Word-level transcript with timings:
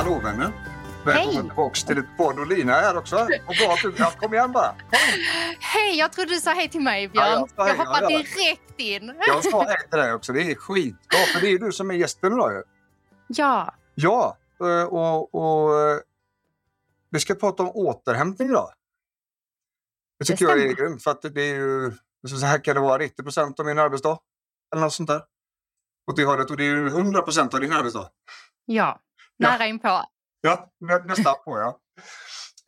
Hallå 0.00 0.20
vänner! 0.20 0.52
Välkomna 1.04 1.42
tillbaka 1.42 1.74
till 1.74 1.98
ett 1.98 2.16
podd 2.16 2.38
och 2.38 2.46
Lina 2.46 2.76
är 2.76 2.82
här 2.82 2.96
också. 2.96 3.16
Och 3.16 3.54
bra 3.60 3.72
att 3.72 3.82
du, 3.82 3.94
ja, 3.98 4.12
kom 4.20 4.34
igen 4.34 4.52
bara! 4.52 4.68
Kom. 4.68 4.98
Hej, 5.60 5.98
jag 5.98 6.12
trodde 6.12 6.30
du 6.30 6.40
sa 6.40 6.50
hej 6.50 6.68
till 6.68 6.80
mig 6.80 7.08
Björn. 7.08 7.48
Ja, 7.56 7.68
jag 7.68 7.76
jag 7.76 8.02
ja. 8.02 8.08
direkt 8.08 8.80
in. 8.80 9.14
Jag 9.26 9.44
sa 9.44 9.64
hej 9.64 9.76
till 9.90 9.98
dig 9.98 10.12
också, 10.12 10.32
det 10.32 10.50
är 10.50 10.54
skitbra 10.54 11.18
för 11.34 11.40
det 11.40 11.48
är 11.48 11.58
du 11.58 11.72
som 11.72 11.90
är 11.90 11.94
gästen 11.94 12.32
idag 12.32 12.52
ju. 12.52 12.62
Ja, 13.26 13.74
Ja, 13.94 14.36
eh, 14.60 14.84
och, 14.84 15.34
och 15.34 15.80
eh, 15.80 15.98
vi 17.10 17.20
ska 17.20 17.34
prata 17.34 17.62
om 17.62 17.70
återhämtning 17.74 18.48
idag. 18.48 18.70
Det 20.18 20.24
tycker 20.24 20.46
Det 20.46 20.52
jag 20.52 20.70
är 20.70 20.74
grymt 20.74 21.02
för 21.02 21.10
att 21.10 21.22
det 21.22 21.42
är 21.42 21.54
ju, 21.54 21.92
så 22.28 22.46
här 22.46 22.64
kan 22.64 22.74
det 22.74 22.80
vara 22.80 22.98
90 22.98 23.22
procent 23.22 23.60
av 23.60 23.66
min 23.66 23.78
arbetsdag. 23.78 24.18
Eller 24.72 24.82
något 24.82 24.92
sånt 24.92 25.08
där. 25.08 25.22
Åt 26.10 26.16
det 26.16 26.24
hållet 26.24 26.50
och 26.50 26.56
det 26.56 26.64
är 26.64 26.74
ju 26.74 26.86
100 26.86 27.22
procent 27.22 27.54
av 27.54 27.60
din 27.60 27.72
arbetsdag. 27.72 28.08
ja. 28.64 29.00
Ja. 29.40 29.50
Nära 29.50 29.66
inpå. 29.66 30.04
Ja, 30.40 30.70
nä, 30.80 30.98
nästan 30.98 31.34
på 31.44 31.58
ja. 31.58 31.80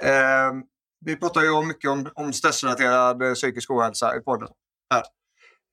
Eh, 0.09 0.53
vi 1.05 1.17
pratar 1.17 1.43
ju 1.43 1.67
mycket 1.67 1.91
om, 1.91 2.11
om 2.15 2.33
stressrelaterad 2.33 3.23
eh, 3.23 3.35
psykisk 3.35 3.71
ohälsa 3.71 4.17
i 4.17 4.21
podden. 4.21 4.49
Här. 4.91 5.05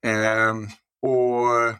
Eh, 0.05 0.53
och 1.01 1.63
eh, 1.63 1.75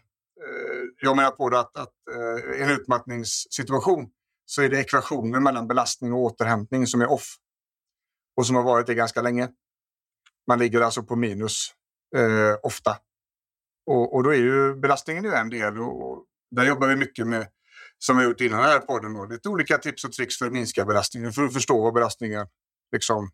jag 1.00 1.16
menar 1.16 1.30
på 1.30 1.48
det 1.48 1.60
att, 1.60 1.76
att 1.76 1.94
eh, 2.10 2.58
i 2.58 2.62
en 2.62 2.70
utmattningssituation 2.70 4.10
så 4.44 4.62
är 4.62 4.68
det 4.68 4.80
ekvationen 4.80 5.42
mellan 5.42 5.68
belastning 5.68 6.12
och 6.12 6.18
återhämtning 6.18 6.86
som 6.86 7.00
är 7.00 7.10
off. 7.10 7.36
Och 8.36 8.46
som 8.46 8.56
har 8.56 8.62
varit 8.62 8.86
det 8.86 8.94
ganska 8.94 9.22
länge. 9.22 9.48
Man 10.48 10.58
ligger 10.58 10.80
alltså 10.80 11.02
på 11.02 11.16
minus 11.16 11.74
eh, 12.16 12.56
ofta. 12.62 12.96
Och, 13.86 14.14
och 14.14 14.22
då 14.22 14.30
är 14.30 14.38
ju 14.38 14.74
belastningen 14.74 15.24
ju 15.24 15.32
en 15.32 15.50
del 15.50 15.80
och, 15.80 16.10
och 16.10 16.24
där 16.50 16.64
jobbar 16.64 16.88
vi 16.88 16.96
mycket 16.96 17.26
med 17.26 17.46
som 18.04 18.16
har 18.16 18.24
gjort 18.24 18.40
innan 18.40 18.60
den 18.60 18.68
här 18.68 18.78
podden. 18.78 19.14
Då. 19.14 19.24
Lite 19.26 19.48
olika 19.48 19.78
tips 19.78 20.04
och 20.04 20.12
tricks 20.12 20.38
för 20.38 20.46
att 20.46 20.52
minska 20.52 20.84
belastningen, 20.84 21.32
för 21.32 21.44
att 21.44 21.52
förstå 21.52 21.82
vad 21.82 21.94
belastningen 21.94 22.46
liksom 22.92 23.30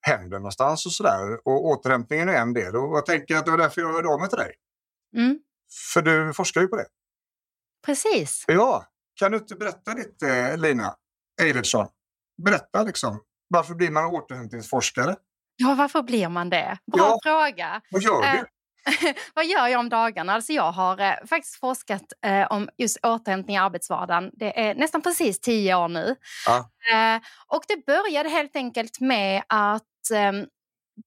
händer 0.00 0.38
någonstans 0.38 0.86
och 0.86 0.92
sådär. 0.92 1.40
Och 1.48 1.66
återhämtningen 1.66 2.28
är 2.28 2.36
en 2.36 2.52
del. 2.52 2.76
Och 2.76 2.96
jag 2.96 3.06
tänker 3.06 3.36
att 3.36 3.44
det 3.44 3.50
var 3.50 3.58
därför 3.58 3.80
jag 3.80 3.92
hörde 3.92 4.08
av 4.08 4.20
mig 4.20 4.28
till 4.28 4.38
dig. 4.38 4.54
Mm. 5.16 5.38
För 5.94 6.02
du 6.02 6.32
forskar 6.34 6.60
ju 6.60 6.66
på 6.66 6.76
det. 6.76 6.86
Precis. 7.86 8.44
Ja, 8.48 8.86
kan 9.14 9.32
du 9.32 9.38
inte 9.38 9.54
berätta 9.54 9.94
lite 9.94 10.56
Lina 10.56 10.94
Eilertsson? 11.42 11.86
Berätta 12.44 12.82
liksom. 12.82 13.20
Varför 13.48 13.74
blir 13.74 13.90
man 13.90 14.04
återhämtningsforskare? 14.04 15.16
Ja, 15.56 15.74
varför 15.78 16.02
blir 16.02 16.28
man 16.28 16.50
det? 16.50 16.78
Bra 16.92 17.00
Ja. 17.08 17.18
fråga. 17.22 17.80
Vad 17.90 18.02
gör 18.02 18.22
du? 18.32 18.44
Vad 19.34 19.46
gör 19.46 19.66
jag 19.66 19.80
om 19.80 19.88
dagarna? 19.88 20.32
Alltså 20.34 20.52
jag 20.52 20.72
har 20.72 21.00
eh, 21.00 21.14
faktiskt 21.26 21.60
forskat 21.60 22.02
eh, 22.26 22.46
om 22.50 22.68
just 22.78 22.98
återhämtning 23.02 23.56
i 23.56 23.58
arbetsvardagen. 23.58 24.30
Det 24.32 24.60
är 24.60 24.74
nästan 24.74 25.02
precis 25.02 25.40
tio 25.40 25.74
år 25.74 25.88
nu. 25.88 26.16
Ja. 26.46 26.58
Eh, 26.92 27.20
och 27.46 27.62
det 27.68 27.86
började 27.86 28.28
helt 28.28 28.56
enkelt 28.56 29.00
med 29.00 29.42
att 29.48 30.10
ehm, 30.14 30.46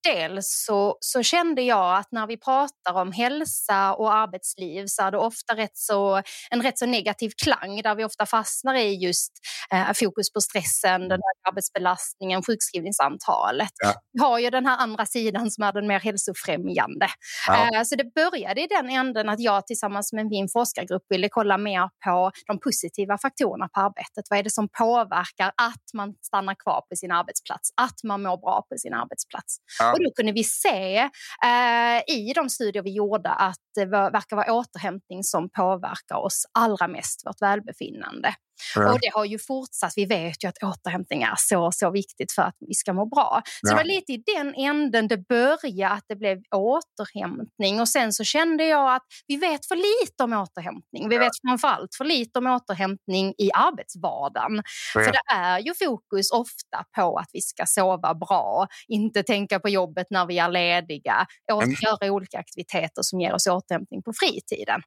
Dels 0.03 0.64
så, 0.68 0.98
så 1.00 1.24
kände 1.24 1.62
jag 1.62 1.98
att 1.98 2.12
när 2.12 2.28
vi 2.28 2.38
pratar 2.38 2.94
om 2.94 3.12
hälsa 3.12 3.94
och 3.94 4.14
arbetsliv 4.14 4.86
så 4.88 5.03
är 5.03 5.12
det 5.12 5.18
ofta 5.18 5.56
rätt 5.56 5.78
så, 5.78 6.22
en 6.50 6.62
rätt 6.62 6.78
så 6.80 6.86
negativ 6.86 7.31
klang 7.44 7.81
där 7.81 7.96
vi 7.96 8.03
ofta 8.03 8.25
fastnar 8.25 8.75
i 8.75 8.94
just 9.03 9.31
eh, 9.74 9.94
fokus 9.96 10.34
på 10.34 10.42
stressen, 10.42 11.02
den 11.02 11.09
höga 11.09 11.50
arbetsbelastningen, 11.50 12.44
sjukskrivningsantalet. 12.44 13.72
Ja. 13.84 13.94
Vi 14.14 14.20
har 14.20 14.40
ju 14.40 14.50
den 14.50 14.66
här 14.66 14.78
andra 14.78 15.06
sidan 15.06 15.52
som 15.52 15.64
är 15.64 15.74
den 15.74 15.88
mer 15.88 16.00
hälsofrämjande. 16.00 17.08
Ja. 17.48 17.78
Eh, 17.78 17.84
Så 17.84 17.96
det 17.96 18.14
började 18.14 18.62
i 18.62 18.68
den 18.68 18.90
änden 18.90 19.30
att 19.30 19.40
jag 19.40 19.68
tillsammans 19.68 20.14
med 20.14 20.25
min 20.25 20.48
forskargrupp 20.54 21.04
ville 21.09 21.30
kolla 21.30 21.58
mer 21.58 21.90
på 22.06 22.31
de 22.48 22.59
positiva 22.59 23.18
faktorerna 23.18 23.68
på 23.68 23.80
arbetet. 23.80 24.25
Vad 24.30 24.40
är 24.40 24.44
det 24.44 24.54
som 24.54 24.68
påverkar 24.78 25.48
att 25.48 25.88
man 25.94 26.14
stannar 26.22 26.56
kvar 26.56 26.81
på 26.90 26.96
sin 26.96 27.12
arbetsplats, 27.12 27.69
att 27.81 28.04
man 28.04 28.22
mår 28.22 28.38
bra 28.38 28.62
på 28.69 28.78
sin 28.78 28.94
arbetsplats? 28.94 29.58
Ja. 29.80 29.94
Och 29.94 30.04
då 30.04 30.12
kunde 30.12 30.32
vi 30.32 30.44
se 30.44 30.98
eh, 31.44 32.16
i 32.16 32.34
de 32.36 32.50
studier 32.50 32.84
vi 32.84 32.92
gjorde 32.94 33.30
att 33.30 33.60
det 33.76 33.86
var, 33.86 34.12
verkar 34.12 34.36
vara 34.36 34.54
återhämtning 34.54 35.24
som 35.24 35.50
påverkar 35.50 36.16
oss 36.16 36.46
allra 36.52 36.88
mest, 36.88 37.26
vårt 37.26 37.42
välbefinnande. 37.42 38.34
Ja. 38.75 38.91
Och 38.94 39.00
det 39.01 39.09
har 39.13 39.25
ju 39.25 39.40
fortsatt. 39.40 39.94
Vi 39.95 40.06
vet 40.06 40.44
ju 40.44 40.47
att 40.47 40.63
återhämtning 40.63 41.22
är 41.23 41.34
så, 41.38 41.72
så 41.72 41.91
viktigt 41.91 42.31
för 42.31 42.41
att 42.41 42.56
vi 42.59 42.73
ska 42.73 42.94
må 42.94 43.06
bra. 43.06 43.41
Så 43.45 43.51
Ja. 43.62 43.69
det 43.69 43.75
var 43.75 43.84
lite 43.84 44.12
i 44.13 44.23
den 44.35 44.56
änden 44.56 45.07
det 45.07 45.18
började, 45.28 45.94
att 45.94 46.03
det 46.07 46.16
blev 46.16 46.38
återhämtning. 46.56 47.79
Och 47.81 47.90
sen 47.90 48.13
så 48.13 48.23
kände 48.23 48.66
jag 48.66 48.95
att 48.95 49.03
vi 49.28 49.38
vet 49.38 49.66
för 49.66 49.75
lite 49.75 50.23
om 50.23 50.34
återhämtning. 50.34 51.09
Vi 51.09 51.16
Ja. 51.16 51.22
vet 51.22 51.31
framförallt 51.47 51.95
för 51.95 52.06
lite 52.06 52.40
om 52.40 52.47
återhämtning 52.47 53.34
i 53.38 53.51
arbetsvardagen. 53.53 54.56
Ja. 54.95 55.01
För 55.03 55.12
det 55.12 55.34
är 55.34 55.59
ju 55.59 55.74
fokus 55.85 56.31
ofta 56.31 56.84
på 56.95 57.18
att 57.19 57.29
vi 57.34 57.41
ska 57.41 57.66
sova 57.66 58.13
bra, 58.16 58.68
inte 58.88 59.24
tänka 59.24 59.59
på 59.59 59.69
jobbet 59.69 60.07
när 60.09 60.25
vi 60.25 60.39
är 60.39 60.50
lediga, 60.50 61.25
och 61.53 61.63
Mm. 61.63 61.75
göra 61.81 62.12
olika 62.12 62.39
aktiviteter 62.39 63.01
som 63.01 63.19
ger 63.22 63.34
oss 63.34 63.47
återhämtning 63.47 64.01
på 64.03 64.13
fritiden. 64.19 64.81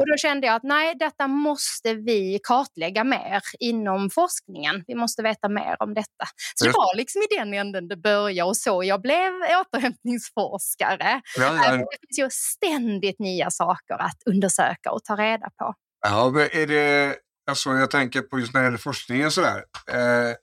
Och 0.00 0.06
då 0.06 0.16
kände 0.16 0.46
jag 0.46 0.56
att 0.56 0.62
nej, 0.62 0.94
detta 0.98 1.26
måste 1.28 1.94
vi 1.94 2.40
kartlägga 2.42 3.04
mer 3.12 3.42
inom 3.58 4.10
forskningen. 4.10 4.84
Vi 4.86 4.94
måste 4.94 5.22
veta 5.22 5.48
mer 5.48 5.76
om 5.82 5.94
detta. 5.94 6.24
Så 6.54 6.64
det 6.64 6.70
var 6.70 6.96
liksom 6.96 7.22
i 7.22 7.36
den 7.36 7.54
änden 7.54 7.88
det 7.88 7.96
började 7.96 8.48
och 8.48 8.56
så 8.56 8.84
jag 8.84 9.02
blev 9.02 9.32
återhämtningsforskare. 9.60 11.20
Ja, 11.38 11.56
ja. 11.56 11.72
Det 11.72 11.98
finns 12.00 12.18
ju 12.18 12.28
ständigt 12.30 13.18
nya 13.18 13.50
saker 13.50 13.94
att 13.94 14.22
undersöka 14.26 14.90
och 14.90 15.04
ta 15.04 15.16
reda 15.16 15.50
på. 15.58 15.74
Ja, 16.00 16.40
är 16.52 16.66
det, 16.66 17.16
alltså 17.50 17.70
jag 17.70 17.90
tänker 17.90 18.22
på 18.22 18.38
just 18.38 18.54
när 18.54 18.60
det 18.60 18.66
gäller 18.66 18.78
forskningen 18.78 19.30
sådär. 19.30 19.64
Eh, 19.88 20.34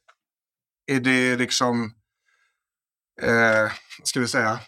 är 0.95 0.99
det 0.99 1.35
liksom, 1.35 1.93
eh, 3.21 3.71
ska 4.03 4.19
vi 4.19 4.27
säga, 4.27 4.59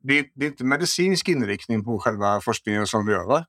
det, 0.00 0.26
det 0.34 0.46
är 0.46 0.50
inte 0.50 0.64
medicinsk 0.64 1.28
inriktning 1.28 1.84
på 1.84 1.98
själva 1.98 2.40
forskningen 2.40 2.86
som 2.86 3.06
du 3.06 3.12
gör 3.12 3.26
va? 3.26 3.46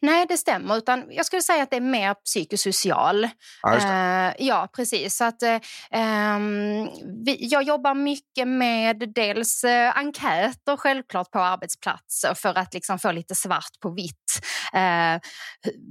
Nej, 0.00 0.26
det 0.28 0.36
stämmer. 0.36 0.76
Utan 0.76 1.04
jag 1.10 1.26
skulle 1.26 1.42
säga 1.42 1.62
att 1.62 1.70
det 1.70 1.76
är 1.76 1.80
mer 1.80 2.14
psykosocial. 2.14 3.28
Ja. 3.62 3.76
Eh, 3.76 4.34
ja, 4.38 4.68
precis. 4.76 5.16
Så 5.16 5.24
att, 5.24 5.42
ehm, 5.90 6.88
vi, 7.24 7.36
jag 7.40 7.62
jobbar 7.62 7.94
mycket 7.94 8.48
med 8.48 9.12
dels 9.14 9.64
eh, 9.64 9.98
enkäter 9.98 10.76
självklart 10.76 11.30
på 11.30 11.38
arbetsplatser 11.38 12.34
för 12.34 12.58
att 12.58 12.74
liksom 12.74 12.98
få 12.98 13.12
lite 13.12 13.34
svart 13.34 13.80
på 13.82 13.90
vitt. 13.90 14.40
Eh, 14.74 15.20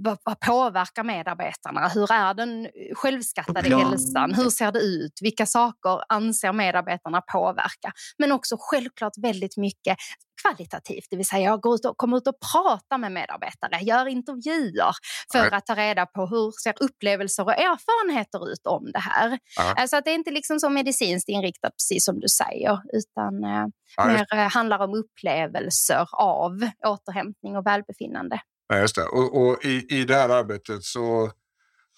vad, 0.03 0.17
vad 0.23 0.39
påverkar 0.39 1.03
medarbetarna? 1.03 1.87
Hur 1.87 2.11
är 2.11 2.33
den 2.33 2.69
självskattade 2.95 3.69
Ja. 3.69 3.77
hälsan? 3.77 4.33
Hur 4.33 4.49
ser 4.49 4.71
det 4.71 4.79
ut? 4.79 5.13
Vilka 5.21 5.45
saker 5.45 6.03
anser 6.09 6.53
medarbetarna 6.53 7.21
påverka? 7.21 7.91
Men 8.17 8.31
också 8.31 8.55
självklart 8.59 9.13
väldigt 9.21 9.57
mycket 9.57 9.97
kvalitativt, 10.41 11.07
det 11.09 11.15
vill 11.17 11.25
säga 11.25 11.43
jag 11.43 11.61
går 11.61 11.75
ut 11.75 11.85
och, 11.85 11.97
kommer 11.97 12.17
ut 12.17 12.27
och 12.27 12.35
pratar 12.53 12.97
med 12.97 13.11
medarbetare, 13.11 13.81
gör 13.81 14.07
intervjuer 14.07 14.91
för 15.31 15.39
Nej. 15.39 15.49
att 15.51 15.65
ta 15.65 15.75
reda 15.75 16.05
på 16.05 16.25
hur 16.25 16.51
ser 16.63 16.73
upplevelser 16.79 17.43
och 17.43 17.53
erfarenheter 17.53 18.51
ut 18.51 18.67
om 18.67 18.91
det 18.91 18.99
här. 18.99 19.39
Ja. 19.57 19.73
Alltså 19.77 19.97
att 19.97 20.05
det 20.05 20.11
är 20.11 20.15
inte 20.15 20.31
liksom 20.31 20.59
så 20.59 20.69
medicinskt 20.69 21.29
inriktat 21.29 21.71
precis 21.77 22.05
som 22.05 22.19
du 22.19 22.27
säger, 22.27 22.79
utan 22.93 23.43
eh, 23.43 23.65
Ja, 23.97 24.05
mer 24.05 24.25
eh, 24.33 24.49
handlar 24.51 24.79
om 24.79 24.93
upplevelser 24.93 26.07
av 26.13 26.69
återhämtning 26.87 27.57
och 27.57 27.65
välbefinnande. 27.65 28.39
Ja, 28.71 28.79
just 28.79 28.95
det. 28.95 29.03
Och, 29.03 29.41
och 29.41 29.65
i, 29.65 29.85
i 29.99 30.03
det 30.05 30.15
här 30.15 30.29
arbetet 30.29 30.83
så, 30.83 31.31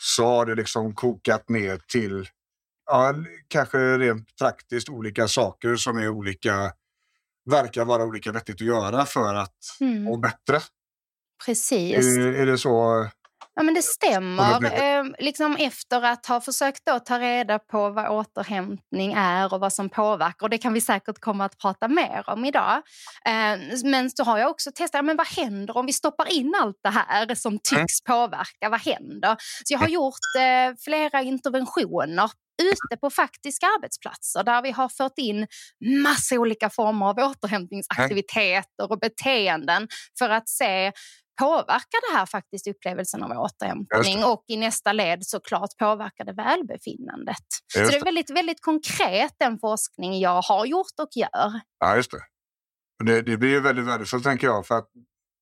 så 0.02 0.26
har 0.26 0.46
det 0.46 0.56
liksom 0.56 0.96
kokat 0.96 1.50
ner 1.50 1.78
till 1.88 2.28
ja, 2.86 3.14
kanske 3.48 3.98
rent 3.98 4.36
praktiskt 4.38 4.90
olika 4.90 5.28
saker 5.28 5.76
som 5.76 5.98
är 5.98 6.10
olika, 6.10 6.72
verkar 7.50 7.86
vara 7.86 8.04
olika 8.04 8.32
vettigt 8.32 8.56
att 8.56 8.62
göra 8.62 9.06
för 9.06 9.36
att 9.36 9.56
Mm, 9.80 10.04
må 10.04 10.18
bättre. 10.18 10.60
precis. 11.46 11.98
Är, 12.18 12.34
är 12.34 12.46
det 12.46 12.58
så 12.58 13.08
Ja, 13.56 13.64
men 13.64 13.74
det 13.74 13.82
stämmer. 13.82 14.66
Eh, 14.66 15.04
liksom 15.20 15.56
efter 15.56 16.02
att 16.02 16.26
ha 16.26 16.42
försökt 16.42 16.86
då 16.86 17.00
ta 17.00 17.20
reda 17.20 17.60
på 17.60 17.90
vad 17.90 18.08
återhämtning 18.08 19.14
är 19.14 19.54
och 19.54 19.60
vad 19.60 19.74
som 19.74 19.90
påverkar. 19.90 20.46
Och 20.46 20.50
det 20.50 20.58
kan 20.58 20.74
vi 20.74 20.82
säkert 20.82 21.20
komma 21.20 21.46
att 21.46 21.58
prata 21.58 21.88
mer 21.88 22.24
om 22.28 22.46
idag. 22.46 22.82
Eh, 23.26 23.84
men 23.84 24.10
så 24.10 24.24
har 24.24 24.38
jag 24.38 24.50
också 24.50 24.72
testat, 24.76 25.06
men 25.06 25.18
vad 25.18 25.28
händer 25.28 25.78
om 25.78 25.86
vi 25.86 25.94
stoppar 25.94 26.32
in 26.32 26.56
allt 26.62 26.80
det 26.84 26.90
här 26.90 27.36
som 27.36 27.60
tycks 27.60 27.76
mm. 27.76 27.88
påverka? 28.08 28.70
Vad 28.70 28.82
händer? 28.82 29.36
Så 29.66 29.74
jag 29.74 29.80
har 29.80 29.88
gjort 29.88 30.36
eh, 30.40 30.76
flera 30.84 31.22
interventioner 31.22 32.30
ute 32.62 32.98
på 33.02 33.10
faktiska 33.10 33.66
arbetsplatser 33.66 34.44
där 34.44 34.62
vi 34.62 34.72
har 34.72 34.90
fört 34.90 35.18
in 35.18 35.48
massa 36.04 36.36
olika 36.36 36.70
former 36.70 37.06
av 37.06 37.18
återhämtningsaktiviteter 37.18 38.92
och 38.92 39.00
beteenden 39.00 39.88
för 40.20 40.30
att 40.30 40.50
se 40.50 40.92
påverkar 41.40 42.12
det 42.12 42.18
här 42.18 42.26
faktiskt 42.26 42.68
upplevelsen 42.68 43.24
av 43.24 43.32
återhämtning 43.32 44.24
och 44.24 44.44
i 44.48 44.58
nästa 44.58 44.94
led 44.94 45.26
såklart 45.26 45.70
påverkar 45.80 46.26
det 46.26 46.34
välbefinnandet. 46.34 47.46
Så 47.74 47.80
det 47.80 47.96
är 47.96 48.04
väldigt, 48.04 48.30
väldigt 48.30 48.62
konkret 48.62 49.36
den 49.40 49.60
forskning 49.60 50.20
jag 50.20 50.42
har 50.42 50.66
gjort 50.66 51.00
och 51.02 51.10
gör. 51.16 51.60
Ja, 51.80 51.96
just 51.96 52.12
det. 52.12 52.22
Det, 53.06 53.22
det 53.22 53.38
blir 53.38 53.50
ju 53.50 53.60
väldigt 53.60 53.86
värdefullt 53.86 54.24
tänker 54.24 54.48
jag 54.48 54.68
för 54.68 54.78
att 54.78 54.90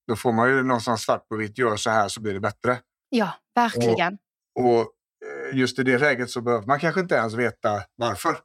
då 0.07 0.15
får 0.15 0.33
man 0.33 0.49
ju 0.49 0.63
någonstans 0.63 1.01
svart 1.01 1.27
på 1.27 1.35
vitt, 1.35 1.57
gör 1.57 1.75
så 1.75 1.89
här 1.89 2.07
så 2.07 2.21
blir 2.21 2.33
det 2.33 2.39
bättre. 2.39 2.79
Ja, 3.09 3.31
verkligen. 3.55 4.17
Och, 4.59 4.79
och 4.79 4.81
eh, 4.81 5.57
just 5.57 5.79
i 5.79 5.83
det 5.83 5.97
läget 5.97 6.29
så 6.29 6.41
behöver 6.41 6.67
man 6.67 6.79
kanske 6.79 7.01
inte 7.01 7.15
ens 7.15 7.33
veta 7.33 7.83
varför. 7.95 8.37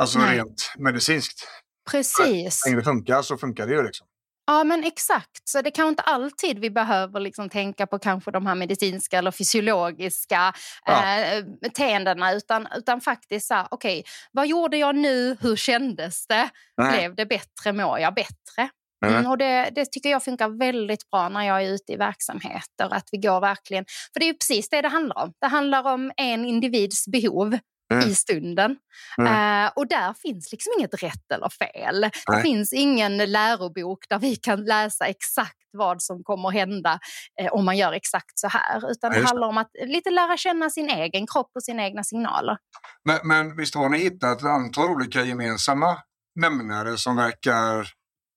Alltså 0.00 0.18
Nej. 0.18 0.36
rent 0.36 0.74
medicinskt. 0.78 1.48
Precis. 1.90 2.66
När 2.66 2.76
det 2.76 2.82
funkar 2.82 3.22
så 3.22 3.36
funkar 3.36 3.66
det 3.66 3.72
ju 3.72 3.82
liksom. 3.82 4.06
Ja, 4.50 4.64
men 4.64 4.84
exakt. 4.84 5.48
Så 5.48 5.62
det 5.62 5.70
kanske 5.70 5.88
inte 5.88 6.02
alltid 6.02 6.58
vi 6.58 6.70
behöver 6.70 7.20
liksom 7.20 7.48
tänka 7.48 7.86
på 7.86 7.98
kanske 7.98 8.30
de 8.30 8.46
här 8.46 8.54
medicinska 8.54 9.18
eller 9.18 9.30
fysiologiska 9.30 10.52
ja. 10.86 11.20
eh, 11.20 11.44
beteendena 11.60 12.32
utan, 12.32 12.68
utan 12.76 13.00
faktiskt 13.00 13.46
så 13.46 13.54
här, 13.54 13.66
okej, 13.70 14.00
okay, 14.00 14.10
vad 14.32 14.46
gjorde 14.46 14.76
jag 14.76 14.96
nu? 14.96 15.36
Hur 15.40 15.56
kändes 15.56 16.26
det? 16.26 16.48
Nej. 16.76 16.98
Blev 16.98 17.14
det 17.14 17.26
bättre? 17.26 17.72
Mår 17.72 17.98
jag 17.98 18.14
bättre? 18.14 18.68
Mm, 19.06 19.26
och 19.26 19.38
det, 19.38 19.70
det, 19.74 19.92
tycker 19.92 20.10
jag 20.10 20.24
funkar 20.24 20.48
väldigt 20.48 21.10
bra 21.10 21.28
när 21.28 21.42
jag 21.42 21.62
är 21.62 21.70
ute 21.70 21.92
i 21.92 21.96
verksamheter. 21.96 22.88
Att 22.94 23.08
vi 23.12 23.18
går 23.18 23.40
verkligen, 23.40 23.84
för 24.12 24.20
det 24.20 24.28
är 24.28 24.32
precis 24.32 24.68
det 24.68 24.82
det 24.82 24.88
handlar 24.88 25.18
om. 25.22 25.32
Det 25.40 25.46
handlar 25.46 25.92
om 25.92 26.12
en 26.16 26.44
individs 26.44 27.06
behov 27.06 27.58
mm. 27.92 28.08
i 28.08 28.14
stunden. 28.14 28.76
Mm. 29.18 29.64
Uh, 29.64 29.72
och 29.76 29.88
där 29.88 30.12
finns 30.12 30.52
liksom 30.52 30.72
inget 30.78 31.02
rätt 31.02 31.32
eller 31.34 31.48
fel. 31.48 32.00
Nej. 32.00 32.10
Det 32.26 32.42
finns 32.42 32.72
ingen 32.72 33.16
lärobok 33.16 33.98
där 34.08 34.18
vi 34.18 34.36
kan 34.36 34.64
läsa 34.64 35.06
exakt 35.06 35.54
vad 35.72 36.02
som 36.02 36.24
kommer 36.24 36.50
hända 36.50 36.98
eh, 37.40 37.52
om 37.52 37.64
man 37.64 37.76
gör 37.76 37.92
exakt 37.92 38.38
så 38.38 38.48
här. 38.48 38.90
Utan 38.90 39.12
det 39.12 39.26
handlar 39.26 39.48
om 39.48 39.58
att 39.58 39.70
lite 39.86 40.10
lära 40.10 40.36
känna 40.36 40.70
sin 40.70 40.90
egen 40.90 41.26
kropp 41.26 41.50
och 41.54 41.62
sina 41.62 41.84
egna 41.84 42.04
signaler. 42.04 42.56
Men, 43.04 43.18
men 43.24 43.56
visst 43.56 43.74
har 43.74 43.88
ni 43.88 43.98
hittat 43.98 44.38
ett 44.38 44.44
antal 44.44 44.90
olika 44.90 45.22
gemensamma 45.22 45.98
nämnare 46.40 46.98
som 46.98 47.16
verkar 47.16 47.88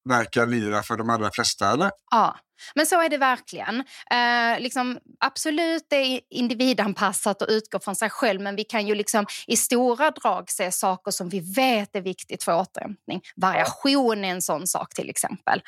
verkar 0.09 0.45
lira 0.45 0.83
för 0.83 0.97
de 0.97 1.09
allra 1.09 1.31
flesta, 1.31 1.71
eller? 1.71 1.91
Ja, 2.11 2.35
men 2.75 2.85
så 2.85 3.01
är 3.01 3.09
det 3.09 3.17
verkligen. 3.17 3.79
Eh, 4.11 4.59
liksom, 4.59 4.99
absolut, 5.19 5.83
det 5.89 5.95
är 5.95 6.21
individanpassat 6.29 7.41
och 7.41 7.47
utgår 7.49 7.79
från 7.79 7.95
sig 7.95 8.09
själv 8.09 8.41
men 8.41 8.55
vi 8.55 8.63
kan 8.63 8.87
ju 8.87 8.95
liksom 8.95 9.25
i 9.47 9.57
stora 9.57 10.11
drag 10.11 10.49
se 10.51 10.71
saker 10.71 11.11
som 11.11 11.29
vi 11.29 11.39
vet 11.39 11.95
är 11.95 12.01
viktigt 12.01 12.43
för 12.43 12.59
återhämtning. 12.59 13.21
Variation 13.35 14.25
är 14.25 14.31
en 14.31 14.41
sån 14.41 14.67
sak 14.67 14.93
till 14.93 15.09
exempel. 15.09 15.61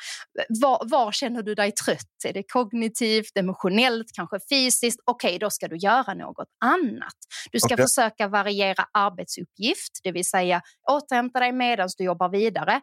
Var, 0.48 0.82
var 0.84 1.12
känner 1.12 1.42
du 1.42 1.54
dig 1.54 1.72
trött? 1.72 2.24
Är 2.24 2.32
det 2.32 2.42
kognitivt, 2.42 3.36
emotionellt, 3.36 4.06
kanske 4.14 4.38
fysiskt? 4.50 5.00
Okej, 5.04 5.28
okay, 5.28 5.38
då 5.38 5.50
ska 5.50 5.68
du 5.68 5.76
göra 5.76 6.14
något 6.14 6.48
annat. 6.64 7.16
Du 7.52 7.60
ska 7.60 7.74
okay. 7.74 7.86
försöka 7.86 8.28
variera 8.28 8.86
arbetsuppgift, 8.92 10.00
det 10.02 10.12
vill 10.12 10.24
säga 10.24 10.62
återhämta 10.90 11.40
dig 11.40 11.52
medan 11.52 11.88
du 11.96 12.04
jobbar 12.04 12.28
vidare 12.28 12.80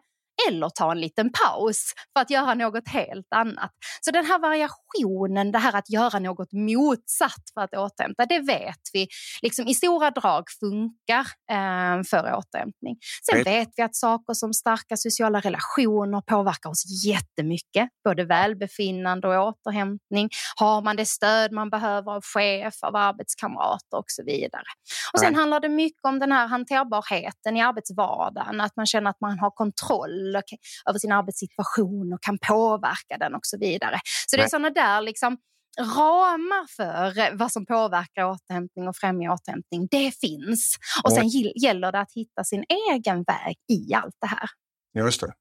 eller 0.48 0.68
ta 0.68 0.92
en 0.92 1.00
liten 1.00 1.30
paus 1.32 1.92
för 2.12 2.22
att 2.22 2.30
göra 2.30 2.54
något 2.54 2.88
helt 2.88 3.26
annat. 3.34 3.70
Så 4.00 4.10
den 4.10 4.26
här 4.26 4.38
variationen, 4.38 5.52
det 5.52 5.58
här 5.58 5.76
att 5.76 5.90
göra 5.90 6.18
något 6.18 6.52
motsatt 6.52 7.44
för 7.54 7.60
att 7.60 7.74
återhämta, 7.74 8.26
det 8.26 8.40
vet 8.40 8.80
vi 8.92 9.08
liksom 9.42 9.66
i 9.66 9.74
stora 9.74 10.10
drag 10.10 10.44
funkar 10.60 11.26
eh, 11.50 12.02
för 12.10 12.34
återhämtning. 12.34 12.96
Sen 13.30 13.42
vet 13.42 13.68
vi 13.76 13.82
att 13.82 13.96
saker 13.96 14.34
som 14.34 14.52
starka 14.52 14.96
sociala 14.96 15.40
relationer 15.40 16.20
påverkar 16.20 16.70
oss 16.70 17.04
jättemycket, 17.06 17.88
både 18.04 18.24
välbefinnande 18.24 19.28
och 19.28 19.48
återhämtning. 19.48 20.28
Har 20.56 20.82
man 20.82 20.96
det 20.96 21.06
stöd 21.06 21.52
man 21.52 21.70
behöver 21.70 22.12
av 22.12 22.22
chef, 22.34 22.74
av 22.82 22.96
arbetskamrater 22.96 23.98
och 23.98 24.04
så 24.06 24.24
vidare. 24.24 24.64
Och 25.12 25.20
sen 25.20 25.34
handlar 25.34 25.60
det 25.60 25.68
mycket 25.68 26.04
om 26.04 26.18
den 26.18 26.32
här 26.32 26.46
hanterbarheten 26.46 27.56
i 27.56 27.60
arbetsvardagen, 27.60 28.60
att 28.60 28.76
man 28.76 28.86
känner 28.86 29.10
att 29.10 29.20
man 29.20 29.38
har 29.38 29.50
kontroll 29.50 30.31
kontroll 30.32 30.58
över 30.88 30.98
sin 30.98 31.12
arbetssituation 31.12 32.12
och 32.12 32.22
kan 32.22 32.38
påverka 32.38 33.18
den 33.18 33.34
och 33.34 33.46
så 33.46 33.58
vidare. 33.58 34.00
Så 34.26 34.36
det 34.36 34.42
är 34.42 34.48
sådana 34.48 34.70
där 34.70 35.00
liksom 35.00 35.36
ramar 35.78 36.66
för 36.76 37.36
vad 37.36 37.52
som 37.52 37.66
påverkar 37.66 38.24
återhämtning 38.24 38.88
och 38.88 38.96
främjar 38.96 39.32
återhämtning, 39.32 39.88
det 39.90 40.10
finns. 40.20 40.76
Och 41.04 41.12
sen 41.12 41.28
gäller 41.62 41.92
det 41.92 42.00
att 42.00 42.12
hitta 42.14 42.44
sin 42.44 42.64
egen 42.94 43.22
väg 43.22 43.56
i 43.72 43.94
allt 43.94 44.16
det 44.20 44.26
här. 44.26 44.48
Just 44.94 45.20
det. 45.20 45.32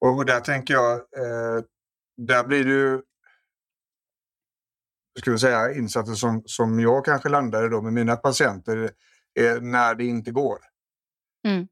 Och 0.00 0.26
där 0.26 0.40
tänker 0.40 0.74
jag, 0.74 0.92
eh, 0.94 1.64
där 2.16 2.44
blir 2.44 2.64
du 2.64 3.02
vi 5.26 5.38
säga, 5.38 5.72
insatser 5.72 6.14
som, 6.14 6.42
som 6.46 6.80
jag 6.80 7.04
kanske 7.04 7.28
landade 7.28 7.68
då 7.68 7.82
med 7.82 7.92
mina 7.92 8.16
patienter 8.16 8.90
eh, 9.40 9.60
när 9.60 9.94
det 9.94 10.04
inte 10.04 10.30
går. 10.30 10.58
Mm. 11.46 11.68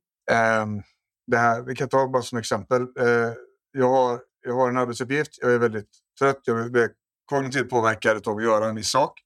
Um, 0.63 0.83
det 1.27 1.37
här, 1.37 1.63
vi 1.63 1.75
kan 1.75 1.89
ta 1.89 2.09
bara 2.09 2.23
som 2.23 2.39
exempel. 2.39 2.83
Eh, 2.83 3.33
jag, 3.73 3.89
har, 3.89 4.21
jag 4.47 4.55
har 4.55 4.69
en 4.69 4.77
arbetsuppgift, 4.77 5.39
jag 5.41 5.55
är 5.55 5.59
väldigt 5.59 5.91
trött, 6.19 6.41
jag 6.45 6.73
blir 6.73 6.91
kognitivt 7.27 7.71
påverkad 7.71 8.29
av 8.29 8.37
att 8.37 8.45
göra 8.45 8.69
en 8.69 8.75
viss 8.75 8.91
sak. 8.91 9.21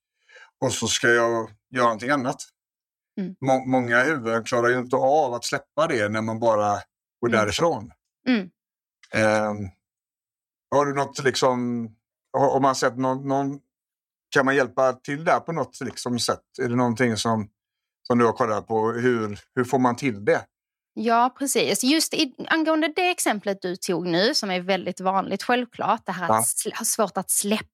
Och 0.64 0.72
så 0.72 0.86
ska 0.86 1.08
jag 1.08 1.50
göra 1.70 1.84
någonting 1.84 2.10
annat. 2.10 2.36
Mm. 3.20 3.34
Må, 3.40 3.64
många 3.66 4.02
huvuden 4.02 4.44
klarar 4.44 4.68
ju 4.68 4.78
inte 4.78 4.96
av 4.96 5.34
att 5.34 5.44
släppa 5.44 5.86
det 5.88 6.08
när 6.08 6.22
man 6.22 6.40
bara 6.40 6.72
går 7.20 7.28
mm. 7.28 7.40
därifrån. 7.40 7.90
Mm. 8.28 8.50
Eh, 9.14 9.54
har 10.70 10.86
du 10.86 10.94
något 10.94 11.24
liksom, 11.24 11.88
har, 12.32 12.60
man 12.60 12.74
sett 12.74 12.96
någon, 12.96 13.28
någon, 13.28 13.60
kan 14.30 14.44
man 14.44 14.56
hjälpa 14.56 14.92
till 14.92 15.24
där 15.24 15.40
på 15.40 15.52
något 15.52 15.80
liksom 15.80 16.18
sätt? 16.18 16.42
Är 16.62 16.68
det 16.68 16.76
någonting 16.76 17.16
som, 17.16 17.48
som 18.02 18.18
du 18.18 18.24
har 18.24 18.32
kollat 18.32 18.66
på? 18.66 18.92
Hur, 18.92 19.40
hur 19.54 19.64
får 19.64 19.78
man 19.78 19.96
till 19.96 20.24
det? 20.24 20.46
Ja, 20.98 21.34
precis. 21.38 21.84
Just 21.84 22.14
i, 22.14 22.34
angående 22.48 22.92
det 22.96 23.10
exemplet 23.10 23.62
du 23.62 23.76
tog 23.76 24.06
nu, 24.06 24.34
som 24.34 24.50
är 24.50 24.60
väldigt 24.60 25.00
vanligt 25.00 25.42
självklart, 25.42 26.06
det 26.06 26.12
här 26.12 26.28
ja. 26.28 26.38
att 26.38 26.78
ha 26.78 26.84
svårt 26.84 27.16
att 27.16 27.30
släppa 27.30 27.64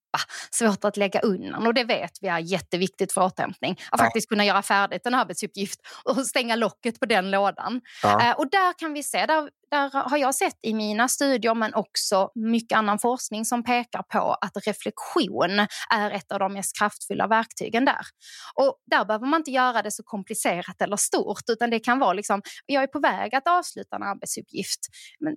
svårt 0.50 0.85
att 0.85 0.97
lägga 0.97 1.21
undan 1.21 1.66
och 1.66 1.75
det 1.75 1.85
vet 1.85 2.11
vi 2.21 2.28
är 2.28 2.38
jätteviktigt 2.38 3.12
för 3.12 3.25
återhämtning. 3.25 3.73
Att 3.73 4.00
ja. 4.00 4.04
faktiskt 4.04 4.28
kunna 4.28 4.45
göra 4.45 4.62
färdigt 4.62 5.07
en 5.07 5.14
arbetsuppgift 5.14 5.81
och 6.04 6.26
stänga 6.26 6.57
locket 6.57 7.00
på 7.00 7.07
den 7.07 7.31
lådan. 7.31 7.81
Ja. 8.02 8.31
Eh, 8.31 8.37
och 8.37 8.50
där 8.50 8.78
kan 8.78 8.92
vi 8.92 9.02
se, 9.02 9.26
där, 9.26 9.50
där 9.71 9.90
har 10.09 10.19
jag 10.19 10.35
sett 10.35 10.59
i 10.62 10.75
mina 10.75 11.09
studier 11.09 11.54
men 11.54 11.75
också 11.75 12.31
mycket 12.35 12.78
annan 12.78 12.99
forskning 12.99 13.45
som 13.45 13.64
pekar 13.64 14.02
på 14.02 14.37
att 14.40 14.66
reflektion 14.66 15.66
är 15.95 16.11
ett 16.11 16.33
av 16.33 16.38
de 16.38 16.52
mest 16.52 16.78
kraftfulla 16.78 17.26
verktygen 17.26 17.85
där. 17.85 18.07
Och 18.54 18.76
där 18.87 19.04
behöver 19.04 19.26
man 19.26 19.40
inte 19.40 19.50
göra 19.50 19.83
det 19.83 19.90
så 19.90 20.02
komplicerat 20.02 20.83
eller 20.83 20.97
stort 20.97 21.42
utan 21.49 21.71
det 21.71 21.78
kan 21.78 21.99
vara 21.99 22.12
liksom, 22.12 22.42
jag 22.66 22.83
är 22.83 22.87
på 22.87 23.00
väg 23.00 23.35
att 23.35 23.49
avsluta 23.49 23.97
en 23.97 24.02
arbetsuppgift, 24.02 24.81
men 25.21 25.37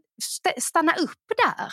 stanna 0.60 0.94
upp 0.94 1.24
där 1.38 1.72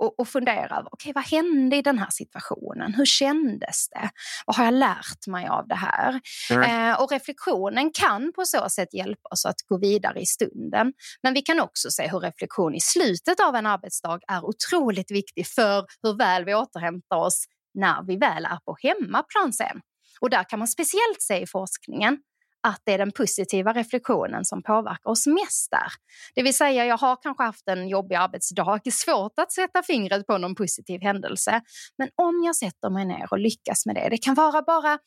och, 0.00 0.20
och 0.20 0.28
fundera 0.28 0.78
över 0.78 0.94
okay, 0.94 1.12
vad 1.12 1.24
hände 1.24 1.76
i 1.76 1.82
den 1.82 1.98
här 1.98 2.10
situationen. 2.10 2.94
Hur 2.94 3.06
kändes 3.06 3.88
det? 3.88 4.10
Vad 4.46 4.56
har 4.56 4.64
jag 4.64 4.74
lärt 4.74 5.26
mig 5.26 5.48
av 5.48 5.68
det 5.68 5.74
här? 5.74 6.20
Mm. 6.50 6.90
Eh, 6.90 7.02
och 7.02 7.12
reflektionen 7.12 7.90
kan 7.92 8.32
på 8.32 8.44
så 8.44 8.68
sätt 8.68 8.94
hjälpa 8.94 9.28
oss 9.28 9.44
att 9.44 9.62
gå 9.68 9.78
vidare 9.78 10.20
i 10.20 10.26
stunden. 10.26 10.92
Men 11.22 11.34
vi 11.34 11.42
kan 11.42 11.60
också 11.60 11.90
se 11.90 12.08
hur 12.08 12.20
reflektion 12.20 12.74
i 12.74 12.80
slutet 12.80 13.40
av 13.40 13.54
en 13.54 13.66
arbetsdag 13.66 14.20
är 14.28 14.44
otroligt 14.44 15.10
viktig 15.10 15.46
för 15.46 15.86
hur 16.02 16.18
väl 16.18 16.44
vi 16.44 16.54
återhämtar 16.54 17.16
oss 17.16 17.44
när 17.74 18.06
vi 18.06 18.16
väl 18.16 18.44
är 18.44 18.58
på 18.64 18.76
hemmaplan 18.82 19.52
sen. 19.52 19.80
Och 20.20 20.30
där 20.30 20.44
kan 20.44 20.58
man 20.58 20.68
speciellt 20.68 21.22
se 21.22 21.40
i 21.40 21.46
forskningen 21.46 22.18
att 22.62 22.82
det 22.84 22.92
är 22.92 22.98
den 22.98 23.12
positiva 23.12 23.72
reflektionen 23.72 24.44
som 24.44 24.62
påverkar 24.62 25.10
oss 25.10 25.26
mest 25.26 25.70
där. 25.70 25.92
Det 26.34 26.42
vill 26.42 26.54
säga, 26.54 26.84
jag 26.84 26.98
har 26.98 27.16
kanske 27.22 27.42
haft 27.42 27.68
en 27.68 27.88
jobbig 27.88 28.14
arbetsdag, 28.14 28.80
svårt 28.92 29.38
att 29.38 29.52
sätta 29.52 29.82
fingret 29.82 30.26
på 30.26 30.38
någon 30.38 30.54
positiv 30.54 31.00
händelse. 31.02 31.60
Men 31.98 32.08
om 32.16 32.42
jag 32.44 32.56
sätter 32.56 32.90
mig 32.90 33.04
ner 33.04 33.26
och 33.30 33.38
lyckas 33.38 33.86
med 33.86 33.94
det, 33.94 34.08
det 34.08 34.18
kan 34.18 34.34
vara 34.34 34.62
bara 34.62 34.98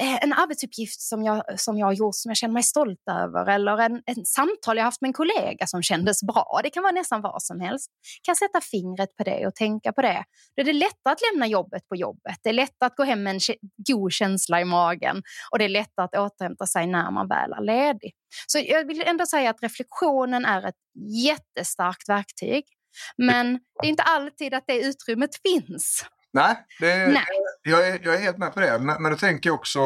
Eh, 0.00 0.24
en 0.24 0.32
arbetsuppgift 0.32 1.00
som 1.00 1.22
jag, 1.22 1.60
som 1.60 1.78
jag 1.78 1.86
har 1.86 1.92
gjort 1.92 2.14
som 2.14 2.30
jag 2.30 2.36
känner 2.36 2.54
mig 2.54 2.62
stolt 2.62 3.02
över 3.10 3.50
eller 3.50 3.78
en, 3.78 4.02
en 4.06 4.24
samtal 4.24 4.76
jag 4.76 4.84
haft 4.84 5.00
med 5.00 5.08
en 5.08 5.12
kollega 5.12 5.66
som 5.66 5.82
kändes 5.82 6.22
bra. 6.22 6.60
Det 6.62 6.70
kan 6.70 6.82
vara 6.82 6.92
nästan 6.92 7.20
vad 7.20 7.42
som 7.42 7.60
helst. 7.60 7.90
Kan 8.22 8.32
jag 8.32 8.38
sätta 8.38 8.60
fingret 8.60 9.16
på 9.16 9.24
det 9.24 9.46
och 9.46 9.54
tänka 9.54 9.92
på 9.92 10.02
det. 10.02 10.24
Då 10.56 10.60
är 10.60 10.64
det 10.64 10.72
lättare 10.72 11.12
att 11.12 11.20
lämna 11.32 11.46
jobbet 11.46 11.88
på 11.88 11.96
jobbet. 11.96 12.36
Det 12.42 12.48
är 12.48 12.52
lättare 12.52 12.86
att 12.86 12.96
gå 12.96 13.04
hem 13.04 13.22
med 13.22 13.34
en 13.34 13.40
god 13.76 14.12
känsla 14.12 14.60
i 14.60 14.64
magen 14.64 15.22
och 15.52 15.58
det 15.58 15.64
är 15.64 15.68
lättare 15.68 16.04
att 16.04 16.16
återhämta 16.16 16.66
sig 16.66 16.86
när 16.86 17.10
man 17.10 17.28
väl 17.28 17.52
är 17.52 17.62
ledig. 17.62 18.12
Så 18.46 18.58
jag 18.58 18.86
vill 18.86 19.02
ändå 19.06 19.26
säga 19.26 19.50
att 19.50 19.62
reflektionen 19.62 20.44
är 20.44 20.68
ett 20.68 20.74
jättestarkt 21.24 22.08
verktyg. 22.08 22.64
Men 23.16 23.52
det 23.52 23.86
är 23.86 23.90
inte 23.90 24.02
alltid 24.02 24.54
att 24.54 24.64
det 24.66 24.80
utrymmet 24.80 25.30
finns. 25.42 26.04
Nej, 26.36 26.66
det, 26.80 27.06
Nej. 27.06 27.24
Jag, 27.62 27.88
är, 27.88 28.00
jag 28.04 28.14
är 28.14 28.18
helt 28.18 28.38
med 28.38 28.54
på 28.54 28.60
det. 28.60 28.78
Men, 28.78 29.02
men 29.02 29.12
då 29.12 29.18
tänker 29.18 29.50
jag 29.50 29.54
också, 29.54 29.80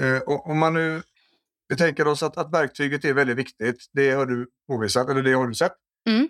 eh, 0.00 0.22
om 0.26 0.58
man 0.58 0.74
nu 0.74 1.02
vi 1.68 1.76
tänker 1.76 2.06
oss 2.06 2.22
att, 2.22 2.36
att 2.36 2.52
verktyget 2.52 3.04
är 3.04 3.14
väldigt 3.14 3.36
viktigt. 3.36 3.90
Det 3.92 4.10
har 4.10 4.26
du 4.26 4.50
påvisat, 4.68 5.08
eller 5.08 5.22
det 5.22 5.32
har 5.32 5.46
du 5.46 5.54
sett. 5.54 5.72
Mm. 6.08 6.28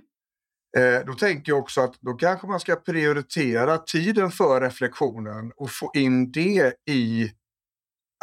Eh, 0.76 1.06
då 1.06 1.14
tänker 1.14 1.52
jag 1.52 1.58
också 1.58 1.80
att 1.80 2.00
då 2.00 2.14
kanske 2.14 2.46
man 2.46 2.60
ska 2.60 2.76
prioritera 2.76 3.78
tiden 3.78 4.30
för 4.30 4.60
reflektionen 4.60 5.52
och 5.56 5.70
få 5.70 5.90
in 5.94 6.32
det 6.32 6.74
i 6.90 7.32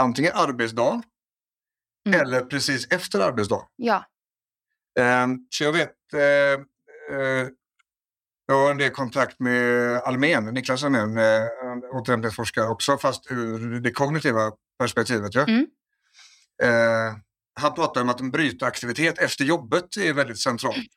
antingen 0.01 0.32
arbetsdagen 0.36 1.04
mm. 2.08 2.22
eller 2.22 2.42
precis 2.42 2.92
efter 2.92 3.20
arbetsdagen. 3.20 3.68
Ja. 3.75 4.06
Eh, 5.00 5.27
så 5.50 5.63
jag 5.63 5.74
vet, 5.74 6.13
eh, 6.13 6.54
eh 7.20 7.48
jag 8.48 8.56
har 8.56 8.72
en 8.72 8.78
del 8.78 8.92
kontakt 8.92 9.40
med 9.40 9.98
Almen, 9.98 10.46
Niklas 10.46 10.84
Almen, 10.84 11.18
eh, 11.18 11.48
återhämtningsforskare 11.94 12.68
också, 12.68 12.98
fast 12.98 13.32
ur 13.32 13.80
det 13.80 13.92
kognitiva 13.92 14.52
perspektivet. 14.80 15.36
Ja? 15.36 15.46
Mm. 15.48 15.68
Eh, 16.64 17.16
han 17.60 17.74
pratar 17.74 18.02
om 18.02 18.10
att 18.10 18.20
en 18.20 18.32
brytaktivitet 18.32 19.18
efter 19.18 19.46
jobbet 19.46 19.98
är 19.98 20.14
väldigt 20.14 20.40
centralt. 20.40 20.78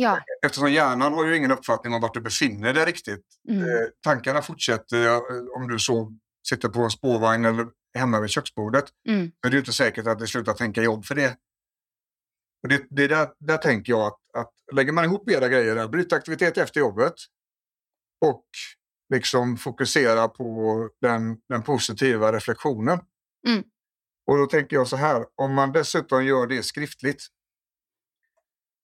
Ja. 0.00 0.20
Eftersom 0.46 0.72
hjärnan 0.72 1.12
har 1.12 1.26
ju 1.26 1.36
ingen 1.36 1.50
uppfattning 1.50 1.94
om 1.94 2.00
vart 2.00 2.14
du 2.14 2.20
befinner 2.20 2.74
dig 2.74 2.84
riktigt. 2.84 3.24
Mm. 3.48 3.62
Eh, 3.62 3.86
tankarna 4.04 4.42
fortsätter 4.42 5.06
eh, 5.06 5.20
om 5.56 5.68
du 5.68 5.78
så 5.78 6.12
sitter 6.48 6.68
på 6.68 6.80
en 6.80 6.90
spårvagn 6.90 7.44
eller 7.44 7.66
hemma 7.94 8.20
vid 8.20 8.30
köksbordet. 8.30 8.84
Mm. 9.08 9.30
Men 9.42 9.50
det 9.50 9.56
är 9.56 9.58
inte 9.58 9.72
säkert 9.72 10.06
att 10.06 10.18
det 10.18 10.26
slutar 10.26 10.52
tänka 10.52 10.82
jobb 10.82 11.04
för 11.04 11.14
det. 11.14 11.36
Och 12.62 12.68
det, 12.68 12.86
det 12.90 13.06
där, 13.06 13.28
där 13.38 13.56
tänker 13.56 13.92
jag 13.92 14.06
att, 14.06 14.20
att 14.34 14.52
lägger 14.72 14.92
man 14.92 15.04
ihop 15.04 15.30
era 15.30 15.48
grejer, 15.48 15.74
där, 15.74 15.88
bryta 15.88 16.16
aktivitet 16.16 16.58
efter 16.58 16.80
jobbet 16.80 17.14
och 18.26 18.44
liksom 19.14 19.56
fokusera 19.56 20.28
på 20.28 20.88
den, 21.00 21.36
den 21.48 21.62
positiva 21.62 22.32
reflektionen. 22.32 23.00
Mm. 23.46 23.62
Och 24.26 24.38
då 24.38 24.46
tänker 24.46 24.76
jag 24.76 24.88
så 24.88 24.96
här, 24.96 25.26
om 25.34 25.54
man 25.54 25.72
dessutom 25.72 26.24
gör 26.24 26.46
det 26.46 26.62
skriftligt. 26.62 27.22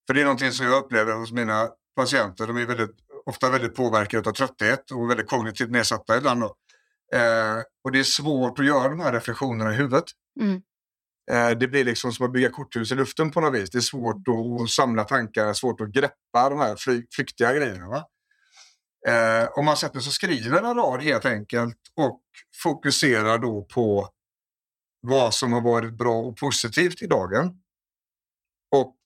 För 0.06 0.14
det 0.14 0.20
är 0.20 0.24
någonting 0.24 0.52
som 0.52 0.66
jag 0.66 0.84
upplever 0.84 1.12
hos 1.12 1.32
mina 1.32 1.68
patienter. 1.96 2.46
De 2.46 2.56
är 2.56 2.66
väldigt, 2.66 2.96
ofta 3.26 3.50
väldigt 3.50 3.74
påverkade 3.74 4.28
av 4.30 4.32
trötthet 4.32 4.90
och 4.90 5.10
väldigt 5.10 5.28
kognitivt 5.28 5.70
nedsatta 5.70 6.16
ibland. 6.16 6.42
Eh, 6.42 7.62
och 7.84 7.92
det 7.92 7.98
är 7.98 8.04
svårt 8.04 8.58
att 8.58 8.66
göra 8.66 8.88
de 8.88 9.00
här 9.00 9.12
reflektionerna 9.12 9.72
i 9.72 9.76
huvudet. 9.76 10.04
Mm. 10.40 10.62
Eh, 11.30 11.50
det 11.50 11.68
blir 11.68 11.84
liksom 11.84 12.12
som 12.12 12.26
att 12.26 12.32
bygga 12.32 12.50
korthus 12.50 12.92
i 12.92 12.94
luften 12.94 13.30
på 13.30 13.40
något 13.40 13.54
vis. 13.54 13.70
Det 13.70 13.78
är 13.78 13.82
svårt 13.82 14.22
att 14.28 14.70
samla 14.70 15.04
tankar, 15.04 15.52
svårt 15.52 15.80
att 15.80 15.88
greppa 15.88 16.50
de 16.50 16.58
här 16.58 16.76
fly, 16.76 17.06
flyktiga 17.10 17.54
grejerna. 17.54 17.88
Va? 17.88 18.04
Eh, 19.08 19.48
om 19.58 19.64
man 19.64 19.76
sätter 19.76 20.00
sig 20.00 20.10
och 20.10 20.14
skriver 20.14 20.62
en 20.62 20.74
rad 20.74 21.02
helt 21.02 21.24
enkelt 21.24 21.78
och 21.96 22.22
fokuserar 22.62 23.38
då 23.38 23.62
på 23.62 24.08
vad 25.00 25.34
som 25.34 25.52
har 25.52 25.60
varit 25.60 25.98
bra 25.98 26.18
och 26.18 26.36
positivt 26.36 27.02
i 27.02 27.06
dagen. 27.06 27.60
Och 28.70 28.96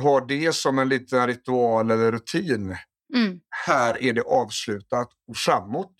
har 0.00 0.26
det 0.26 0.52
som 0.52 0.78
en 0.78 0.88
liten 0.88 1.26
ritual 1.26 1.90
eller 1.90 2.12
rutin. 2.12 2.76
Mm. 3.14 3.40
Här 3.66 4.02
är 4.02 4.12
det 4.12 4.22
avslutat 4.22 5.08
och 5.28 5.36
framåt 5.36 5.94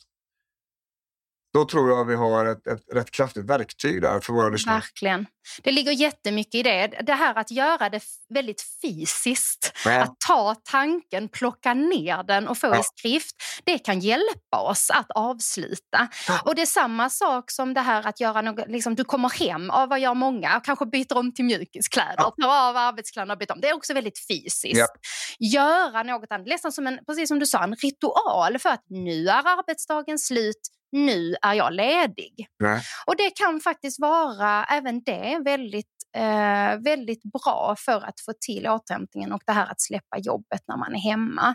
då 1.52 1.64
tror 1.64 1.90
jag 1.90 2.04
vi 2.04 2.14
har 2.14 2.46
ett, 2.46 2.66
ett 2.66 2.82
rätt 2.92 3.10
kraftigt 3.10 3.44
verktyg 3.44 4.02
där 4.02 4.20
för 4.20 4.32
våra 4.32 4.48
lyssnare. 4.48 4.76
Verkligen. 4.76 5.26
Det 5.62 5.70
ligger 5.70 5.92
jättemycket 5.92 6.54
i 6.54 6.62
det. 6.62 6.86
Det 6.86 7.12
här 7.12 7.34
att 7.34 7.50
göra 7.50 7.88
det 7.88 8.02
väldigt 8.34 8.62
fysiskt. 8.82 9.72
Ja. 9.84 10.02
Att 10.02 10.16
ta 10.28 10.54
tanken, 10.70 11.28
plocka 11.28 11.74
ner 11.74 12.22
den 12.22 12.48
och 12.48 12.58
få 12.58 12.66
ja. 12.66 12.80
i 12.80 12.82
skrift. 12.82 13.36
Det 13.64 13.78
kan 13.78 14.00
hjälpa 14.00 14.60
oss 14.60 14.90
att 14.90 15.10
avsluta. 15.10 16.08
Ja. 16.28 16.40
Och 16.44 16.54
det 16.54 16.62
är 16.62 16.66
samma 16.66 17.10
sak 17.10 17.50
som 17.50 17.74
det 17.74 17.80
här 17.80 18.06
att 18.06 18.20
göra 18.20 18.42
något, 18.42 18.68
liksom, 18.68 18.94
du 18.94 19.04
kommer 19.04 19.28
hem, 19.28 19.70
av 19.70 19.88
vad 19.88 20.00
gör 20.00 20.14
många? 20.14 20.60
Kanske 20.64 20.86
byter 20.86 21.16
om 21.16 21.34
till 21.34 21.44
mjukiskläder, 21.44 22.14
ja. 22.16 22.34
tar 22.42 22.68
av 22.68 22.76
arbetskläderna 22.76 23.32
och 23.32 23.38
byter 23.38 23.52
om. 23.52 23.60
Det 23.60 23.68
är 23.68 23.76
också 23.76 23.94
väldigt 23.94 24.26
fysiskt. 24.28 24.90
Göra 25.38 26.02
något 26.02 26.32
annat, 26.32 26.46
nästan 26.46 26.72
som 26.72 26.86
en, 26.86 26.98
precis 27.06 27.28
som 27.28 27.38
du 27.38 27.46
sa, 27.46 27.64
en 27.64 27.74
ritual 27.74 28.58
för 28.58 28.68
att 28.68 28.84
nu 28.88 29.28
är 29.28 29.58
arbetsdagen 29.58 30.18
slut, 30.18 30.60
nu 30.92 31.36
är 31.42 31.54
jag 31.54 31.72
ledig. 31.72 32.46
Nej. 32.58 32.82
Och 33.06 33.16
det 33.16 33.30
kan 33.30 33.60
faktiskt 33.60 34.00
vara 34.00 34.64
även 34.64 35.02
det 35.02 35.40
väldigt, 35.44 35.86
eh, 36.16 36.82
väldigt 36.84 37.22
bra 37.22 37.74
för 37.78 38.00
att 38.00 38.20
få 38.20 38.32
till 38.40 38.66
återhämtningen 38.66 39.32
och 39.32 39.42
det 39.46 39.52
här 39.52 39.66
att 39.66 39.80
släppa 39.80 40.18
jobbet 40.18 40.60
när 40.68 40.76
man 40.76 40.94
är 40.94 40.98
hemma. 40.98 41.54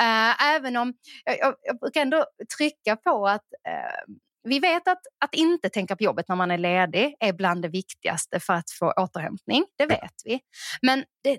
Eh, 0.00 0.46
även 0.54 0.76
om 0.76 0.94
jag, 1.24 1.54
jag 1.62 1.78
brukar 1.80 2.00
ändå 2.02 2.24
trycka 2.58 2.96
på 2.96 3.28
att 3.28 3.46
eh, 3.68 4.14
vi 4.48 4.58
vet 4.58 4.88
att, 4.88 5.02
att 5.24 5.34
inte 5.34 5.68
tänka 5.68 5.96
på 5.96 6.04
jobbet 6.04 6.28
när 6.28 6.36
man 6.36 6.50
är 6.50 6.58
ledig 6.58 7.14
är 7.20 7.32
bland 7.32 7.62
det 7.62 7.68
viktigaste 7.68 8.40
för 8.40 8.52
att 8.52 8.70
få 8.70 8.92
återhämtning. 8.96 9.64
Det 9.78 9.86
vet 9.86 10.14
vi. 10.24 10.40
Men 10.82 11.04
det, 11.24 11.38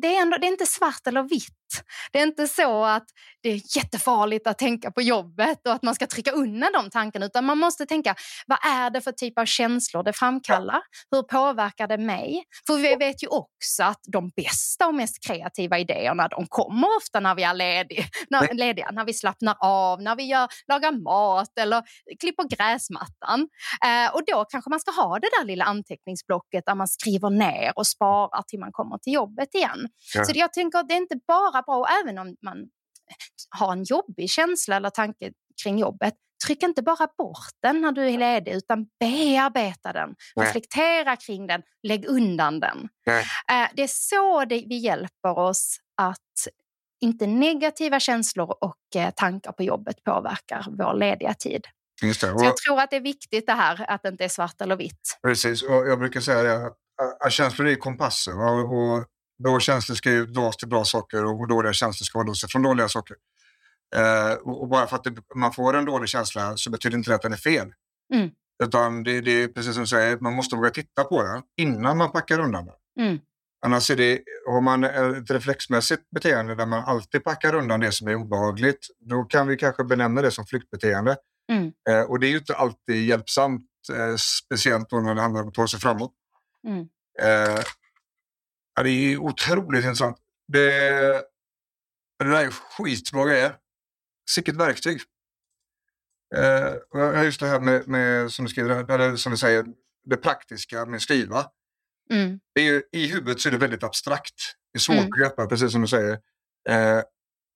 det 0.00 0.16
är, 0.16 0.22
ändå, 0.22 0.36
det 0.36 0.46
är 0.46 0.50
inte 0.50 0.66
svart 0.66 1.06
eller 1.06 1.22
vitt. 1.22 1.65
Det 2.12 2.18
är 2.18 2.22
inte 2.22 2.48
så 2.48 2.84
att 2.84 3.04
det 3.42 3.48
är 3.48 3.60
jättefarligt 3.76 4.46
att 4.46 4.58
tänka 4.58 4.90
på 4.90 5.02
jobbet 5.02 5.66
och 5.66 5.72
att 5.72 5.82
man 5.82 5.94
ska 5.94 6.06
trycka 6.06 6.30
undan 6.30 6.72
de 6.72 6.90
tankarna 6.90 7.26
utan 7.26 7.44
man 7.44 7.58
måste 7.58 7.86
tänka 7.86 8.14
vad 8.46 8.58
är 8.64 8.90
det 8.90 9.00
för 9.00 9.12
typ 9.12 9.38
av 9.38 9.44
känslor 9.44 10.02
det 10.02 10.12
framkallar? 10.12 10.80
Hur 11.10 11.22
påverkar 11.22 11.86
det 11.86 11.98
mig? 11.98 12.44
För 12.66 12.76
vi 12.76 12.94
vet 12.94 13.22
ju 13.22 13.28
också 13.28 13.82
att 13.82 14.00
de 14.12 14.30
bästa 14.36 14.86
och 14.86 14.94
mest 14.94 15.26
kreativa 15.26 15.78
idéerna 15.78 16.28
de 16.28 16.46
kommer 16.46 16.96
ofta 16.96 17.20
när 17.20 17.34
vi 17.34 17.42
är 17.42 17.54
lediga, 17.54 18.04
när, 18.30 18.54
lediga, 18.54 18.90
när 18.90 19.04
vi 19.04 19.14
slappnar 19.14 19.56
av, 19.60 20.02
när 20.02 20.16
vi 20.16 20.22
gör, 20.22 20.48
lagar 20.68 20.92
mat 20.92 21.58
eller 21.60 21.82
klipper 22.20 22.44
gräsmattan. 22.56 23.48
Eh, 23.84 24.14
och 24.14 24.22
då 24.26 24.44
kanske 24.44 24.70
man 24.70 24.80
ska 24.80 24.90
ha 24.90 25.18
det 25.18 25.28
där 25.38 25.44
lilla 25.44 25.64
anteckningsblocket 25.64 26.64
där 26.66 26.74
man 26.74 26.88
skriver 26.88 27.30
ner 27.30 27.72
och 27.76 27.86
sparar 27.86 28.42
till 28.42 28.60
man 28.60 28.72
kommer 28.72 28.98
till 28.98 29.12
jobbet 29.12 29.54
igen. 29.54 29.88
Ja. 30.14 30.24
Så 30.24 30.32
jag 30.34 30.52
tänker 30.52 30.78
att 30.78 30.88
det 30.88 30.94
är 30.94 30.98
inte 30.98 31.18
bara 31.28 31.55
bra, 31.62 31.86
även 32.02 32.18
om 32.18 32.36
man 32.42 32.68
har 33.50 33.72
en 33.72 33.84
jobbig 33.84 34.30
känsla 34.30 34.76
eller 34.76 34.90
tanke 34.90 35.32
kring 35.62 35.78
jobbet, 35.78 36.14
tryck 36.46 36.62
inte 36.62 36.82
bara 36.82 37.08
bort 37.18 37.50
den 37.62 37.80
när 37.80 37.92
du 37.92 38.08
är 38.08 38.18
ledig 38.18 38.52
utan 38.52 38.86
bearbeta 39.00 39.92
den, 39.92 40.14
Nej. 40.36 40.46
reflektera 40.46 41.16
kring 41.16 41.46
den, 41.46 41.62
lägg 41.82 42.06
undan 42.06 42.60
den. 42.60 42.88
Nej. 43.06 43.24
Eh, 43.52 43.68
det 43.74 43.82
är 43.82 43.88
så 43.90 44.44
det, 44.44 44.64
vi 44.68 44.76
hjälper 44.76 45.38
oss 45.38 45.78
att 46.02 46.18
inte 47.00 47.26
negativa 47.26 48.00
känslor 48.00 48.56
och 48.60 48.96
eh, 48.96 49.10
tankar 49.10 49.52
på 49.52 49.62
jobbet 49.62 50.04
påverkar 50.04 50.66
vår 50.78 50.94
lediga 50.94 51.34
tid. 51.34 51.66
Så 52.14 52.26
jag 52.26 52.56
tror 52.56 52.80
att 52.80 52.90
det 52.90 52.96
är 52.96 53.00
viktigt 53.00 53.46
det 53.46 53.52
här 53.52 53.90
att 53.90 54.02
det 54.02 54.08
inte 54.08 54.24
är 54.24 54.28
svart 54.28 54.60
eller 54.60 54.76
vitt. 54.76 55.18
Precis, 55.22 55.62
och 55.62 55.88
jag 55.88 55.98
brukar 55.98 56.20
säga 56.20 56.42
det 56.42 56.70
att 57.24 57.32
känslor 57.32 57.68
är 57.68 57.74
kompasser. 57.74 58.32
Och 58.32 59.04
Bra 59.44 59.60
känslor 59.60 59.96
ska 59.96 60.10
ju 60.10 60.26
dras 60.26 60.56
till 60.56 60.68
bra 60.68 60.84
saker 60.84 61.24
och 61.24 61.48
dåliga 61.48 61.72
känslor 61.72 62.04
ska 62.04 62.22
dras 62.22 62.44
från 62.52 62.62
dåliga 62.62 62.88
saker. 62.88 63.16
Eh, 63.96 64.32
och 64.34 64.68
bara 64.68 64.86
för 64.86 64.96
att 64.96 65.06
man 65.34 65.52
får 65.52 65.76
en 65.76 65.84
dålig 65.84 66.08
känsla 66.08 66.56
så 66.56 66.70
betyder 66.70 66.96
inte 66.96 67.10
det 67.10 67.14
att 67.14 67.22
den 67.22 67.32
är 67.32 67.36
fel. 67.36 67.72
Mm. 68.14 68.30
Utan 68.64 69.02
det, 69.02 69.20
det, 69.20 69.42
är 69.42 69.48
precis 69.48 69.72
som 69.72 69.82
du 69.82 69.86
säger, 69.86 70.18
man 70.20 70.34
måste 70.34 70.56
våga 70.56 70.70
titta 70.70 71.04
på 71.04 71.22
den 71.22 71.42
innan 71.56 71.96
man 71.96 72.12
packar 72.12 72.40
undan 72.40 72.66
den. 72.66 73.06
Mm. 73.06 73.18
Annars 73.66 73.90
är 73.90 73.96
det, 73.96 74.20
har 74.46 74.60
man 74.60 74.84
ett 74.84 75.30
reflexmässigt 75.30 76.10
beteende 76.10 76.54
där 76.54 76.66
man 76.66 76.84
alltid 76.84 77.24
packar 77.24 77.54
undan 77.54 77.80
det 77.80 77.92
som 77.92 78.08
är 78.08 78.14
obehagligt, 78.14 78.86
då 79.00 79.24
kan 79.24 79.48
vi 79.48 79.56
kanske 79.56 79.84
benämna 79.84 80.22
det 80.22 80.30
som 80.30 80.46
flyktbeteende. 80.46 81.16
Mm. 81.52 81.72
Eh, 81.88 82.10
och 82.10 82.20
det 82.20 82.26
är 82.26 82.30
ju 82.30 82.38
inte 82.38 82.54
alltid 82.54 83.06
hjälpsamt, 83.06 83.66
eh, 83.92 84.16
speciellt 84.16 84.92
när 84.92 85.14
det 85.14 85.20
handlar 85.20 85.42
om 85.42 85.48
att 85.48 85.54
ta 85.54 85.68
sig 85.68 85.80
framåt. 85.80 86.12
Mm. 86.66 86.80
Eh, 87.22 87.60
Ja, 88.76 88.82
det 88.82 88.90
är 88.90 89.16
otroligt 89.16 89.84
intressant. 89.84 90.16
Det, 90.52 90.70
det 92.18 92.30
där 92.30 92.44
är 92.44 92.50
skitbra 92.50 93.24
grejer. 93.24 93.56
Sicket 94.30 94.56
verktyg. 94.56 95.00
Eh, 96.34 97.24
just 97.24 97.40
det 97.40 97.46
här 97.46 97.60
med, 97.60 97.88
med, 97.88 98.32
som 98.32 98.44
du 98.44 98.50
skriver, 98.50 98.90
eller 98.90 99.16
som 99.16 99.32
du 99.32 99.38
säger, 99.38 99.66
det 100.04 100.16
praktiska 100.16 100.86
med 100.86 101.02
skriva. 101.02 101.46
Mm. 102.10 102.40
Det 102.54 102.60
är 102.60 102.64
ju, 102.64 102.82
I 102.92 103.06
huvudet 103.06 103.40
så 103.40 103.48
är 103.48 103.52
det 103.52 103.58
väldigt 103.58 103.84
abstrakt. 103.84 104.34
Det 104.72 104.76
är 104.76 104.80
svårt 104.80 104.96
mm. 104.96 105.08
att 105.12 105.18
greppa, 105.18 105.46
precis 105.46 105.72
som 105.72 105.80
du 105.80 105.88
säger. 105.88 106.18
Eh, 106.68 107.02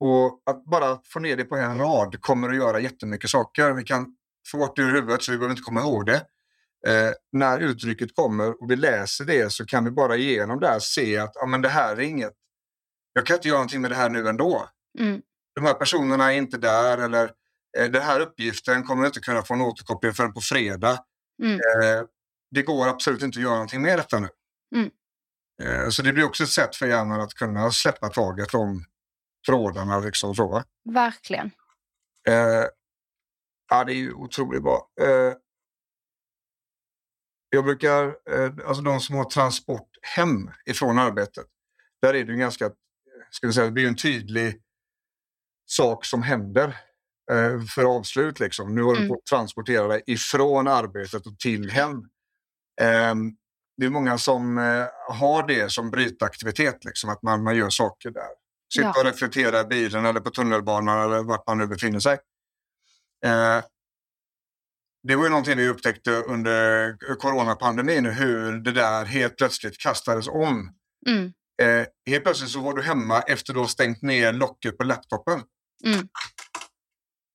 och 0.00 0.42
att 0.46 0.64
bara 0.64 1.00
få 1.04 1.18
ner 1.18 1.36
det 1.36 1.44
på 1.44 1.56
en 1.56 1.78
rad 1.78 2.20
kommer 2.20 2.48
att 2.48 2.56
göra 2.56 2.80
jättemycket 2.80 3.30
saker. 3.30 3.72
Vi 3.72 3.84
kan 3.84 4.16
få 4.50 4.58
bort 4.58 4.76
det 4.76 4.82
ur 4.82 4.92
huvudet 4.92 5.22
så 5.22 5.32
vi 5.32 5.38
behöver 5.38 5.52
inte 5.52 5.62
komma 5.62 5.80
ihåg 5.80 6.06
det. 6.06 6.26
Eh, 6.86 7.12
när 7.32 7.60
uttrycket 7.60 8.14
kommer 8.14 8.62
och 8.62 8.70
vi 8.70 8.76
läser 8.76 9.24
det 9.24 9.52
så 9.52 9.66
kan 9.66 9.84
vi 9.84 9.90
bara 9.90 10.16
genom 10.16 10.60
det 10.60 10.80
se 10.80 11.18
att 11.18 11.32
ja, 11.34 11.46
men 11.46 11.62
det 11.62 11.68
här 11.68 11.96
är 11.96 12.00
inget, 12.00 12.32
jag 13.12 13.26
kan 13.26 13.36
inte 13.36 13.48
göra 13.48 13.58
någonting 13.58 13.80
med 13.80 13.90
det 13.90 13.94
här 13.94 14.10
nu 14.10 14.28
ändå. 14.28 14.68
Mm. 14.98 15.22
De 15.54 15.64
här 15.64 15.74
personerna 15.74 16.32
är 16.32 16.36
inte 16.36 16.58
där 16.58 16.98
eller 16.98 17.32
eh, 17.78 17.90
den 17.90 18.02
här 18.02 18.20
uppgiften 18.20 18.84
kommer 18.84 19.06
inte 19.06 19.20
kunna 19.20 19.42
få 19.42 19.54
en 19.54 19.60
återkoppling 19.60 20.12
förrän 20.12 20.32
på 20.32 20.40
fredag. 20.40 21.04
Mm. 21.42 21.54
Eh, 21.54 22.04
det 22.50 22.62
går 22.62 22.88
absolut 22.88 23.22
inte 23.22 23.38
att 23.38 23.42
göra 23.42 23.54
någonting 23.54 23.82
med 23.82 23.98
detta 23.98 24.18
nu. 24.18 24.28
Mm. 24.76 24.90
Eh, 25.62 25.88
så 25.88 26.02
det 26.02 26.12
blir 26.12 26.24
också 26.24 26.42
ett 26.42 26.50
sätt 26.50 26.76
för 26.76 26.86
hjärnan 26.86 27.20
att 27.20 27.34
kunna 27.34 27.70
släppa 27.70 28.08
taget 28.08 28.54
om 28.54 28.84
trådarna. 29.46 29.98
Liksom, 29.98 30.34
så? 30.34 30.62
Verkligen. 30.90 31.50
Eh, 32.28 32.64
ja, 33.70 33.84
det 33.84 33.92
är 33.92 33.96
ju 33.96 34.12
otroligt 34.12 34.62
bra. 34.62 34.88
Eh, 35.00 35.34
jag 37.50 37.64
brukar, 37.64 38.04
eh, 38.06 38.52
alltså 38.66 38.82
de 38.82 39.00
som 39.00 39.16
har 39.16 39.24
transport 39.24 39.88
hem 40.02 40.50
ifrån 40.66 40.98
arbetet, 40.98 41.46
där 42.02 42.14
är 42.14 42.24
det 42.24 42.32
ju 42.32 42.38
ganska, 42.38 42.70
ska 43.30 43.46
vi 43.46 43.52
säga, 43.52 43.66
det 43.66 43.72
blir 43.72 43.88
en 43.88 43.96
tydlig 43.96 44.60
sak 45.66 46.04
som 46.04 46.22
händer 46.22 46.76
eh, 47.32 47.60
för 47.74 47.84
avslut. 47.84 48.40
Liksom. 48.40 48.74
Nu 48.74 48.82
har 48.82 48.92
du 48.92 48.98
Mm. 48.98 49.08
fått 49.08 49.26
transportera 49.26 49.88
dig 49.88 50.02
ifrån 50.06 50.68
arbetet 50.68 51.26
och 51.26 51.38
till 51.38 51.70
hem. 51.70 51.96
Eh, 52.80 53.14
det 53.76 53.86
är 53.86 53.90
många 53.90 54.18
som 54.18 54.58
eh, 54.58 54.86
har 55.08 55.46
det 55.48 55.72
som 55.72 55.90
brytaktivitet, 55.90 56.84
liksom, 56.84 57.10
att 57.10 57.22
man, 57.22 57.42
man 57.42 57.56
gör 57.56 57.70
saker 57.70 58.10
där. 58.10 58.28
Sitta 58.74 58.86
Ja. 58.94 59.00
och 59.00 59.04
reflektera 59.04 59.60
i 59.60 59.64
bilen 59.64 60.04
eller 60.06 60.20
på 60.20 60.30
tunnelbanan 60.30 61.04
eller 61.04 61.22
vart 61.22 61.46
man 61.46 61.58
nu 61.58 61.66
befinner 61.66 62.00
sig. 62.00 62.18
Eh, 63.24 63.64
det 65.08 65.16
var 65.16 65.24
ju 65.24 65.30
någonting 65.30 65.56
vi 65.56 65.68
upptäckte 65.68 66.10
under 66.10 66.96
coronapandemin, 67.16 68.06
hur 68.06 68.52
det 68.52 68.72
där 68.72 69.04
helt 69.04 69.36
plötsligt 69.36 69.78
kastades 69.78 70.28
om. 70.28 70.74
Mm. 71.08 71.32
Eh, 71.62 71.86
helt 72.06 72.24
plötsligt 72.24 72.50
så 72.50 72.60
var 72.60 72.74
du 72.74 72.82
hemma 72.82 73.20
efter 73.20 73.52
du 73.52 73.60
har 73.60 73.66
stängt 73.66 74.02
ner 74.02 74.32
locket 74.32 74.78
på 74.78 74.84
laptopen. 74.84 75.42
Mm. 75.84 76.08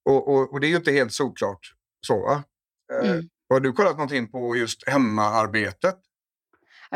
Och, 0.10 0.28
och, 0.28 0.54
och 0.54 0.60
det 0.60 0.68
är 0.68 0.70
ju 0.70 0.76
inte 0.76 0.92
helt 0.92 1.14
solklart 1.14 1.60
så. 2.08 2.26
Va? 2.26 2.44
Eh, 2.94 3.12
Mm. 3.12 3.30
Har 3.50 3.60
du 3.60 3.74
kollat 3.74 3.94
någonting 3.94 4.32
på 4.32 4.56
just 4.56 4.90
hemmaarbetet? 4.90 5.96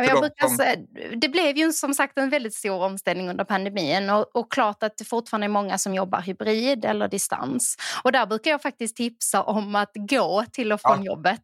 Jag 0.03 0.19
brukar 0.19 0.47
säga, 0.47 0.75
det 1.21 1.29
blev 1.29 1.57
ju 1.57 1.71
som 1.73 1.93
sagt 1.93 2.17
en 2.17 2.29
väldigt 2.29 2.53
stor 2.53 2.83
omställning 2.83 3.29
under 3.29 3.43
pandemin 3.43 4.09
och, 4.09 4.35
och 4.35 4.51
klart 4.51 4.83
att 4.83 4.97
det 4.97 5.05
fortfarande 5.05 5.45
är 5.45 5.49
många 5.49 5.77
som 5.77 5.95
jobbar 5.95 6.21
hybrid 6.21 6.85
eller 6.85 7.07
distans. 7.07 7.75
Och 8.03 8.11
där 8.11 8.25
brukar 8.25 8.51
jag 8.51 8.61
faktiskt 8.61 8.95
tipsa 8.95 9.43
om 9.43 9.75
att 9.75 9.91
gå 9.95 10.45
till 10.51 10.71
och 10.73 10.81
från 10.81 11.03
Ja. 11.03 11.05
jobbet. 11.11 11.41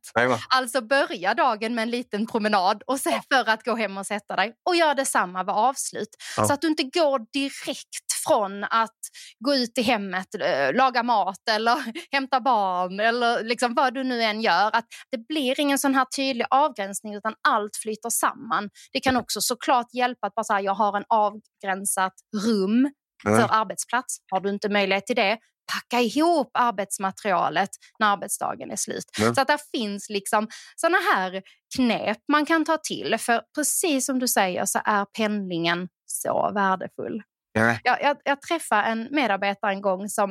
Alltså 0.49 0.81
börja 0.81 1.33
dagen 1.33 1.75
med 1.75 1.81
en 1.83 1.89
liten 1.89 2.27
promenad 2.27 2.83
och 2.87 2.99
sen 2.99 3.21
för 3.33 3.49
att 3.49 3.63
gå 3.63 3.75
hem 3.75 3.97
och 3.97 4.05
sätta 4.07 4.35
dig 4.35 4.53
och 4.65 4.75
gör 4.75 4.95
detsamma 4.95 5.43
vid 5.43 5.49
avslut. 5.55 6.09
Ja. 6.37 6.45
Så 6.45 6.53
att 6.53 6.61
du 6.61 6.67
inte 6.67 6.83
går 6.83 7.19
direkt 7.33 8.05
från 8.27 8.63
att 8.63 8.99
gå 9.39 9.55
ut 9.55 9.77
i 9.77 9.81
hemmet, 9.81 10.35
eh, 10.35 10.73
laga 10.73 11.03
mat 11.03 11.49
eller 11.51 11.77
hämta 12.11 12.39
barn 12.39 12.99
eller 12.99 13.43
liksom 13.43 13.73
vad 13.73 13.93
du 13.93 14.03
nu 14.03 14.23
än 14.23 14.41
gör. 14.41 14.75
Att 14.75 14.85
det 15.11 15.27
blir 15.27 15.59
ingen 15.59 15.79
sån 15.79 15.95
här 15.95 16.05
tydlig 16.05 16.45
avgränsning 16.49 17.15
utan 17.15 17.33
allt 17.47 17.75
flyter 17.75 18.09
samman. 18.09 18.44
Det 18.93 18.99
kan 18.99 19.17
också 19.17 19.41
såklart 19.41 19.93
hjälpa 19.93 20.27
att 20.27 20.35
bara 20.35 20.43
säga 20.43 20.61
jag 20.61 20.75
har 20.75 20.97
en 20.97 21.05
avgränsat 21.09 22.13
rum 22.45 22.91
Ja. 23.23 23.35
för 23.35 23.55
arbetsplats. 23.55 24.17
Har 24.31 24.39
du 24.39 24.49
inte 24.49 24.69
möjlighet 24.69 25.05
till 25.05 25.15
det, 25.15 25.37
packa 25.73 26.01
ihop 26.01 26.49
arbetsmaterialet 26.53 27.69
när 27.99 28.13
arbetsdagen 28.13 28.71
är 28.71 28.75
slut. 28.75 29.05
Ja. 29.19 29.33
Så 29.35 29.41
att 29.41 29.47
det 29.47 29.57
finns 29.71 30.09
liksom 30.09 30.47
såna 30.75 30.97
här 31.13 31.41
knep 31.75 32.17
man 32.31 32.45
kan 32.45 32.65
ta 32.65 32.77
till. 32.77 33.17
För 33.19 33.41
precis 33.55 34.05
som 34.05 34.19
du 34.19 34.27
säger 34.27 34.65
så 34.65 34.79
är 34.85 35.05
pendlingen 35.05 35.87
så 36.05 36.51
värdefull. 36.53 37.21
Ja. 37.51 37.77
Jag, 37.83 38.03
jag, 38.03 38.17
jag 38.23 38.41
träffade 38.41 38.81
en 38.81 39.07
medarbetare 39.11 39.71
en 39.71 39.81
gång 39.81 40.09
som, 40.09 40.29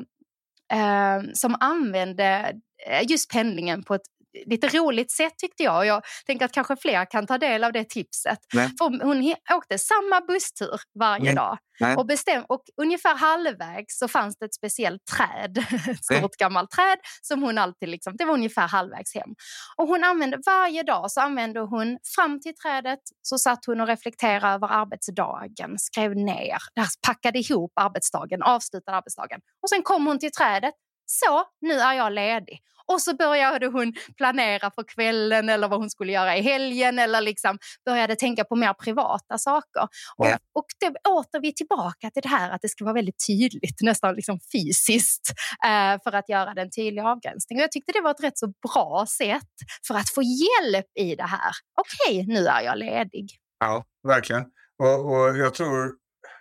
eh, 0.72 1.22
som 1.34 1.56
använde 1.60 2.52
eh, 2.86 3.10
just 3.10 3.30
pendlingen 3.32 3.82
på 3.82 3.94
ett 3.94 4.06
lite 4.46 4.68
roligt 4.68 5.12
sätt 5.12 5.32
tyckte 5.38 5.62
jag. 5.62 5.78
Och 5.78 5.86
Jag 5.86 6.02
tänker 6.26 6.44
att 6.44 6.52
kanske 6.52 6.76
fler 6.76 7.10
kan 7.10 7.26
ta 7.26 7.38
del 7.38 7.64
av 7.64 7.72
det 7.72 7.88
tipset. 7.88 8.38
Nej. 8.54 8.68
För 8.78 9.04
hon 9.04 9.34
åkte 9.56 9.78
samma 9.78 10.20
busstur 10.20 10.80
varje 10.98 11.24
Nej. 11.24 11.34
dag. 11.34 11.58
Nej. 11.80 11.96
Och, 11.96 12.06
bestäm- 12.06 12.44
och 12.48 12.62
ungefär 12.76 13.14
halvvägs 13.16 13.98
så 13.98 14.08
fanns 14.08 14.38
det 14.38 14.44
ett 14.44 14.54
speciellt 14.54 15.02
träd, 15.16 15.58
ett 15.90 16.04
stort 16.04 16.36
gammalt 16.36 16.70
träd 16.70 16.98
som 17.22 17.42
hon 17.42 17.58
alltid 17.58 17.88
liksom, 17.88 18.16
det 18.16 18.24
var 18.24 18.34
ungefär 18.34 18.68
halvvägs 18.68 19.14
hem. 19.14 19.34
Och 19.76 19.88
hon 19.88 20.04
använde 20.04 20.38
varje 20.46 20.82
dag 20.82 21.10
så 21.10 21.20
använde 21.20 21.60
hon 21.60 21.98
fram 22.16 22.40
till 22.40 22.54
trädet 22.54 23.00
så 23.22 23.38
satt 23.38 23.64
hon 23.66 23.80
och 23.80 23.86
reflekterade 23.86 24.54
över 24.54 24.68
arbetsdagen, 24.68 25.78
skrev 25.78 26.16
ner, 26.16 26.58
packade 27.06 27.38
ihop 27.38 27.72
arbetsdagen, 27.80 28.42
avslutade 28.42 28.96
arbetsdagen. 28.96 29.40
Och 29.62 29.68
sen 29.68 29.82
kom 29.82 30.06
hon 30.06 30.18
till 30.18 30.32
trädet, 30.32 30.74
så 31.06 31.44
nu 31.60 31.74
är 31.74 31.92
jag 31.94 32.12
ledig. 32.12 32.60
Och 32.86 33.02
så 33.02 33.16
började 33.16 33.66
hon 33.66 33.92
planera 34.16 34.70
för 34.70 34.82
kvällen 34.94 35.48
eller 35.48 35.68
vad 35.68 35.78
hon 35.80 35.90
skulle 35.90 36.12
göra 36.12 36.36
i 36.36 36.40
helgen 36.42 36.98
eller 36.98 37.20
liksom 37.20 37.58
började 37.84 38.16
tänka 38.16 38.44
på 38.44 38.56
mer 38.56 38.72
privata 38.74 39.38
saker. 39.38 39.82
Och, 40.16 40.26
Ja. 40.26 40.38
och 40.54 40.64
då 40.80 41.10
åter 41.10 41.40
vi 41.40 41.54
tillbaka 41.54 42.10
till 42.10 42.22
det 42.22 42.28
här 42.28 42.50
att 42.50 42.62
det 42.62 42.68
ska 42.68 42.84
vara 42.84 42.94
väldigt 42.94 43.26
tydligt, 43.26 43.80
nästan 43.80 44.14
liksom 44.14 44.38
fysiskt, 44.52 45.30
eh, 45.64 46.00
för 46.04 46.12
att 46.12 46.28
göra 46.28 46.54
den 46.54 46.70
tydliga 46.70 47.04
avgränsningen. 47.08 47.60
Och 47.60 47.64
jag 47.64 47.72
tyckte 47.72 47.92
det 47.92 48.00
var 48.00 48.10
ett 48.10 48.22
rätt 48.22 48.38
så 48.38 48.46
bra 48.46 49.06
sätt 49.08 49.52
för 49.86 49.94
att 49.94 50.10
få 50.10 50.22
hjälp 50.22 50.86
i 50.98 51.14
det 51.14 51.26
här. 51.26 51.52
Okej, 51.80 52.26
nu 52.26 52.46
är 52.46 52.60
jag 52.62 52.78
ledig. 52.78 53.28
Ja, 53.60 53.84
verkligen. 54.08 54.44
Och, 54.82 55.12
och 55.12 55.36
jag 55.36 55.54
tror, 55.54 55.92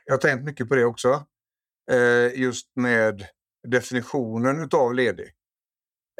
jag 0.06 0.14
har 0.14 0.18
tänkt 0.20 0.44
mycket 0.46 0.70
på 0.70 0.76
det 0.76 0.86
också. 0.86 1.26
Eh, 1.92 2.40
just 2.42 2.68
med 2.76 3.26
definitionen 3.68 4.64
utav 4.64 4.94
ledig. 4.94 5.32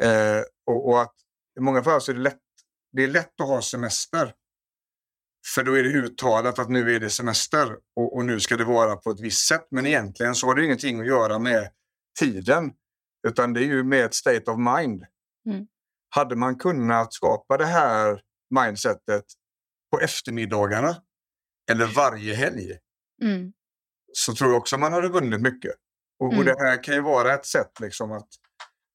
Eh, 0.02 0.42
och, 0.66 0.88
och 0.88 1.02
att 1.02 1.14
i 1.58 1.60
många 1.60 1.82
fall 1.82 2.00
så 2.00 2.10
är 2.12 2.14
det 2.16 2.22
lätt, 2.22 2.40
det 2.92 3.04
är 3.04 3.08
lätt 3.08 3.40
att 3.40 3.48
ha 3.48 3.62
semester. 3.62 4.34
För 5.54 5.62
då 5.64 5.72
är 5.72 5.82
det 5.82 5.88
uttalat 5.88 6.58
att 6.58 6.70
nu 6.70 6.94
är 6.94 7.00
det 7.00 7.10
semester 7.10 7.76
och, 7.96 8.16
och 8.16 8.24
nu 8.24 8.40
ska 8.40 8.56
det 8.56 8.64
vara 8.64 8.96
på 8.96 9.10
ett 9.10 9.20
visst 9.20 9.48
sätt. 9.48 9.66
Men 9.70 9.86
egentligen 9.86 10.34
så 10.34 10.46
har 10.46 10.54
det 10.54 10.64
ingenting 10.64 11.00
att 11.00 11.06
göra 11.06 11.38
med 11.38 11.70
tiden. 12.20 12.72
Utan 13.28 13.52
det 13.52 13.60
är 13.60 13.64
ju 13.64 13.84
med 13.84 14.04
ett 14.04 14.14
state 14.14 14.50
of 14.50 14.58
mind. 14.58 15.04
Mm. 15.48 15.66
Hade 16.08 16.36
man 16.36 16.58
kunnat 16.58 17.14
skapa 17.14 17.56
det 17.56 17.66
här 17.66 18.22
mindsetet 18.50 19.24
på 19.90 20.00
eftermiddagarna 20.00 21.02
eller 21.70 21.86
varje 21.86 22.34
helg 22.34 22.78
Mm. 23.22 23.52
så 24.12 24.34
tror 24.34 24.50
jag 24.50 24.58
också 24.58 24.78
man 24.78 24.92
hade 24.92 25.08
vunnit 25.08 25.40
mycket. 25.40 25.74
Och, 26.24 26.28
och 26.28 26.42
Mm. 26.42 26.44
det 26.46 26.58
här 26.64 26.82
kan 26.82 26.94
ju 26.94 27.00
vara 27.00 27.34
ett 27.34 27.46
sätt 27.46 27.80
liksom 27.80 28.12
att 28.12 28.28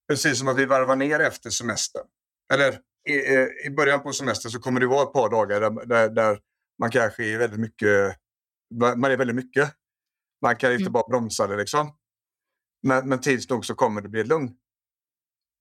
precis 0.09 0.39
som 0.39 0.47
att 0.47 0.57
vi 0.57 0.65
varvar 0.65 0.95
ner 0.95 1.19
efter 1.19 1.49
semestern. 1.49 2.05
Eller 2.53 2.79
i, 3.09 3.13
i- 3.67 3.69
början 3.77 4.03
på 4.03 4.11
semestern 4.13 4.51
så 4.51 4.59
kommer 4.59 4.79
det 4.79 4.87
vara 4.87 5.03
ett 5.03 5.13
par 5.13 5.29
dagar 5.29 5.61
där, 5.61 5.85
där, 5.85 6.09
där 6.09 6.39
man 6.79 6.91
kanske 6.91 7.25
är 7.25 7.37
väldigt 7.37 7.59
mycket, 7.59 8.15
man 8.95 9.11
är 9.11 9.17
väldigt 9.17 9.35
mycket. 9.35 9.73
Man 10.41 10.55
kan 10.55 10.71
inte 10.71 10.81
Mm. 10.81 10.93
bara 10.93 11.07
bromsa 11.07 11.47
det 11.47 11.57
liksom. 11.57 11.95
Men, 12.87 13.09
men 13.09 13.21
tids 13.21 13.49
nog 13.49 13.65
så 13.65 13.75
kommer 13.75 14.01
det 14.01 14.09
bli 14.09 14.23
lugn. 14.23 14.49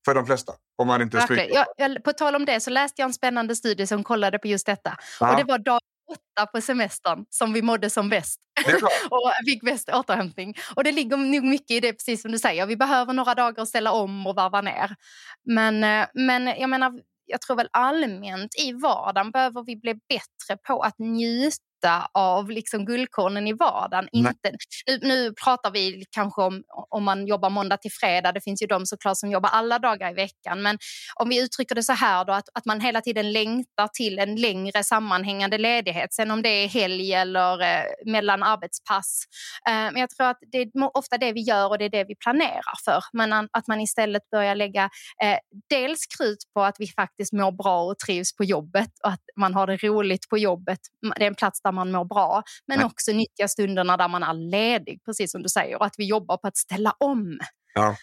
För 0.05 0.15
de 0.15 0.27
flesta. 0.27 0.53
Om 0.77 0.87
man 0.87 1.03
inte. 1.03 1.27
Jag, 1.51 1.67
jag, 1.77 2.05
på 2.05 2.13
tal 2.13 2.35
om 2.35 2.45
det 2.45 2.61
så 2.61 2.71
läste 2.71 3.03
jag 3.03 3.07
en 3.09 3.15
spännande 3.15 3.57
studie 3.57 3.87
som 3.87 4.05
kollade 4.05 4.39
på 4.39 4.49
just 4.49 4.67
detta. 4.67 4.99
Ja, 5.21 5.31
Och 5.31 5.37
det 5.37 5.45
var 5.45 5.59
dag 5.59 5.81
åtta 6.09 6.47
på 6.47 6.61
semestern 6.61 7.25
som 7.31 7.53
vi 7.53 7.63
mådde 7.63 7.91
som 7.91 8.09
bäst. 8.09 8.41
och 9.11 9.33
fick 9.47 9.63
bäst 9.63 9.89
återhämtning. 9.89 10.55
Och 10.77 10.85
det 10.85 10.93
ligger 10.93 11.17
nog 11.17 11.45
mycket 11.45 11.71
i 11.71 11.81
det, 11.81 11.93
precis 11.93 12.23
som 12.23 12.33
du 12.33 12.39
säger. 12.39 12.67
Vi 12.67 12.77
behöver 12.77 13.13
några 13.13 13.35
dagar 13.35 13.63
att 13.63 13.69
ställa 13.69 13.93
om 13.93 14.27
och 14.27 14.35
varva 14.35 14.61
ner. 14.61 14.97
Men, 15.45 15.85
eh, 15.85 16.07
men 16.15 16.47
jag 16.47 16.71
menar, 16.71 16.93
jag 17.27 17.41
tror 17.41 17.57
väl 17.57 17.69
allmänt 17.73 18.55
i 18.59 18.73
vardagen 18.73 19.31
behöver 19.31 19.63
vi 19.63 19.77
bli 19.77 19.95
bättre 19.95 20.57
på 20.67 20.83
att 20.83 20.99
njuta 20.99 21.68
av 22.15 22.51
liksom 22.51 22.85
guldkornen 22.85 23.47
i 23.47 23.53
vardagen. 23.53 24.09
Nej. 24.13 24.21
Inte, 24.21 24.53
nu, 24.87 24.99
nu 25.03 25.33
pratar 25.33 25.71
vi 25.71 26.05
kanske 26.11 26.43
om 26.43 26.63
om 26.91 27.05
man 27.05 27.27
jobbar 27.27 27.51
måndag 27.51 27.77
till 27.77 27.93
fredag. 27.93 28.33
Det 28.33 28.41
finns 28.41 28.63
ju 28.63 28.67
de 28.67 28.87
såklart 28.87 29.17
som 29.17 29.31
jobbar 29.31 29.51
alla 29.51 29.79
dagar 29.79 30.11
i 30.11 30.15
veckan. 30.15 30.63
Men 30.63 30.79
om 31.15 31.29
vi 31.29 31.43
uttrycker 31.43 31.75
det 31.75 31.83
så 31.83 31.93
här 31.93 32.25
då, 32.25 32.33
att, 32.33 32.49
att 32.55 32.65
man 32.65 32.81
hela 32.81 33.01
tiden 33.01 33.33
längtar 33.33 33.89
till 33.93 34.19
en 34.19 34.37
längre 34.37 34.85
sammanhängande 34.85 35.59
ledighet. 35.59 36.15
Sen 36.15 36.31
om 36.31 36.43
det 36.43 36.49
är 36.49 36.69
helg 36.69 37.13
eller 37.13 37.63
eh, 37.63 37.85
mellan 38.07 38.43
arbetspass. 38.43 39.25
Eh, 39.69 39.73
men 39.73 39.97
jag 39.97 40.11
tror 40.11 40.27
att 40.27 40.39
det 40.53 40.59
är 40.59 40.97
ofta 40.99 41.19
det 41.19 41.33
vi 41.33 41.41
gör 41.41 41.69
och 41.69 41.79
det 41.79 41.85
är 41.85 41.91
det 41.91 42.05
vi 42.05 42.17
planerar 42.17 42.85
för. 42.85 43.03
Men 43.13 43.33
att 43.33 43.67
man 43.67 43.81
istället 43.81 44.23
börjar 44.31 44.55
lägga 44.55 44.85
eh, 45.23 45.39
dels 45.71 46.07
krut 46.19 46.39
på 46.55 46.63
att 46.63 46.77
vi 46.79 46.87
faktiskt 46.87 47.33
mår 47.33 47.53
bra 47.53 47.83
och 47.83 47.99
trivs 47.99 48.37
på 48.37 48.45
jobbet 48.45 48.91
och 49.05 49.11
att 49.11 49.21
man 49.37 49.55
har 49.55 49.67
det 49.67 49.77
roligt 49.77 50.29
på 50.29 50.39
jobbet. 50.39 50.79
Det 51.17 51.23
är 51.23 51.27
en 51.27 51.35
plats 51.35 51.63
där 51.69 51.73
man 51.73 51.93
mår 51.93 52.05
bra. 52.05 52.43
Men 52.67 52.79
Nej. 52.79 52.87
också 52.87 53.13
nyttja 53.13 53.49
stunderna 53.49 53.97
där 53.97 54.09
man 54.09 54.23
är 54.23 54.35
ledig, 54.35 55.05
precis 55.05 55.33
som 55.33 55.43
du 55.43 55.49
säger. 55.49 55.77
Och 55.77 55.87
att 55.87 55.95
vi 55.99 56.09
jobbar 56.09 56.37
på 56.37 56.49
att 56.49 56.57
ställa 56.57 56.95
om. 56.99 57.39
Ja. 57.75 57.97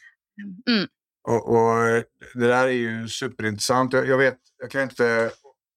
Mm. 0.70 0.88
Och, 1.28 1.50
och 1.50 2.04
det 2.34 2.48
där 2.48 2.68
är 2.68 2.72
ju 2.72 3.08
superintressant. 3.08 3.94
Jag, 3.94 4.08
jag 4.08 4.18
vet, 4.18 4.38
jag 4.58 4.72
kan 4.72 4.82
inte 4.82 5.32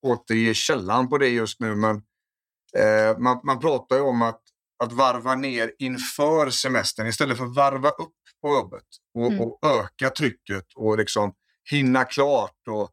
återge 0.06 0.54
källan 0.54 1.08
på 1.08 1.18
det 1.18 1.28
just 1.28 1.60
nu, 1.60 1.74
men 1.74 1.96
eh, 2.76 3.18
man, 3.18 3.40
man 3.44 3.60
pratar 3.60 3.96
ju 3.96 4.02
om 4.02 4.22
att, 4.22 4.40
att 4.84 4.92
varva 4.92 5.34
ner 5.34 5.72
inför 5.78 6.50
semestern 6.50 7.06
istället 7.06 7.38
för 7.38 7.44
att 7.44 7.56
varva 7.56 7.88
upp 7.88 8.14
på 8.42 8.48
jobbet 8.48 8.84
och, 9.14 9.26
mm. 9.26 9.40
och 9.40 9.58
öka 9.66 10.10
trycket 10.10 10.64
och 10.74 10.98
liksom 10.98 11.32
hinna 11.70 12.04
klart 12.04 12.68
och 12.68 12.90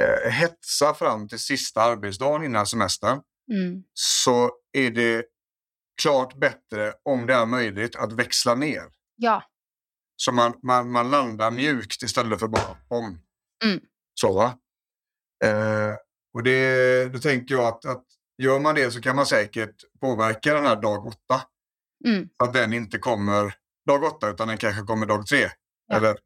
eh, 0.00 0.30
hetsa 0.30 0.94
fram 0.94 1.28
till 1.28 1.38
sista 1.38 1.82
arbetsdagen 1.82 2.44
innan 2.44 2.66
semestern. 2.66 3.20
Mm. 3.52 3.82
Så 3.94 4.50
är 4.72 4.90
det 4.90 5.24
klart 6.02 6.40
bättre 6.40 6.94
om 7.02 7.26
det 7.26 7.34
är 7.34 7.46
möjligt 7.46 7.96
att 7.96 8.12
växla 8.12 8.54
ner. 8.54 8.84
Ja. 9.16 9.42
Så 10.16 10.32
man, 10.32 10.54
man, 10.62 10.90
man 10.90 11.10
landar 11.10 11.50
mjukt 11.50 12.02
istället 12.02 12.40
för 12.40 12.48
bara 12.48 12.76
om. 12.88 13.20
Mm. 13.64 13.80
Så 14.20 14.32
va? 14.32 14.58
Eh, 15.44 15.94
och 16.34 16.42
det, 16.42 17.12
då 17.12 17.18
tänker 17.18 17.54
jag 17.54 17.64
att, 17.64 17.84
att 17.84 18.04
gör 18.42 18.60
man 18.60 18.74
det 18.74 18.90
så 18.90 19.00
kan 19.00 19.16
man 19.16 19.26
säkert 19.26 19.74
påverka 20.00 20.54
den 20.54 20.66
här 20.66 20.76
dag 20.82 21.06
åtta. 21.06 21.42
Mm. 22.06 22.28
Att 22.36 22.52
den 22.52 22.72
inte 22.72 22.98
kommer 22.98 23.54
dag 23.86 24.04
åtta 24.04 24.30
utan 24.30 24.48
den 24.48 24.58
kanske 24.58 24.82
kommer 24.82 25.06
dag 25.06 25.26
tre. 25.26 25.50
Ja. 25.86 25.96
Eller 25.96 26.18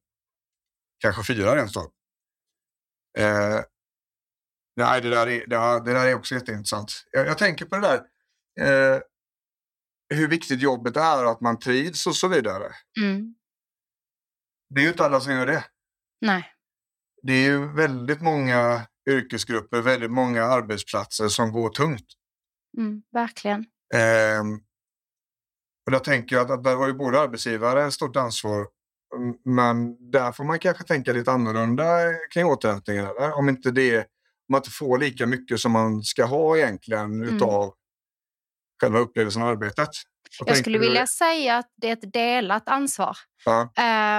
kanske 0.98 1.34
fyra 1.34 1.56
rent 1.56 1.76
av. 1.76 1.92
Eh, 3.18 3.60
nej, 4.76 5.00
det 5.00 5.10
där, 5.10 5.26
är, 5.26 5.46
det, 5.46 5.92
där 5.92 6.06
är 6.06 6.14
också 6.14 6.34
jätteintressant. 6.34 6.92
Jag, 7.10 7.26
jag 7.26 7.38
tänker 7.38 7.64
på 7.64 7.76
det 7.76 7.82
där. 7.82 8.02
Eh, 8.60 9.00
hur 10.14 10.28
viktigt 10.28 10.60
jobbet 10.60 10.96
är 10.96 11.24
och 11.24 11.30
att 11.30 11.40
man 11.40 11.58
trivs 11.58 12.06
och 12.06 12.16
så 12.16 12.28
vidare. 12.28 12.72
Mm. 13.00 13.34
Det 14.74 14.80
är 14.80 14.82
ju 14.82 14.90
inte 14.90 15.04
alla 15.04 15.20
som 15.20 15.32
gör 15.32 15.46
det. 15.46 15.64
Nej. 16.20 16.52
Det 17.22 17.32
är 17.32 17.44
ju 17.44 17.72
väldigt 17.72 18.22
många 18.22 18.86
yrkesgrupper, 19.10 19.80
väldigt 19.80 20.10
många 20.10 20.44
arbetsplatser 20.44 21.28
som 21.28 21.52
går 21.52 21.70
tungt. 21.70 22.06
Mm, 22.78 23.02
verkligen. 23.12 23.60
Eh, 23.94 24.42
och 25.86 25.92
där 25.92 25.98
tänker 25.98 26.36
jag 26.36 26.52
att 26.52 26.64
där 26.64 26.76
har 26.76 26.86
ju 26.86 26.94
både 26.94 27.20
arbetsgivare 27.20 27.84
ett 27.84 27.92
stort 27.92 28.16
ansvar 28.16 28.66
men 29.44 30.10
där 30.10 30.32
får 30.32 30.44
man 30.44 30.58
kanske 30.58 30.84
tänka 30.84 31.12
lite 31.12 31.32
annorlunda 31.32 32.12
kring 32.34 32.46
återhämtningen. 32.46 33.06
Eller? 33.06 33.32
Om 33.32 33.48
inte 33.48 33.70
det 33.70 34.06
man 34.48 34.58
inte 34.58 34.70
får 34.70 34.98
lika 34.98 35.26
mycket 35.26 35.60
som 35.60 35.72
man 35.72 36.02
ska 36.02 36.24
ha 36.24 36.56
egentligen 36.56 37.22
mm. 37.22 37.36
utav 37.36 37.72
själva 38.80 38.98
upplevelsen 38.98 39.42
av 39.42 39.48
arbetet. 39.48 39.88
Jag 40.46 40.56
skulle 40.56 40.78
vilja 40.78 41.06
säga 41.06 41.56
att 41.56 41.72
det 41.76 41.88
är 41.88 41.92
ett 41.92 42.12
delat 42.12 42.68
ansvar. 42.68 43.16
Ja. 43.44 43.60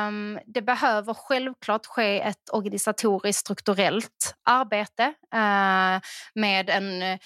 Um, 0.07 0.39
det 0.45 0.61
behöver 0.61 1.13
självklart 1.13 1.85
ske 1.85 2.21
ett 2.21 2.49
organisatoriskt 2.51 3.39
strukturellt 3.39 4.35
arbete 4.43 5.03
uh, 5.35 6.01
med 6.35 6.69
en 6.69 7.19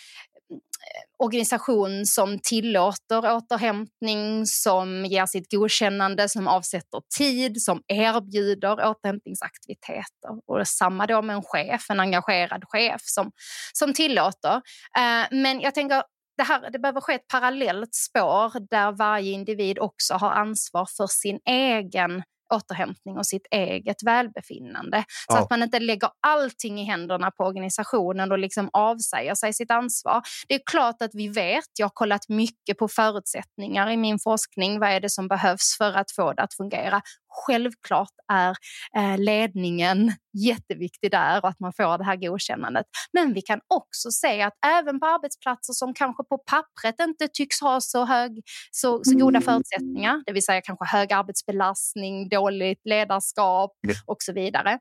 Eh, 0.51 1.25
organisation 1.25 2.05
som 2.05 2.39
tillåter 2.39 3.35
återhämtning, 3.35 4.45
som 4.45 5.05
ger 5.05 5.25
sitt 5.25 5.51
godkännande, 5.51 6.29
som 6.29 6.47
avsätter 6.47 7.01
tid, 7.17 7.61
som 7.61 7.81
erbjuder 7.87 8.89
återhämtningsaktiviteter. 8.89 10.29
Och 10.47 10.67
samma 10.67 11.05
då 11.05 11.21
med 11.21 11.35
en 11.35 11.43
chef, 11.43 11.89
en 11.89 11.99
engagerad 11.99 12.63
chef 12.67 13.01
som, 13.03 13.31
som 13.73 13.93
tillåter. 13.93 14.55
Eh, 14.97 15.27
men 15.31 15.59
jag 15.59 15.75
tänker 15.75 16.03
det, 16.37 16.43
här, 16.43 16.69
det 16.71 16.79
behöver 16.79 17.01
ske 17.01 17.13
ett 17.13 17.27
parallellt 17.27 17.95
spår 17.95 18.69
där 18.69 18.91
varje 18.91 19.31
individ 19.31 19.79
också 19.79 20.13
har 20.13 20.31
ansvar 20.31 20.87
för 20.97 21.07
sin 21.07 21.39
egen 21.45 22.23
återhämtning 22.53 23.17
och 23.17 23.25
sitt 23.25 23.47
eget 23.51 24.03
välbefinnande. 24.05 25.03
Så 25.29 25.37
ja. 25.37 25.39
att 25.39 25.49
man 25.49 25.63
inte 25.63 25.79
lägger 25.79 26.09
allting 26.27 26.79
i 26.79 26.83
händerna 26.83 27.31
på 27.31 27.43
organisationen 27.43 28.31
och 28.31 28.39
liksom 28.39 28.69
avsäger 28.73 29.35
sig 29.35 29.53
sitt 29.53 29.71
ansvar. 29.71 30.21
Det 30.47 30.55
är 30.55 30.61
klart 30.71 31.01
att 31.01 31.11
vi 31.13 31.27
vet, 31.27 31.65
jag 31.79 31.85
har 31.85 31.91
kollat 31.93 32.29
mycket 32.29 32.77
på 32.77 32.87
förutsättningar 32.87 33.89
i 33.89 33.97
min 33.97 34.19
forskning, 34.19 34.79
vad 34.79 34.89
är 34.89 34.99
det 34.99 35.09
som 35.09 35.27
behövs 35.27 35.77
för 35.77 35.93
att 35.93 36.11
få 36.11 36.33
det 36.33 36.41
att 36.41 36.53
fungera? 36.53 37.01
Självklart 37.29 38.13
är 38.33 38.55
eh, 38.97 39.17
ledningen 39.17 40.13
jätteviktig 40.33 41.11
där 41.11 41.41
och 41.43 41.49
att 41.49 41.59
man 41.59 41.73
får 41.73 41.97
det 41.97 42.03
här 42.03 42.15
godkännandet. 42.15 42.85
Men 43.13 43.33
vi 43.33 43.41
kan 43.41 43.59
också 43.67 44.11
se 44.11 44.41
att 44.41 44.53
även 44.65 44.99
på 44.99 45.05
arbetsplatser 45.05 45.73
som 45.73 45.93
kanske 45.93 46.23
på 46.23 46.37
pappret 46.37 46.95
inte 46.99 47.27
tycks 47.27 47.61
ha 47.61 47.81
så, 47.81 48.05
hög, 48.05 48.41
så, 48.71 49.03
så 49.03 49.13
goda 49.13 49.37
mm. 49.37 49.41
förutsättningar, 49.41 50.23
det 50.25 50.33
vill 50.33 50.45
säga 50.45 50.61
kanske 50.61 50.85
hög 50.97 51.13
arbetsbelastning, 51.13 52.29
dåligt 52.29 52.81
ledarskap 52.85 53.71
och 54.05 54.17
så 54.19 54.33
vidare 54.33 54.79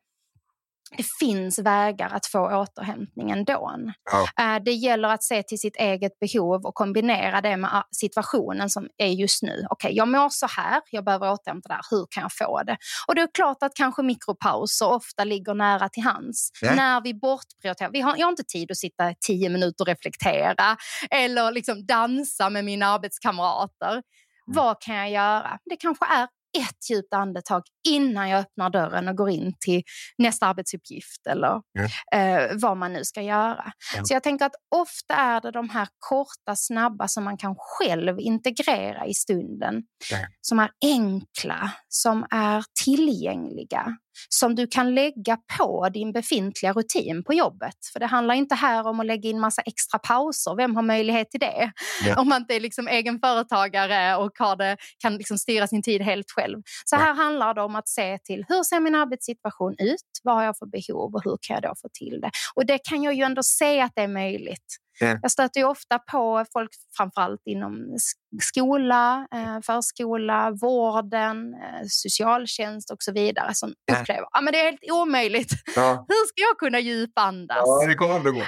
det 0.97 1.07
finns 1.21 1.59
vägar 1.59 2.11
att 2.11 2.27
få 2.27 2.57
återhämtning 2.57 3.31
ändå. 3.31 3.73
Ja. 4.13 4.45
Eh, 4.45 4.63
det 4.63 4.73
gäller 4.73 5.09
att 5.09 5.23
se 5.23 5.43
till 5.43 5.59
sitt 5.59 5.77
eget 5.77 6.13
behov 6.19 6.67
och 6.67 6.75
kombinera 6.75 7.41
det 7.41 7.57
med 7.57 7.71
ah, 7.73 7.85
situationen 7.91 8.71
som 8.71 8.89
är 8.97 9.09
just 9.09 9.43
nu. 9.43 9.67
Okej, 9.71 9.89
okay, 9.89 9.97
jag 9.97 10.09
mår 10.09 10.29
så 10.29 10.47
här, 10.47 10.81
jag 10.91 11.05
behöver 11.05 11.33
återhämta 11.33 11.69
där, 11.69 11.81
hur 11.91 12.07
kan 12.11 12.23
jag 12.23 12.33
få 12.33 12.63
det? 12.63 12.77
Och 13.09 13.15
det 13.15 13.21
är 13.21 13.29
klart 13.35 13.57
att 13.61 13.75
kanske 13.75 14.03
mikropauser 14.03 14.89
ofta 14.89 15.25
ligger 15.25 15.55
nära 15.55 15.89
till 15.89 16.03
hands. 16.03 16.51
Ja. 16.63 16.75
När 16.75 17.01
vi 17.01 17.15
bortprioriterar, 17.15 17.91
vi 17.93 18.01
har, 18.01 18.17
jag 18.17 18.27
har 18.27 18.31
inte 18.31 18.45
tid 18.45 18.71
att 18.71 18.77
sitta 18.77 19.15
tio 19.27 19.49
minuter 19.49 19.85
och 19.85 19.89
reflektera 19.89 20.77
eller 21.11 21.53
liksom 21.53 21.87
dansa 21.87 22.51
med 22.51 22.65
mina 22.65 22.87
arbetskamrater. 22.87 23.93
Mm. 23.93 24.03
Vad 24.47 24.81
kan 24.81 24.97
jag 24.97 25.11
göra? 25.11 25.59
Det 25.65 25.77
kanske 25.77 26.05
är 26.05 26.29
ett 26.59 26.91
djupt 26.91 27.15
andetag 27.15 27.63
innan 27.89 28.29
jag 28.29 28.41
öppnar 28.41 28.71
dörren 28.71 29.09
och 29.09 29.17
går 29.17 29.31
in 29.31 29.53
till 29.61 29.83
nästa 30.19 30.47
arbetsuppgift 30.47 31.27
eller 31.31 31.61
ja. 31.73 32.19
eh, 32.19 32.51
vad 32.55 32.77
man 32.77 32.93
nu 32.93 33.05
ska 33.05 33.23
göra. 33.23 33.73
Ja. 33.97 34.05
Så 34.05 34.15
jag 34.15 34.23
tänker 34.23 34.45
att 34.45 34.55
ofta 34.75 35.15
är 35.15 35.41
det 35.41 35.51
de 35.51 35.71
här 35.71 35.89
korta, 35.99 36.57
snabba 36.57 37.09
som 37.09 37.25
man 37.25 37.37
kan 37.37 37.55
själv 37.59 38.21
integrera 38.21 39.07
i 39.07 39.15
stunden. 39.15 39.83
Ja. 40.11 40.19
Som 40.41 40.59
är 40.59 40.71
enkla, 40.85 41.73
som 41.89 42.27
är 42.31 42.65
tillgängliga 42.85 43.97
som 44.29 44.55
du 44.55 44.67
kan 44.67 44.95
lägga 44.95 45.39
på 45.59 45.89
din 45.89 46.13
befintliga 46.13 46.73
rutin 46.73 47.25
på 47.25 47.35
jobbet. 47.35 47.75
För 47.93 48.01
det 48.01 48.07
handlar 48.07 48.35
inte 48.35 48.55
här 48.55 48.87
om 48.87 49.01
att 49.01 49.07
lägga 49.07 49.31
in 49.31 49.41
massa 49.41 49.63
extra 49.63 49.99
pauser. 49.99 50.57
Vem 50.57 50.77
har 50.77 50.83
möjlighet 50.83 51.31
till 51.31 51.41
det? 51.41 51.73
Ja. 52.07 52.17
Om 52.21 52.29
man 52.29 52.43
inte 52.43 52.55
är 52.55 52.61
liksom 52.61 52.89
egen 52.89 53.19
företagare 53.19 54.17
och 54.17 54.33
har 54.39 54.57
det, 54.57 54.77
kan 54.99 55.17
liksom 55.17 55.39
styra 55.39 55.67
sin 55.67 55.83
tid 55.83 56.03
helt 56.03 56.31
själv. 56.31 56.63
Så 56.85 56.97
här 56.97 57.15
handlar 57.15 57.55
det 57.55 57.63
om 57.63 57.77
att 57.77 57.89
se 57.89 58.19
till 58.19 58.45
hur 58.49 58.63
ser 58.63 58.81
min 58.81 58.95
arbetssituation 58.95 59.75
ut? 59.79 60.01
Vad 60.23 60.35
har 60.35 60.45
jag 60.45 60.59
för 60.59 60.67
behov 60.67 61.15
och 61.15 61.25
hur 61.25 61.39
kan 61.41 61.55
jag 61.55 61.63
då 61.63 61.75
få 61.83 61.89
till 61.93 62.21
det? 62.21 62.31
Och 62.55 62.67
det 62.67 62.79
kan 62.79 63.03
jag 63.03 63.15
ju 63.15 63.23
ändå 63.23 63.43
se 63.43 63.81
att 63.81 63.93
det 63.95 64.03
är 64.03 64.09
möjligt. 64.09 64.86
Yeah. 65.03 65.19
Jag 65.23 65.31
stöter 65.31 65.61
ju 65.61 65.67
ofta 65.67 65.99
på 65.99 66.45
folk, 66.53 66.71
framförallt 66.97 67.43
inom 67.45 67.97
skola, 68.43 69.27
eh, 69.35 69.59
förskola, 69.67 70.51
vården, 70.51 71.55
eh, 71.55 71.87
socialtjänst 71.89 72.91
och 72.91 72.97
så 73.01 73.13
vidare 73.13 73.55
som 73.55 73.75
yeah. 73.91 74.03
upplever 74.03 74.23
att 74.23 74.49
ah, 74.49 74.51
det 74.51 74.61
är 74.61 74.65
helt 74.65 74.91
omöjligt. 74.93 75.51
Ja. 75.77 75.91
Hur 76.09 76.27
ska 76.27 76.43
jag 76.43 76.59
kunna 76.59 76.81
djupandas? 76.81 77.63
Ja, 77.65 77.87
det 77.87 77.95
kommer 77.95 78.15
aldrig 78.15 78.35
gå. 78.35 78.43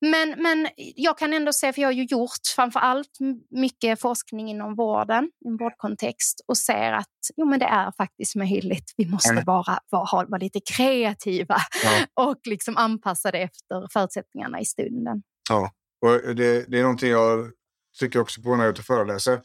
Men, 0.00 0.34
men 0.42 0.68
jag 0.76 1.18
kan 1.18 1.32
ändå 1.32 1.52
se, 1.52 1.72
för 1.72 1.82
jag 1.82 1.88
har 1.88 1.92
ju 1.92 2.04
gjort 2.04 2.46
framför 2.56 2.80
allt 2.80 3.18
mycket 3.50 4.00
forskning 4.00 4.50
inom 4.50 4.74
vården, 4.74 5.30
i 5.44 5.48
en 5.48 5.56
vårdkontext 5.56 6.44
och 6.48 6.58
ser 6.58 6.92
att 6.92 7.06
jo, 7.36 7.46
men 7.46 7.58
det 7.58 7.66
är 7.66 7.92
faktiskt 7.96 8.36
möjligt. 8.36 8.94
Vi 8.96 9.06
måste 9.06 9.32
mm. 9.32 9.44
bara 9.44 9.78
vara, 9.90 10.26
vara 10.26 10.38
lite 10.38 10.60
kreativa 10.76 11.56
ja. 11.84 12.06
och 12.30 12.40
liksom 12.44 12.76
anpassa 12.76 13.30
det 13.30 13.38
efter 13.38 13.86
förutsättningarna 13.92 14.60
i 14.60 14.64
stunden. 14.64 15.22
Ja, 15.48 15.72
och 16.00 16.36
det, 16.36 16.64
det 16.70 16.78
är 16.78 16.82
någonting 16.82 17.10
jag 17.10 17.50
tycker 17.98 18.20
också 18.20 18.42
på 18.42 18.48
när 18.48 18.64
jag 18.64 18.66
är 18.66 18.70
ute 18.70 18.80
och 18.80 18.86
föreläser. 18.86 19.42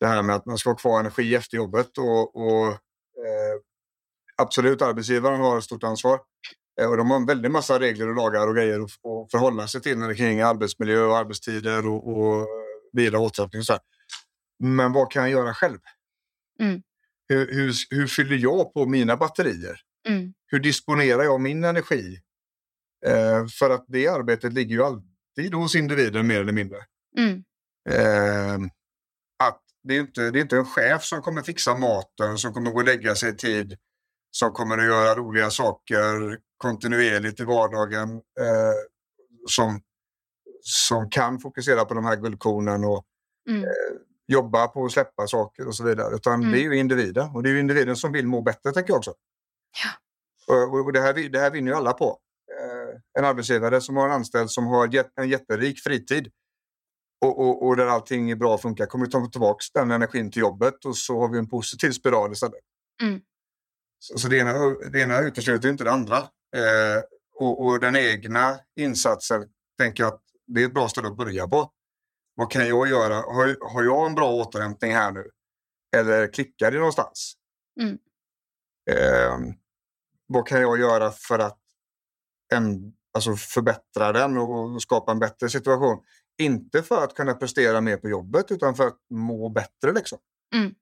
Det 0.00 0.06
här 0.06 0.22
med 0.22 0.36
att 0.36 0.46
man 0.46 0.58
ska 0.58 0.70
ha 0.70 0.76
kvar 0.76 1.00
energi 1.00 1.34
efter 1.34 1.56
jobbet 1.56 1.98
och, 1.98 2.36
och 2.36 2.66
eh, 2.66 3.60
absolut 4.36 4.82
arbetsgivaren 4.82 5.40
har 5.40 5.58
ett 5.58 5.64
stort 5.64 5.84
ansvar. 5.84 6.20
Eh, 6.80 6.90
och 6.90 6.96
de 6.96 7.10
har 7.10 7.16
en 7.16 7.26
väldig 7.26 7.50
massa 7.50 7.80
regler 7.80 8.08
och 8.08 8.14
lagar 8.14 8.48
och 8.48 8.54
grejer 8.54 8.80
att, 8.80 8.84
att 8.84 9.30
förhålla 9.30 9.68
sig 9.68 9.80
till 9.80 9.98
när 9.98 10.08
det 10.08 10.14
kring 10.14 10.40
arbetsmiljö 10.40 11.04
och 11.04 11.16
arbetstider 11.16 11.86
och, 11.86 12.08
och 12.08 12.46
vila 12.92 13.18
och 13.18 13.24
återhämtning. 13.24 13.60
Och 13.60 13.66
så 13.66 13.72
här. 13.72 13.82
Men 14.58 14.92
vad 14.92 15.10
kan 15.10 15.22
jag 15.22 15.30
göra 15.30 15.54
själv? 15.54 15.78
Mm. 16.60 16.82
Hur, 17.28 17.52
hur, 17.52 17.74
hur, 17.90 18.06
fyller 18.06 18.36
jag 18.36 18.74
på 18.74 18.86
mina 18.86 19.16
batterier? 19.16 19.80
Mm. 20.08 20.34
Hur 20.46 20.58
disponerar 20.58 21.22
jag 21.22 21.40
min 21.40 21.64
energi? 21.64 22.20
Eh, 23.06 23.46
för 23.46 23.70
att 23.70 23.84
det 23.88 24.08
arbetet 24.08 24.52
ligger 24.52 24.76
ju 24.76 24.82
alltid 25.36 25.54
hos 25.54 25.74
individen 25.74 26.26
mer 26.26 26.40
eller 26.40 26.52
mindre. 26.52 26.78
Mm. 27.16 27.44
Eh, 27.90 28.54
att 29.44 29.62
det, 29.82 29.96
är 29.96 30.00
inte, 30.00 30.30
det 30.30 30.38
är 30.38 30.42
inte 30.42 30.56
en 30.56 30.64
chef 30.64 31.04
som 31.04 31.22
kommer 31.22 31.42
fixa 31.42 31.74
maten, 31.74 32.38
som 32.38 32.52
kommer 32.52 32.70
gå 32.70 32.78
och 32.78 32.84
lägga 32.84 33.14
sig 33.14 33.30
i 33.30 33.36
tid, 33.36 33.76
som 34.30 34.52
kommer 34.52 34.78
att 34.78 34.84
göra 34.84 35.14
roliga 35.14 35.50
saker 35.50 36.38
kontinuerligt 36.56 37.40
i 37.40 37.44
vardagen, 37.44 38.10
eh, 38.40 38.74
som, 39.48 39.80
som 40.60 41.10
kan 41.10 41.38
fokusera 41.38 41.84
på 41.84 41.94
de 41.94 42.04
här 42.04 42.16
guldkornen 42.16 42.84
och 42.84 43.04
mm. 43.48 43.64
eh, 43.64 43.70
jobba 44.28 44.66
på 44.66 44.84
att 44.84 44.92
släppa 44.92 45.26
saker 45.26 45.66
och 45.66 45.74
så 45.74 45.84
vidare. 45.84 46.14
Utan 46.14 46.34
mm. 46.34 46.52
det 46.52 46.58
är 46.58 46.62
ju 46.62 46.78
individen 46.78 47.30
och 47.34 47.42
det 47.42 47.48
är 47.48 47.52
ju 47.52 47.60
individen 47.60 47.96
som 47.96 48.12
vill 48.12 48.26
må 48.26 48.42
bättre, 48.42 48.72
tänker 48.72 48.90
jag 48.90 48.98
också. 48.98 49.14
Ja. 49.82 50.54
Och, 50.54 50.84
och 50.84 50.92
det, 50.92 51.00
här, 51.00 51.28
det 51.28 51.38
här 51.38 51.50
vinner 51.50 51.72
ju 51.72 51.76
alla 51.76 51.92
på. 51.92 52.20
En 53.18 53.24
arbetsgivare 53.24 53.80
som 53.80 53.96
har 53.96 54.06
en 54.06 54.12
anställd 54.12 54.50
som 54.50 54.66
har 54.66 55.06
en 55.20 55.28
jätterik 55.28 55.80
fritid 55.80 56.30
och, 57.20 57.38
och, 57.38 57.66
och 57.66 57.76
där 57.76 57.86
allting 57.86 58.30
är 58.30 58.36
bra 58.36 58.54
och 58.54 58.62
funkar 58.62 58.86
kommer 58.86 59.06
vi 59.06 59.10
ta 59.10 59.26
tillbaka 59.26 59.60
den 59.74 59.90
energin 59.90 60.30
till 60.30 60.40
jobbet 60.40 60.84
och 60.84 60.96
så 60.96 61.20
har 61.20 61.28
vi 61.28 61.38
en 61.38 61.48
positiv 61.48 61.90
spiral 61.90 62.32
istället. 62.32 62.60
Mm. 63.02 63.20
Så, 63.98 64.18
så 64.18 64.28
det, 64.28 64.38
ena, 64.38 64.52
det 64.92 65.00
ena 65.00 65.20
utesluter 65.20 65.68
inte 65.68 65.84
det 65.84 65.92
andra. 65.92 66.16
Eh, 66.56 67.02
och, 67.34 67.66
och, 67.66 67.80
den 67.80 67.96
egna 67.96 68.58
insatsen 68.80 69.48
tänker 69.78 70.02
jag 70.02 70.12
att 70.14 70.22
det 70.46 70.62
är 70.62 70.66
ett 70.66 70.74
bra 70.74 70.88
ställe 70.88 71.08
att 71.08 71.16
börja 71.16 71.48
på. 71.48 71.72
Vad 72.34 72.50
kan 72.50 72.68
jag 72.68 72.88
göra? 72.88 73.14
Har, 73.14 73.72
har 73.72 73.82
jag 73.82 74.06
en 74.06 74.14
bra 74.14 74.32
återhämtning 74.32 74.92
här 74.92 75.12
nu? 75.12 75.30
Eller 75.96 76.32
klickar 76.32 76.70
det 76.70 76.78
någonstans? 76.78 77.34
Mm. 77.80 77.98
Eh, 78.90 79.54
vad 80.26 80.46
kan 80.46 80.60
jag 80.60 80.78
göra 80.78 81.10
för 81.10 81.38
att 81.38 81.58
en, 82.54 82.92
alltså 83.14 83.36
förbättra 83.36 84.12
den 84.12 84.38
och 84.38 84.82
skapa 84.82 85.12
en 85.12 85.18
bättre 85.18 85.48
situation? 85.48 85.98
Inte 86.38 86.82
för 86.82 87.04
att 87.04 87.14
kunna 87.14 87.34
prestera 87.34 87.80
mer 87.80 87.96
på 87.96 88.08
jobbet 88.08 88.50
utan 88.50 88.74
för 88.74 88.86
att 88.86 88.98
må 89.10 89.48
bättre. 89.48 89.92
Liksom. 89.92 90.18
Mm. 90.54 90.74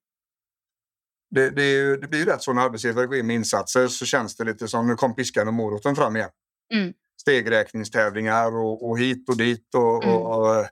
Det, 1.30 1.50
det, 1.50 1.96
det, 1.96 2.08
blir 2.08 2.20
ju 2.20 2.26
rätt 2.26 2.42
så 2.42 2.52
när 2.52 2.62
arbetsgivare 2.62 3.06
går 3.06 3.16
in 3.16 3.26
med 3.26 3.36
insatser 3.36 3.88
så 3.88 4.04
känns 4.06 4.36
det 4.36 4.44
lite 4.44 4.68
som 4.68 4.86
nu 4.86 4.94
kom 4.94 5.14
piskan 5.14 5.48
och 5.48 5.54
moroten 5.54 5.96
fram 5.96 6.16
igen. 6.16 6.30
Mm. 6.74 6.92
Stegräkningstävlingar 7.20 8.56
och, 8.56 8.88
och, 8.88 8.98
hit 8.98 9.28
och 9.28 9.36
dit 9.36 9.74
och, 9.74 10.04
mm. 10.04 10.16
och, 10.16 10.40
och 10.40 10.66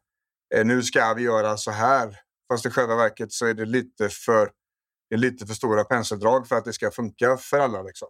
eh, 0.55 0.65
nu 0.65 0.83
ska 0.83 1.15
vi 1.15 1.23
göra 1.23 1.57
så 1.57 1.71
här. 1.71 2.19
Fast 2.53 2.67
i 2.67 2.71
själva 2.71 2.97
verket 2.97 3.33
så 3.33 3.47
är 3.47 3.55
det 3.55 3.65
lite 3.65 4.09
för, 4.09 4.51
det 5.11 5.15
är 5.15 5.19
lite 5.19 5.47
för 5.47 5.55
stora 5.55 5.85
penseldrag 5.85 6.49
för 6.49 6.57
att 6.57 6.65
det 6.65 6.73
ska 6.73 6.91
funka 6.91 7.37
för 7.37 7.59
alla. 7.59 7.83
Liksom. 7.83 8.09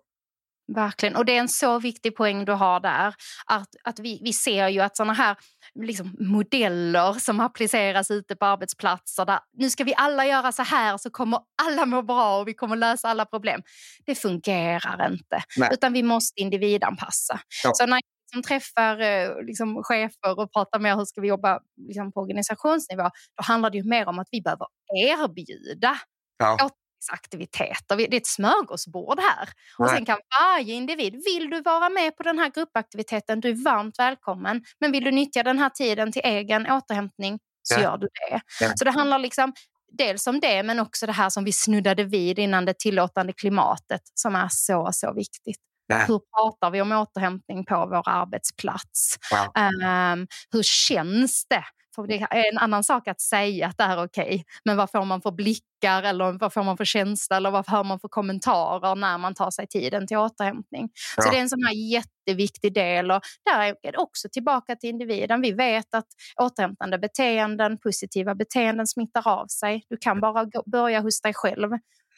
Verkligen, 0.74 1.16
och 1.16 1.24
det 1.24 1.36
är 1.36 1.40
en 1.40 1.48
så 1.48 1.78
viktig 1.78 2.16
poäng 2.16 2.44
du 2.44 2.52
har 2.52 2.80
där. 2.80 3.14
Att, 3.46 3.68
att 3.84 3.98
vi, 3.98 4.20
vi 4.24 4.32
ser 4.32 4.68
ju 4.68 4.80
att 4.80 4.96
sådana 4.96 5.12
här 5.12 5.36
liksom, 5.74 6.16
modeller 6.18 7.12
som 7.12 7.40
appliceras 7.40 8.10
ute 8.10 8.36
på 8.36 8.46
arbetsplatser 8.46 9.24
där 9.24 9.40
nu 9.52 9.70
ska 9.70 9.84
vi 9.84 9.94
alla 9.96 10.26
göra 10.26 10.52
så 10.52 10.62
här 10.62 10.96
så 10.96 11.10
kommer 11.10 11.40
alla 11.62 11.86
må 11.86 12.02
bra 12.02 12.40
och 12.40 12.48
vi 12.48 12.54
kommer 12.54 12.76
lösa 12.76 13.08
alla 13.08 13.24
problem. 13.24 13.62
Det 14.06 14.14
fungerar 14.14 15.12
inte, 15.12 15.42
Nej. 15.56 15.70
utan 15.72 15.92
vi 15.92 16.02
måste 16.02 16.40
individanpassa. 16.40 17.40
Ja. 17.64 17.70
Så 17.74 17.86
när 17.86 18.00
jag 18.32 18.44
träffar 18.44 19.00
eh, 19.00 19.44
liksom, 19.46 19.82
chefer 19.82 20.38
och 20.38 20.52
pratar 20.52 20.78
med 20.78 20.96
hur 20.96 21.04
ska 21.04 21.20
vi 21.20 21.28
jobba 21.28 21.60
liksom, 21.76 22.12
på 22.12 22.20
organisationsnivå, 22.20 23.02
då 23.36 23.42
handlar 23.42 23.70
det 23.70 23.78
ju 23.78 23.84
mer 23.84 24.08
om 24.08 24.18
att 24.18 24.28
vi 24.30 24.42
behöver 24.42 24.66
erbjuda 24.94 25.96
ja 26.38 26.70
aktiviteter. 27.10 27.96
Det 27.96 28.02
är 28.02 28.14
ett 28.14 28.26
smörgåsbord 28.26 29.20
här. 29.20 29.48
Och 29.78 29.90
sen 29.90 30.04
kan 30.04 30.18
varje 30.40 30.74
individ, 30.74 31.12
vill 31.12 31.50
du 31.50 31.60
vara 31.60 31.88
med 31.88 32.16
på 32.16 32.22
den 32.22 32.38
här 32.38 32.50
gruppaktiviteten, 32.54 33.40
du 33.40 33.48
är 33.48 33.64
varmt 33.64 33.98
välkommen. 33.98 34.64
Men 34.80 34.92
vill 34.92 35.04
du 35.04 35.10
nyttja 35.10 35.42
den 35.42 35.58
här 35.58 35.68
tiden 35.70 36.12
till 36.12 36.22
egen 36.24 36.70
återhämtning 36.70 37.38
så 37.62 37.74
ja. 37.74 37.82
gör 37.82 37.98
du 37.98 38.06
det. 38.06 38.40
Ja. 38.60 38.72
Så 38.76 38.84
det 38.84 38.90
handlar 38.90 39.18
liksom 39.18 39.52
dels 39.92 40.26
om 40.26 40.40
det, 40.40 40.62
men 40.62 40.80
också 40.80 41.06
det 41.06 41.12
här 41.12 41.30
som 41.30 41.44
vi 41.44 41.52
snuddade 41.52 42.04
vid 42.04 42.38
innan 42.38 42.64
det 42.64 42.78
tillåtande 42.78 43.32
klimatet 43.32 44.00
som 44.14 44.34
är 44.34 44.48
så, 44.50 44.88
så 44.92 45.12
viktigt. 45.12 45.58
Hur 46.06 46.20
pratar 46.36 46.70
vi 46.70 46.80
om 46.80 46.92
återhämtning 46.92 47.64
på 47.64 47.74
vår 47.74 48.08
arbetsplats? 48.08 49.16
Wow. 49.30 49.64
Um, 49.64 50.26
hur 50.50 50.62
känns 50.62 51.46
det? 51.48 51.64
För 51.94 52.06
det 52.06 52.26
är 52.30 52.52
en 52.52 52.58
annan 52.58 52.84
sak 52.84 53.08
att 53.08 53.20
säga 53.20 53.66
att 53.66 53.78
det 53.78 53.84
är 53.84 54.04
okej, 54.04 54.24
okay, 54.24 54.42
men 54.64 54.76
vad 54.76 54.90
får 54.90 55.04
man 55.04 55.20
för 55.22 55.30
blickar 55.30 56.02
eller 56.02 56.38
vad 56.38 56.52
får 56.52 56.62
man 56.62 56.76
för 56.76 56.84
känsla 56.84 57.36
eller 57.36 57.50
vad 57.50 57.68
hör 57.68 57.84
man 57.84 58.00
för 58.00 58.08
kommentarer 58.08 58.94
när 58.94 59.18
man 59.18 59.34
tar 59.34 59.50
sig 59.50 59.66
tiden 59.66 60.06
till 60.06 60.16
återhämtning? 60.16 60.88
Ja. 61.16 61.22
Så 61.22 61.30
det 61.30 61.36
är 61.36 61.40
en 61.40 61.48
sån 61.48 61.64
här 61.64 61.92
jätteviktig 61.92 62.74
del 62.74 63.10
och 63.10 63.20
där 63.44 63.76
är 63.82 63.92
det 63.92 63.98
också 63.98 64.28
tillbaka 64.32 64.76
till 64.76 64.90
individen. 64.90 65.40
Vi 65.40 65.52
vet 65.52 65.94
att 65.94 66.06
återhämtande 66.40 66.98
beteenden, 66.98 67.78
positiva 67.78 68.34
beteenden 68.34 68.86
smittar 68.86 69.28
av 69.28 69.46
sig. 69.46 69.84
Du 69.88 69.96
kan 69.96 70.20
bara 70.20 70.46
börja 70.66 71.00
hos 71.00 71.20
dig 71.20 71.34
själv 71.34 71.70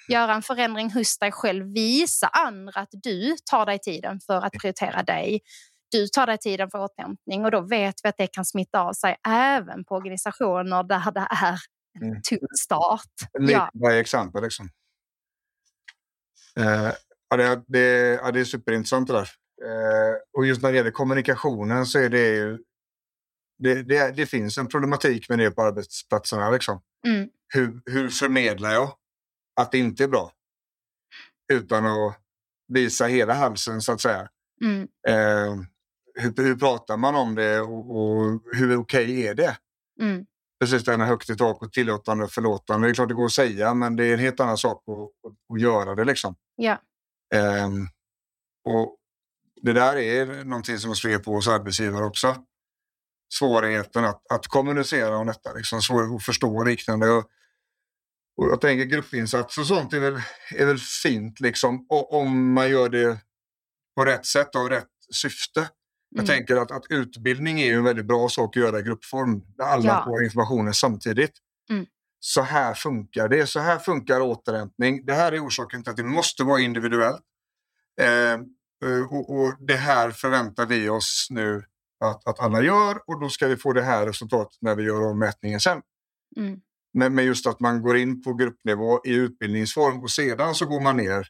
göra 0.09 0.35
en 0.35 0.43
förändring 0.43 0.93
hos 0.93 1.19
dig 1.19 1.33
själv, 1.33 1.73
visa 1.73 2.27
andra 2.27 2.81
att 2.81 2.89
du 2.93 3.37
tar 3.51 3.67
dig 3.67 3.79
tiden 3.79 4.21
för 4.21 4.37
att 4.37 4.53
prioritera 4.53 5.03
dig 5.03 5.41
du 5.95 6.09
tar 6.09 6.27
dig 6.27 6.39
tiden 6.39 6.71
för 6.71 6.79
återhämtning 6.79 7.45
och 7.45 7.51
då 7.51 7.61
vet 7.61 7.95
vi 8.03 8.09
att 8.09 8.17
det 8.19 8.27
kan 8.27 8.45
smitta 8.45 8.81
av 8.81 8.93
sig 8.93 9.17
även 9.29 9.85
på 9.85 9.95
organisationer 9.95 10.83
där 10.83 11.13
det 11.13 11.29
är 11.31 11.59
en 12.01 12.09
mm. 12.09 12.23
tung 12.23 12.49
start. 12.61 13.13
Ja. 13.33 13.71
Varje 13.75 14.01
exempel 14.01 14.43
liksom. 14.43 14.69
Eh, 16.61 16.93
ja, 17.29 17.37
det, 17.37 17.63
det, 17.67 17.81
ja, 18.23 18.33
det 18.33 18.41
är 18.41 18.45
superintressant 18.45 19.09
det 19.09 19.13
där. 19.13 19.31
Eh, 19.65 20.17
och 20.33 20.47
just 20.47 20.63
när 20.63 20.71
det 20.71 20.77
gäller 20.77 20.91
kommunikationen 20.91 21.87
så 21.87 21.99
är 21.99 22.09
det 22.09 22.29
ju 22.29 22.59
det, 23.59 23.83
det, 23.83 24.11
det, 24.17 24.27
finns 24.27 24.59
en 24.59 24.69
problematik 24.69 25.29
med 25.29 25.39
det 25.39 25.51
på 25.51 25.63
arbetsplatserna. 25.63 26.51
Liksom. 26.51 26.81
Mm. 27.07 27.29
Hur, 27.55 27.81
hur 27.87 28.09
förmedlar 28.09 28.73
jag 28.73 28.93
att 29.61 29.73
det 29.73 29.79
inte 29.79 30.05
är 30.05 30.09
bra? 30.09 30.33
Utan 31.53 31.87
att 31.87 32.21
visa 32.69 33.07
hela 33.07 33.35
halsen 33.35 33.81
så 33.81 33.93
att 33.93 34.01
säga. 34.01 34.29
Mm. 34.65 34.89
Eh, 35.09 35.65
hur, 36.15 36.45
hur 36.45 36.57
pratar 36.57 36.97
man 36.97 37.15
om 37.15 37.35
det 37.35 37.61
och, 37.61 37.97
och 37.97 38.41
hur 38.53 38.77
okej 38.77 39.05
okay 39.05 39.27
är 39.27 39.35
det? 39.35 39.57
Mm. 40.01 40.27
Precis 40.61 40.85
det 40.85 40.97
här 40.97 41.07
högt 41.07 41.31
i 41.31 41.37
tak 41.37 41.63
och 41.63 41.73
tillåtande 41.73 42.25
och 42.25 42.31
förlåtande. 42.31 42.87
Det 42.87 42.91
är 42.91 42.95
klart 42.95 43.09
det 43.09 43.15
går 43.15 43.25
att 43.25 43.33
säga 43.33 43.75
men 43.75 43.97
det 43.97 44.05
är 44.05 44.13
en 44.13 44.19
helt 44.19 44.41
annan 44.41 44.59
sak 44.59 44.85
att, 44.89 45.55
att, 45.55 45.61
göra 45.61 45.95
det. 45.95 46.05
Liksom. 46.05 46.37
Ja. 46.57 46.79
Um, 47.35 47.89
och 48.65 48.97
det 49.63 49.73
där 49.73 49.97
är 49.97 50.45
någonting 50.45 50.79
som 50.79 50.97
slår 50.97 51.19
på 51.19 51.35
oss 51.35 51.49
arbetsgivare 51.49 52.05
också. 52.05 52.37
Svårigheten 53.35 54.05
att, 54.05 54.23
att 54.31 54.47
kommunicera 54.47 55.17
om 55.17 55.27
detta, 55.27 55.53
liksom, 55.53 55.83
svår 55.83 56.17
att 56.17 56.25
förstå 56.25 56.57
och 56.57 56.67
liknande. 56.67 57.11
Och, 57.11 57.25
och 58.37 58.49
jag 58.49 58.61
tänker 58.61 58.85
gruppinsats 58.85 59.59
och 59.59 59.67
sånt 59.67 59.93
är 59.93 60.01
väl, 60.01 60.21
är 60.55 60.67
väl 60.67 60.79
fint 60.79 61.41
liksom, 61.41 61.87
och, 61.89 62.13
om 62.13 62.53
man 62.53 62.71
gör 62.71 62.89
det 62.89 63.19
på 63.97 64.05
rätt 64.05 64.27
sätt 64.27 64.55
och 64.55 64.71
rätt 64.71 64.89
syfte. 65.15 65.69
Jag 66.17 66.25
mm. 66.25 66.37
tänker 66.37 66.57
att, 66.57 66.71
att 66.71 66.87
utbildning 66.91 67.61
är 67.61 67.75
en 67.75 67.85
väldigt 67.85 68.07
bra 68.07 68.29
sak 68.29 68.57
att 68.57 68.63
göra 68.63 68.79
i 68.79 68.83
gruppform. 68.83 69.43
Där 69.57 69.65
alla 69.65 69.85
ja. 69.85 70.05
får 70.05 70.25
informationen 70.25 70.75
samtidigt. 70.75 71.33
Mm. 71.71 71.87
Så 72.21 72.43
här 72.43 72.75
funkar 72.75 73.29
det. 73.29 73.47
Så 73.47 73.61
här 73.61 73.79
funkar 73.79 74.21
återhämtning. 74.21 75.07
Det 75.07 75.13
här 75.13 75.33
är 75.33 75.47
orsaken 75.47 75.83
till 75.83 75.91
att 75.91 75.97
det 75.97 76.05
måste 76.05 76.45
vara 76.45 76.61
individuellt. 76.61 77.23
Eh, 78.01 78.33
eh, 78.33 79.13
och, 79.13 79.39
och, 79.39 79.55
Det 79.67 79.77
här 79.77 80.11
förväntar 80.11 80.67
vi 80.67 80.89
oss 80.89 81.27
nu 81.31 81.65
att, 82.01 82.29
att 82.29 82.41
alla 82.41 82.63
gör 82.63 82.99
och 83.07 83.21
då 83.21 83.29
ska 83.29 83.47
vi 83.47 83.57
få 83.57 83.73
det 83.73 83.83
här 83.83 84.07
resultatet 84.07 84.59
när 84.61 84.75
vi 84.75 84.83
gör 84.83 85.03
ommätningen 85.03 85.61
sen. 85.61 85.83
Mm. 86.37 86.61
Men, 86.93 87.15
men 87.15 87.25
just 87.25 87.47
att 87.47 87.61
man 87.61 87.83
går 87.83 87.97
in 87.97 88.23
på 88.23 88.35
gruppnivå 88.35 89.01
i 89.05 89.15
utbildningsform 89.15 90.03
och 90.03 90.11
sedan 90.11 90.55
så 90.55 90.67
går 90.67 90.81
man 90.81 90.97
ner 90.97 91.29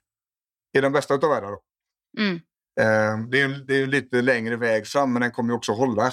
i 0.79 0.81
den 0.81 0.93
bästa 0.93 1.15
av 1.15 1.21
världar. 1.21 1.57
Mm. 2.19 2.41
Eh, 2.81 3.19
det 3.31 3.41
är, 3.41 3.67
det 3.67 3.75
är 3.83 3.87
lite 3.87 4.23
längre 4.23 4.57
väg 4.57 4.87
fram 4.87 5.13
men 5.13 5.23
den 5.23 5.31
kommer 5.31 5.55
också 5.55 5.73
hålla 5.73 6.13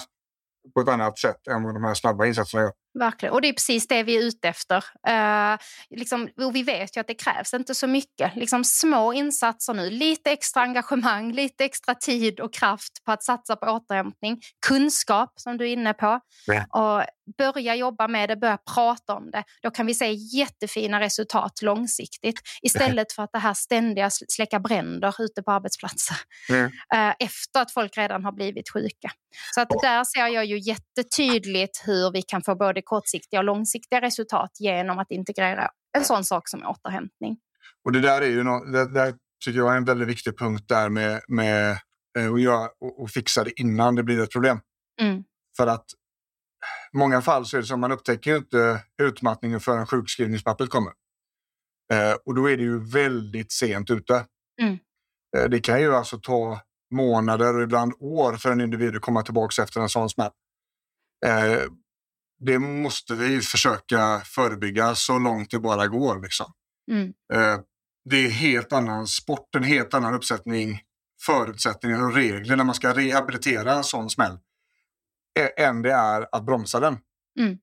på 0.74 0.80
ett 0.80 0.88
annat 0.88 1.18
sätt 1.18 1.46
än 1.46 1.62
vad 1.62 1.74
de 1.74 1.84
här 1.84 1.94
snabba 1.94 2.26
insatserna 2.26 2.62
gör. 2.62 2.72
Verkligen, 2.98 3.32
och 3.32 3.40
det 3.40 3.48
är 3.48 3.52
precis 3.52 3.88
det 3.88 4.02
vi 4.02 4.16
är 4.16 4.22
ute 4.22 4.48
efter. 4.48 4.76
Uh, 5.08 5.58
liksom, 5.90 6.28
och 6.36 6.54
vi 6.54 6.62
vet 6.62 6.96
ju 6.96 7.00
att 7.00 7.06
det 7.06 7.14
krävs 7.14 7.54
inte 7.54 7.74
så 7.74 7.86
mycket. 7.86 8.36
Liksom, 8.36 8.64
små 8.64 9.12
insatser 9.12 9.74
nu, 9.74 9.90
lite 9.90 10.30
extra 10.30 10.62
engagemang, 10.62 11.32
lite 11.42 11.64
extra 11.64 11.94
tid 11.94 12.40
och 12.40 12.54
kraft 12.54 13.04
på 13.04 13.12
att 13.12 13.22
satsa 13.22 13.56
på 13.56 13.66
återhämtning. 13.66 14.40
Kunskap 14.66 15.32
som 15.36 15.56
du 15.56 15.64
är 15.64 15.72
inne 15.72 15.94
på. 15.94 16.20
Ja. 16.46 16.64
Och 16.64 17.04
börja 17.38 17.74
jobba 17.74 18.08
med 18.08 18.28
det, 18.28 18.36
börja 18.36 18.58
prata 18.74 19.14
om 19.14 19.30
det. 19.30 19.44
Då 19.62 19.70
kan 19.70 19.86
vi 19.86 19.94
se 19.94 20.12
jättefina 20.12 21.00
resultat 21.00 21.62
långsiktigt 21.62 22.40
istället 22.62 23.12
för 23.12 23.22
att 23.22 23.32
det 23.32 23.38
här 23.38 23.54
ständiga 23.54 24.10
släcka 24.10 24.60
bränder 24.60 25.14
ute 25.18 25.42
på 25.42 25.52
arbetsplatser. 25.52 26.16
Ja. 26.48 26.64
Uh, 26.64 27.14
efter 27.18 27.62
att 27.62 27.72
folk 27.72 27.98
redan 27.98 28.24
har 28.24 28.32
blivit 28.32 28.70
sjuka. 28.72 29.10
Så 29.54 29.60
att 29.60 29.68
där 29.68 30.04
ser 30.04 30.26
jag 30.26 30.44
ju 30.44 30.58
jättetydligt 30.58 31.82
hur 31.86 32.12
vi 32.12 32.22
kan 32.22 32.42
få 32.42 32.54
både 32.54 32.81
kortsiktiga 32.84 33.40
och 33.40 33.44
långsiktiga 33.44 34.00
resultat 34.00 34.50
genom 34.58 34.98
att 34.98 35.10
integrera 35.10 35.70
en 35.98 36.04
sån 36.04 36.24
sak 36.24 36.48
som 36.48 36.62
återhämtning. 36.66 37.36
Och 37.84 37.92
det 37.92 38.00
där 38.00 38.22
är 38.22 38.26
ju 38.26 38.42
no 38.42 38.64
det 38.64 38.92
där 38.92 39.14
tycker 39.44 39.58
jag 39.58 39.72
är 39.72 39.76
en 39.76 39.84
väldigt 39.84 40.08
viktig 40.08 40.38
punkt 40.38 40.64
där 40.68 40.88
med, 40.88 41.20
med 41.28 41.70
eh, 42.18 42.32
att 42.32 42.40
göra 42.40 42.68
och, 42.80 43.02
och 43.02 43.10
fixa 43.10 43.44
det 43.44 43.60
innan 43.60 43.94
det 43.94 44.02
blir 44.02 44.22
ett 44.22 44.32
problem. 44.32 44.60
Mm. 45.00 45.24
För 45.56 45.66
att 45.66 45.86
i 46.92 46.96
många 46.96 47.22
fall 47.22 47.46
så 47.46 47.56
är 47.56 47.60
det 47.60 47.66
som 47.66 47.80
man 47.80 47.92
upptäcker 47.92 48.36
inte 48.36 48.80
utmattningen 49.02 49.60
förrän 49.60 49.86
sjukskrivningspappret 49.86 50.70
kommer. 50.70 50.92
Eh, 51.92 52.16
och 52.24 52.34
då 52.34 52.50
är 52.50 52.56
det 52.56 52.62
ju 52.62 52.78
väldigt 52.78 53.52
sent 53.52 53.90
ute. 53.90 54.26
Mm. 54.62 54.78
Eh, 55.36 55.50
det 55.50 55.60
kan 55.60 55.80
ju 55.80 55.94
alltså 55.94 56.18
ta 56.18 56.60
månader 56.94 57.56
och 57.56 57.62
ibland 57.62 57.92
år 57.98 58.32
för 58.32 58.52
en 58.52 58.60
individ 58.60 58.96
att 58.96 59.02
komma 59.02 59.22
tillbaka 59.22 59.62
efter 59.62 59.80
en 59.80 59.88
sån 59.88 60.10
smäll. 60.10 60.30
Eh, 61.26 61.62
det 62.44 62.58
måste 62.58 63.14
vi 63.14 63.40
försöka 63.40 64.20
förebygga 64.24 64.94
så 64.94 65.18
långt 65.18 65.50
det 65.50 65.58
bara 65.58 65.86
går. 65.86 66.22
Liksom. 66.22 66.52
Mm. 66.90 67.12
Eh, 67.32 67.60
det 68.10 68.16
är 68.16 68.30
helt 68.30 68.72
annan 68.72 69.06
sport, 69.06 69.54
en 69.56 69.62
helt 69.62 69.94
annan 69.94 70.14
uppsättning 70.14 70.80
förutsättningar 71.26 72.02
och 72.02 72.14
regler 72.14 72.56
när 72.56 72.64
man 72.64 72.74
ska 72.74 72.94
rehabilitera 72.94 73.72
en 73.72 73.84
sån 73.84 74.10
smäll 74.10 74.38
än 75.56 75.82
det 75.82 75.92
är 75.92 76.26
att 76.32 76.46
bromsa 76.46 76.80
den. 76.80 76.98
Mm. 77.40 77.58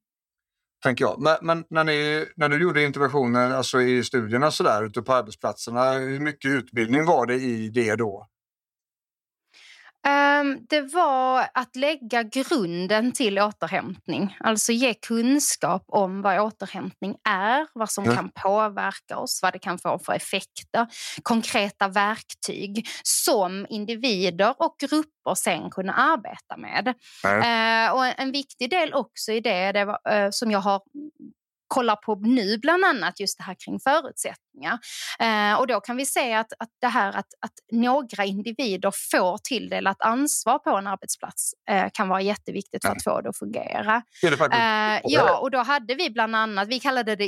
Tänker 0.83 1.05
jag. 1.05 1.21
Men, 1.21 1.37
men, 1.41 1.65
när, 1.69 1.83
ni, 1.83 2.25
när 2.35 2.49
du 2.49 2.61
gjorde 2.61 2.83
interventioner 2.83 3.51
alltså 3.51 3.81
i 3.81 4.03
studierna 4.03 4.51
så 4.51 4.63
där, 4.63 4.83
ute 4.83 5.01
på 5.01 5.13
arbetsplatserna, 5.13 5.91
hur 5.91 6.19
mycket 6.19 6.51
utbildning 6.51 7.05
var 7.05 7.25
det 7.25 7.35
i 7.35 7.69
det 7.69 7.95
då? 7.95 8.27
Um, 10.07 10.65
det 10.69 10.81
var 10.81 11.47
att 11.53 11.75
lägga 11.75 12.23
grunden 12.23 13.11
till 13.11 13.39
återhämtning. 13.39 14.37
Alltså 14.39 14.71
ge 14.71 14.93
kunskap 14.93 15.83
om 15.87 16.21
vad 16.21 16.39
återhämtning 16.39 17.15
är, 17.29 17.67
vad 17.73 17.91
som 17.91 18.03
mm. 18.03 18.15
kan 18.15 18.31
påverka 18.35 19.17
oss, 19.17 19.39
vad 19.41 19.53
det 19.53 19.59
kan 19.59 19.79
få 19.79 19.99
för 19.99 20.13
effekter. 20.13 20.87
Konkreta 21.23 21.87
verktyg 21.87 22.87
som 23.03 23.65
individer 23.69 24.55
och 24.57 24.75
grupper 24.79 25.35
sen 25.35 25.69
kunna 25.69 25.93
arbeta 25.93 26.57
med. 26.57 26.87
Uh, 27.25 27.95
och 27.95 28.19
en 28.19 28.31
viktig 28.31 28.69
del 28.69 28.93
också 28.93 29.31
i 29.31 29.39
det, 29.39 29.71
det 29.71 29.85
var, 29.85 30.23
uh, 30.23 30.29
som 30.31 30.51
jag 30.51 30.59
har 30.59 30.81
kollar 31.69 31.95
på 31.95 32.15
nu 32.15 32.57
bland 32.57 32.85
annat 32.85 33.19
just 33.19 33.37
det 33.37 33.43
här 33.43 33.55
kring 33.65 33.79
förutsättningar. 33.79 34.79
Eh, 35.19 35.59
och 35.59 35.67
då 35.67 35.79
kan 35.79 35.97
vi 35.97 36.05
se 36.05 36.33
att, 36.33 36.53
att 36.59 36.69
det 36.81 36.87
här 36.87 37.09
att, 37.09 37.27
att 37.39 37.53
några 37.71 38.25
individer 38.25 38.91
får 39.11 39.37
tilldelat 39.37 40.01
ansvar 40.01 40.59
på 40.59 40.69
en 40.69 40.87
arbetsplats 40.87 41.51
eh, 41.69 41.87
kan 41.93 42.09
vara 42.09 42.21
jätteviktigt 42.21 42.85
för 42.85 42.91
att 42.91 43.03
få 43.03 43.21
det 43.21 43.29
att 43.29 43.37
fungera. 43.37 44.01
Eh, 44.95 45.01
ja, 45.03 45.37
och 45.39 45.51
då 45.51 45.57
hade 45.57 45.95
vi 45.95 46.09
bland 46.09 46.35
annat, 46.35 46.67
vi 46.67 46.79
kallade 46.79 47.15
det 47.15 47.27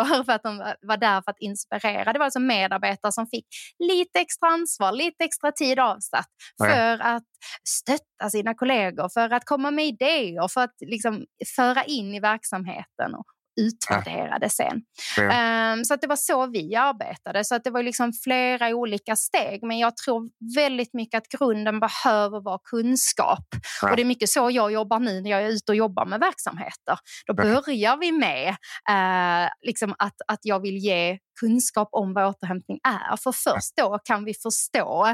inspirationsgrupper 0.00 0.24
för 0.24 0.32
att 0.32 0.42
de 0.42 0.86
var 0.88 0.96
där 0.96 1.22
för 1.22 1.30
att 1.30 1.40
inspirera. 1.40 2.12
Det 2.12 2.18
var 2.18 2.24
alltså 2.24 2.40
medarbetare 2.40 3.12
som 3.12 3.26
fick 3.26 3.46
lite 3.78 4.18
extra 4.20 4.48
ansvar, 4.48 4.92
lite 4.92 5.24
extra 5.24 5.52
tid 5.52 5.78
avsatt 5.78 6.28
för 6.58 6.98
att 7.00 7.24
stötta 7.68 8.30
sina 8.30 8.54
kollegor, 8.54 9.08
för 9.08 9.30
att 9.30 9.44
komma 9.44 9.70
med 9.70 9.86
idéer, 9.86 10.48
för 10.48 10.60
att 10.60 10.74
liksom 10.80 11.24
föra 11.56 11.84
in 11.84 12.14
i 12.14 12.20
verksamheten 12.20 13.14
utvärderade 13.60 14.50
sen. 14.50 14.82
Ja. 15.16 15.72
Um, 15.72 15.84
så 15.84 15.94
att 15.94 16.00
det 16.00 16.06
var 16.06 16.16
så 16.16 16.46
vi 16.46 16.76
arbetade. 16.76 17.44
Så 17.44 17.54
att 17.54 17.64
det 17.64 17.70
var 17.70 17.82
liksom 17.82 18.12
flera 18.12 18.68
olika 18.68 19.16
steg. 19.16 19.62
Men 19.62 19.78
jag 19.78 19.96
tror 19.96 20.30
väldigt 20.54 20.94
mycket 20.94 21.18
att 21.18 21.28
grunden 21.38 21.80
behöver 21.80 22.40
vara 22.40 22.58
kunskap. 22.64 23.46
Ja. 23.82 23.90
Och 23.90 23.96
det 23.96 24.02
är 24.02 24.06
mycket 24.06 24.28
så 24.28 24.50
jag 24.50 24.72
jobbar 24.72 24.98
nu 24.98 25.20
när 25.20 25.30
jag 25.30 25.42
är 25.42 25.48
ute 25.48 25.72
och 25.72 25.76
jobbar 25.76 26.06
med 26.06 26.20
verksamheter. 26.20 26.98
Då 27.26 27.34
börjar 27.34 27.96
vi 27.96 28.12
med 28.12 28.48
uh, 28.90 29.50
liksom 29.66 29.94
att, 29.98 30.16
att 30.26 30.40
jag 30.42 30.60
vill 30.60 30.76
ge 30.76 31.18
kunskap 31.40 31.88
om 31.92 32.12
vad 32.14 32.26
återhämtning 32.26 32.78
är. 32.82 33.16
För 33.16 33.32
först 33.32 33.76
då 33.76 33.98
kan 34.04 34.24
vi 34.24 34.34
förstå, 34.34 35.06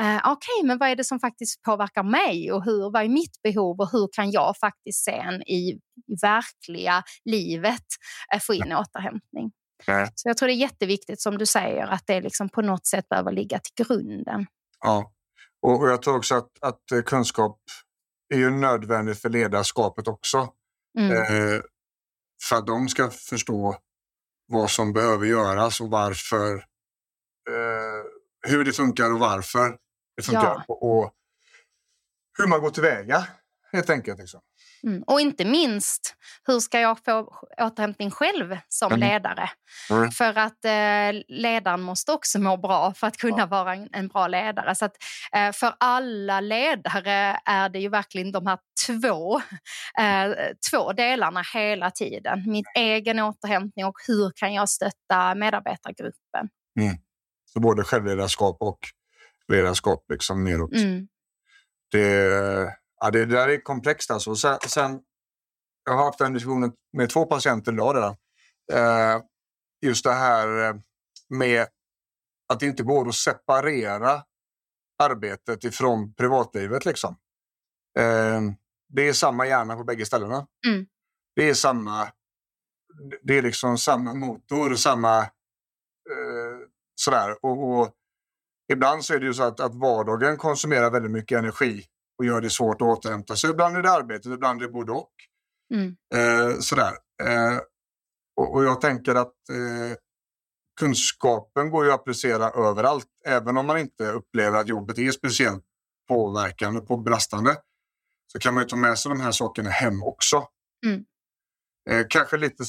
eh, 0.00 0.16
okej, 0.16 0.32
okay, 0.32 0.66
men 0.66 0.78
vad 0.78 0.88
är 0.88 0.96
det 0.96 1.04
som 1.04 1.20
faktiskt 1.20 1.62
påverkar 1.62 2.02
mig 2.02 2.52
och 2.52 2.64
hur, 2.64 2.92
vad 2.92 3.04
är 3.04 3.08
mitt 3.08 3.42
behov 3.42 3.80
och 3.80 3.92
hur 3.92 4.08
kan 4.12 4.30
jag 4.30 4.56
faktiskt 4.60 5.04
sen 5.04 5.42
i, 5.42 5.78
i 6.06 6.14
verkliga 6.22 7.02
livet 7.24 7.86
få 8.40 8.54
in 8.54 8.72
återhämtning. 8.72 9.52
Ja. 9.86 10.08
Så 10.14 10.28
jag 10.28 10.36
tror 10.36 10.46
det 10.46 10.54
är 10.54 10.56
jätteviktigt 10.56 11.20
som 11.20 11.38
du 11.38 11.46
säger 11.46 11.86
att 11.86 12.02
det 12.06 12.20
liksom 12.20 12.48
på 12.48 12.62
något 12.62 12.86
sätt 12.86 13.08
behöver 13.08 13.32
ligga 13.32 13.58
till 13.58 13.86
grunden. 13.86 14.46
Ja, 14.80 15.12
och 15.62 15.88
jag 15.88 16.02
tror 16.02 16.16
också 16.16 16.34
att, 16.34 16.50
att 16.60 16.92
eh, 16.92 17.02
kunskap 17.02 17.58
är 18.34 18.38
ju 18.38 18.50
nödvändigt 18.50 19.18
för 19.18 19.28
ledarskapet 19.28 20.08
också. 20.08 20.52
Mm. 20.98 21.12
Eh, 21.12 21.60
för 22.48 22.56
att 22.56 22.66
de 22.66 22.88
ska 22.88 23.10
förstå 23.10 23.76
vad 24.46 24.70
som 24.70 24.92
behöver 24.92 25.26
göras 25.26 25.80
och 25.80 25.90
varför. 25.90 26.54
Eh, 27.50 28.50
hur 28.50 28.64
det 28.64 28.72
funkar 28.72 29.12
och 29.12 29.18
varför 29.18 29.76
det 30.16 30.22
funkar. 30.22 30.42
Ja. 30.42 30.64
Och, 30.68 30.98
och, 30.98 31.12
hur 32.38 32.46
man 32.46 32.60
går 32.60 32.70
tillväga 32.70 33.26
helt 33.72 33.90
enkelt. 33.90 34.18
Liksom. 34.18 34.40
Mm. 34.86 35.02
Och 35.06 35.20
inte 35.20 35.44
minst, 35.44 36.14
hur 36.46 36.60
ska 36.60 36.80
jag 36.80 37.04
få 37.04 37.34
återhämtning 37.60 38.10
själv 38.10 38.56
som 38.68 38.92
mm. 38.92 39.08
ledare? 39.08 39.50
Mm. 39.90 40.10
För 40.10 40.38
att 40.38 40.64
eh, 40.64 41.22
ledaren 41.28 41.80
måste 41.80 42.12
också 42.12 42.38
må 42.38 42.56
bra 42.56 42.94
för 42.94 43.06
att 43.06 43.16
kunna 43.16 43.38
ja. 43.38 43.46
vara 43.46 43.74
en, 43.74 43.88
en, 43.92 44.08
bra 44.08 44.26
ledare. 44.26 44.74
Så 44.74 44.84
att, 44.84 44.96
eh, 45.36 45.52
för 45.52 45.74
alla 45.80 46.40
ledare 46.40 47.40
är 47.44 47.68
det 47.68 47.78
ju 47.78 47.88
verkligen 47.88 48.32
de 48.32 48.46
här 48.46 48.58
två, 48.86 49.36
eh, 49.98 50.32
två 50.70 50.92
delarna 50.92 51.42
hela 51.54 51.90
tiden. 51.90 52.42
Min 52.46 52.64
egen 52.76 53.18
återhämtning 53.18 53.84
och 53.84 53.96
hur 54.06 54.32
kan 54.36 54.54
jag 54.54 54.68
stötta 54.68 55.34
medarbetargruppen? 55.34 56.48
Mm. 56.80 56.96
Så 57.52 57.60
både 57.60 57.84
självledarskap 57.84 58.56
och 58.60 58.78
ledarskap 59.48 60.04
liksom 60.08 60.44
neråt. 60.44 60.72
Mm. 60.72 61.08
Det 61.90 62.81
Ja, 63.02 63.10
det, 63.10 63.26
där 63.26 63.48
är 63.48 63.60
komplext 63.60 64.10
alltså. 64.10 64.36
Sen, 64.36 64.58
sen, 64.68 65.00
jag 65.84 65.96
har 65.96 66.04
haft 66.04 66.18
den 66.18 66.32
diskussionen 66.32 66.72
med 66.92 67.10
två 67.10 67.26
patienter 67.26 67.72
idag 67.72 67.96
redan. 67.96 68.16
Eh, 68.72 69.22
just 69.86 70.04
det 70.04 70.12
här 70.12 70.68
eh, 70.68 70.74
med 71.28 71.66
att 72.48 72.60
det 72.60 72.66
inte 72.66 72.82
går 72.82 73.08
att 73.08 73.14
separera 73.14 74.22
arbetet 75.02 75.64
ifrån 75.64 76.14
privatlivet. 76.14 76.84
Liksom. 76.84 77.16
Eh, 77.98 78.40
det 78.88 79.08
är 79.08 79.12
samma 79.12 79.46
hjärna 79.46 79.76
på 79.76 79.84
bägge 79.84 80.06
ställena. 80.06 80.46
Mm. 80.66 80.86
Det 81.36 81.48
är 81.48 81.54
samma 81.54 82.08
det 83.22 83.38
är 83.38 83.42
liksom 83.42 83.78
samma 83.78 84.14
motor, 84.14 84.74
samma 84.74 85.18
eh, 85.18 86.58
sådär. 86.94 87.44
Och, 87.44 87.80
och, 87.80 87.94
ibland 88.72 89.04
så 89.04 89.14
är 89.14 89.20
det 89.20 89.26
ju 89.26 89.34
så 89.34 89.42
att, 89.42 89.60
att 89.60 89.74
vardagen 89.74 90.36
konsumerar 90.36 90.90
väldigt 90.90 91.10
mycket 91.12 91.38
energi 91.38 91.86
och 92.22 92.26
gör 92.26 92.40
det 92.40 92.50
svårt 92.50 92.82
att 92.82 92.88
återhämta 92.88 93.36
sig. 93.36 93.50
Ibland 93.50 93.76
är 93.76 93.82
det 93.82 93.90
arbetet, 93.90 94.26
ibland 94.26 94.62
är 94.62 94.66
det 94.66 94.72
både 94.72 94.92
och. 94.92 95.12
Mm. 95.74 95.96
Eh, 96.14 96.58
sådär. 96.58 96.92
Eh, 97.22 97.58
och, 98.36 98.54
och, 98.54 98.64
jag 98.64 98.80
tänker 98.80 99.14
att 99.14 99.48
eh, 99.50 99.96
kunskapen 100.80 101.70
går 101.70 101.84
ju 101.84 101.92
att 101.92 102.00
applicera 102.00 102.50
överallt. 102.50 103.06
Även 103.26 103.56
om 103.56 103.66
man 103.66 103.78
inte 103.78 104.10
upplever 104.10 104.58
att 104.58 104.68
jobbet 104.68 104.98
är 104.98 105.10
speciellt 105.10 105.64
påverkande, 106.08 106.80
på 106.80 106.96
belastande, 106.96 107.56
så 108.32 108.38
kan 108.38 108.54
man 108.54 108.62
ju 108.62 108.68
ta 108.68 108.76
med 108.76 108.98
sig 108.98 109.08
de 109.08 109.20
här 109.20 109.32
sakerna 109.32 109.70
hem 109.70 110.02
också. 110.02 110.46
Mm. 110.86 111.04
Eh, 111.90 112.06
kanske 112.08 112.36
lite, 112.36 112.64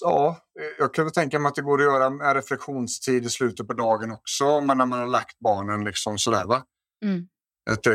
ja, 0.00 0.38
jag 0.78 0.94
kan 0.94 1.04
väl 1.04 1.14
tänka 1.14 1.38
mig 1.38 1.48
att 1.48 1.54
det 1.54 1.62
går 1.62 1.78
att 1.78 1.84
göra 1.84 2.10
med 2.10 2.36
reflektionstid 2.36 3.26
i 3.26 3.30
slutet 3.30 3.66
på 3.66 3.72
dagen 3.72 4.10
också, 4.10 4.60
men 4.60 4.78
när 4.78 4.86
man 4.86 4.98
har 4.98 5.06
lagt 5.06 5.38
barnen 5.38 5.84
liksom 5.84 6.18
sådär 6.18 6.44
va. 6.44 6.64
Mm 7.04 7.28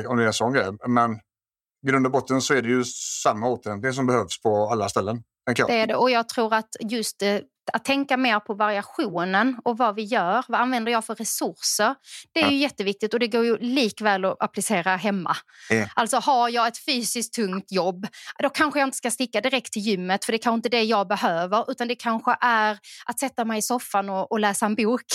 om 0.07 0.17
det 0.17 0.23
är 0.23 0.27
en 0.27 0.33
sån 0.33 0.53
grej. 0.53 0.71
Men 0.87 1.11
i 1.83 1.87
grund 1.87 2.05
och 2.05 2.11
botten 2.11 2.41
så 2.41 2.53
är 2.53 2.61
det 2.61 2.69
ju 2.69 2.83
samma 3.23 3.47
återhämtning 3.47 3.93
som 3.93 4.07
behövs 4.07 4.41
på 4.41 4.69
alla 4.69 4.89
ställen. 4.89 5.23
Det 5.45 5.79
är 5.79 5.87
det 5.87 5.95
och 5.95 6.11
jag 6.11 6.29
tror 6.29 6.53
att 6.53 6.69
just 6.79 7.21
eh, 7.21 7.37
att 7.73 7.85
tänka 7.85 8.17
mer 8.17 8.39
på 8.39 8.53
variationen 8.53 9.57
och 9.65 9.77
vad 9.77 9.95
vi 9.95 10.03
gör. 10.03 10.45
Vad 10.47 10.61
använder 10.61 10.91
jag 10.91 11.05
för 11.05 11.15
resurser? 11.15 11.95
Det 12.33 12.41
är 12.41 12.49
ju 12.49 12.57
jätteviktigt 12.57 13.13
och 13.13 13.19
det 13.19 13.27
går 13.27 13.45
ju 13.45 13.57
likväl 13.57 14.25
att 14.25 14.43
applicera 14.43 14.95
hemma. 14.95 15.35
Ja. 15.69 15.87
Alltså 15.95 16.17
har 16.17 16.49
jag 16.49 16.67
ett 16.67 16.85
fysiskt 16.85 17.33
tungt 17.33 17.71
jobb, 17.71 18.07
då 18.39 18.49
kanske 18.49 18.79
jag 18.79 18.87
inte 18.87 18.97
ska 18.97 19.11
sticka 19.11 19.41
direkt 19.41 19.73
till 19.73 19.81
gymmet 19.81 20.25
för 20.25 20.31
det 20.31 20.35
är 20.35 20.41
kanske 20.41 20.55
inte 20.55 20.69
det 20.69 20.83
jag 20.83 21.07
behöver 21.07 21.71
utan 21.71 21.87
det 21.87 21.95
kanske 21.95 22.35
är 22.41 22.77
att 23.05 23.19
sätta 23.19 23.45
mig 23.45 23.59
i 23.59 23.61
soffan 23.61 24.09
och, 24.09 24.31
och 24.31 24.39
läsa 24.39 24.65
en 24.65 24.75
bok. 24.75 25.05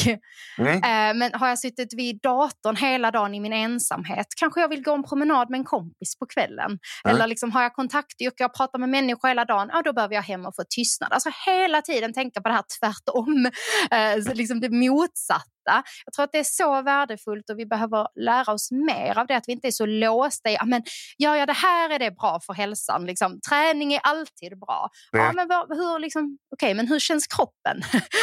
Mm. 0.59 1.19
Men 1.19 1.35
har 1.35 1.49
jag 1.49 1.59
suttit 1.59 1.95
vid 1.95 2.21
datorn 2.23 2.77
hela 2.77 3.11
dagen 3.11 3.35
i 3.35 3.41
min 3.41 3.53
ensamhet 3.53 4.27
kanske 4.37 4.61
jag 4.61 4.69
vill 4.69 4.83
gå 4.83 4.95
en 4.95 5.03
promenad 5.03 5.51
med 5.51 5.59
en 5.59 5.65
kompis 5.65 6.19
på 6.19 6.27
kvällen. 6.27 6.79
Mm. 7.05 7.15
Eller 7.17 7.27
liksom, 7.27 7.53
har 7.53 7.63
jag 7.63 7.75
kontaktyrke 7.75 8.45
och 8.45 8.55
pratar 8.55 8.79
med 8.79 8.89
människor 8.89 9.29
hela 9.29 9.45
dagen, 9.45 9.71
ja, 9.73 9.83
då 9.83 9.93
behöver 9.93 10.15
jag 10.15 10.23
hem 10.23 10.47
och 10.47 10.57
få 10.57 10.63
tystnad. 10.69 11.13
Alltså 11.13 11.31
hela 11.47 11.83
tiden 11.83 12.13
tänka 12.13 12.36
på 12.41 12.49
det 12.49 12.55
här 12.55 12.65
tvärtom, 12.81 13.51
eh, 13.91 14.35
liksom 14.35 14.61
det 14.61 14.71
motsatta. 14.71 15.83
Jag 16.05 16.13
tror 16.17 16.25
att 16.25 16.33
det 16.33 16.39
är 16.39 16.45
så 16.45 16.83
värdefullt 16.83 17.51
och 17.51 17.59
vi 17.59 17.67
behöver 17.67 18.07
lära 18.21 18.53
oss 18.53 18.71
mer 18.71 19.19
av 19.19 19.27
det, 19.27 19.37
att 19.37 19.45
vi 19.47 19.53
inte 19.53 19.69
är 19.69 19.73
så 19.73 19.87
låsta 19.87 20.51
i, 20.51 20.59
men 20.67 20.83
gör 21.19 21.35
jag 21.35 21.49
det 21.49 21.53
här 21.53 21.91
är 21.91 21.99
det 21.99 22.11
bra 22.11 22.41
för 22.47 22.53
hälsan, 22.53 23.07
liksom. 23.07 23.41
träning 23.49 23.93
är 23.93 24.01
alltid 24.03 24.59
bra. 24.59 24.89
Ja, 25.13 25.33
men 25.33 25.51
hur, 25.69 25.99
liksom, 25.99 26.39
okay, 26.51 26.75
men 26.75 26.89
hur 26.89 26.99
känns 26.99 27.27
kroppen? 27.27 27.83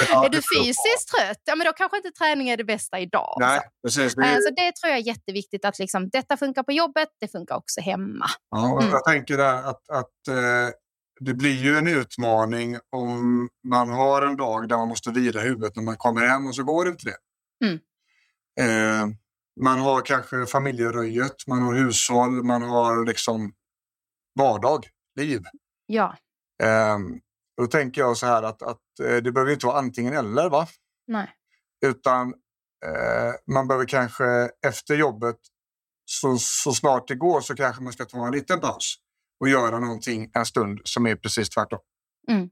Ja, 0.10 0.26
är 0.26 0.30
du 0.30 0.42
fysiskt 0.58 1.10
trött? 1.18 1.42
Ja, 1.46 1.56
men 1.56 1.66
då 1.66 1.74
kanske 1.74 1.98
inte 1.98 2.12
träning 2.12 2.50
är 2.50 2.58
det 2.58 2.64
bästa 2.64 3.00
idag. 3.00 3.38
Nej, 3.40 3.60
precis. 3.86 4.16
Det... 4.16 4.26
Eh, 4.26 4.36
så 4.36 4.50
det 4.56 4.72
tror 4.76 4.90
jag 4.90 4.98
är 4.98 5.08
jätteviktigt, 5.08 5.66
att 5.66 5.80
liksom, 5.80 6.10
detta 6.10 6.38
funkar 6.38 6.64
på 6.64 6.72
jobbet, 6.72 7.10
det 7.20 7.28
funkar 7.28 7.56
också 7.56 7.82
hemma. 7.82 8.26
Ja, 8.50 8.80
mm. 8.80 8.92
Jag 8.92 9.06
tänker 9.06 9.38
där 9.38 9.70
att, 9.70 9.90
att 9.90 10.28
eh 10.28 10.70
det 11.26 11.34
blir 11.34 11.64
ju 11.64 11.78
en 11.78 11.88
utmaning 11.88 12.78
om 12.90 13.50
man 13.68 13.90
har 13.90 14.22
en 14.22 14.38
dag 14.38 14.70
där 14.70 14.78
man 14.78 14.88
måste 14.88 15.12
vila 15.12 15.42
huvudet 15.42 15.76
när 15.76 15.84
man 15.84 15.98
kommer 15.98 16.28
hem 16.28 16.48
och 16.48 16.56
så 16.56 16.64
går 16.64 16.86
det 16.86 16.92
inte 16.92 17.06
det. 17.06 17.18
Mm. 17.66 17.80
Eh, 18.60 19.16
man 19.62 19.80
har 19.80 20.02
kanske 20.02 20.46
familjeröjet, 20.46 21.48
man 21.48 21.62
har 21.62 21.74
hushåll, 21.74 22.44
man 22.44 22.62
har 22.62 23.06
liksom 23.06 23.54
vardag, 24.40 24.88
liv. 25.20 25.42
Ja. 25.86 26.18
Eh, 26.64 27.00
då 27.58 27.68
tänker 27.68 28.02
jag 28.02 28.18
så 28.18 28.26
här 28.26 28.44
att, 28.44 28.62
att 28.62 29.00
eh, 29.04 29.16
det 29.16 29.32
behöver 29.32 29.52
inte 29.52 29.66
vara 29.66 29.78
antingen 29.78 30.14
eller. 30.14 30.50
va? 30.50 30.68
Nej. 31.08 31.30
Utan 31.86 32.34
eh, 32.86 33.54
man 33.54 33.68
behöver 33.68 33.86
kanske 33.86 34.50
efter 34.68 34.96
jobbet 34.96 35.38
så, 36.06 36.38
så 36.38 36.74
snart 36.74 37.08
det 37.08 37.16
går 37.16 37.42
så 37.42 37.56
kanske 37.56 37.84
man 37.84 37.94
ska 37.94 38.06
ta 38.06 38.26
en 38.26 38.34
liten 38.34 38.60
paus 38.60 38.96
och 39.44 39.50
göra 39.50 39.80
någonting 39.80 40.30
en 40.34 40.46
stund 40.46 40.82
som 40.84 41.08
är 41.08 41.16
precis 41.16 41.50
tvärtom. 41.50 41.80
Mm. 42.28 42.44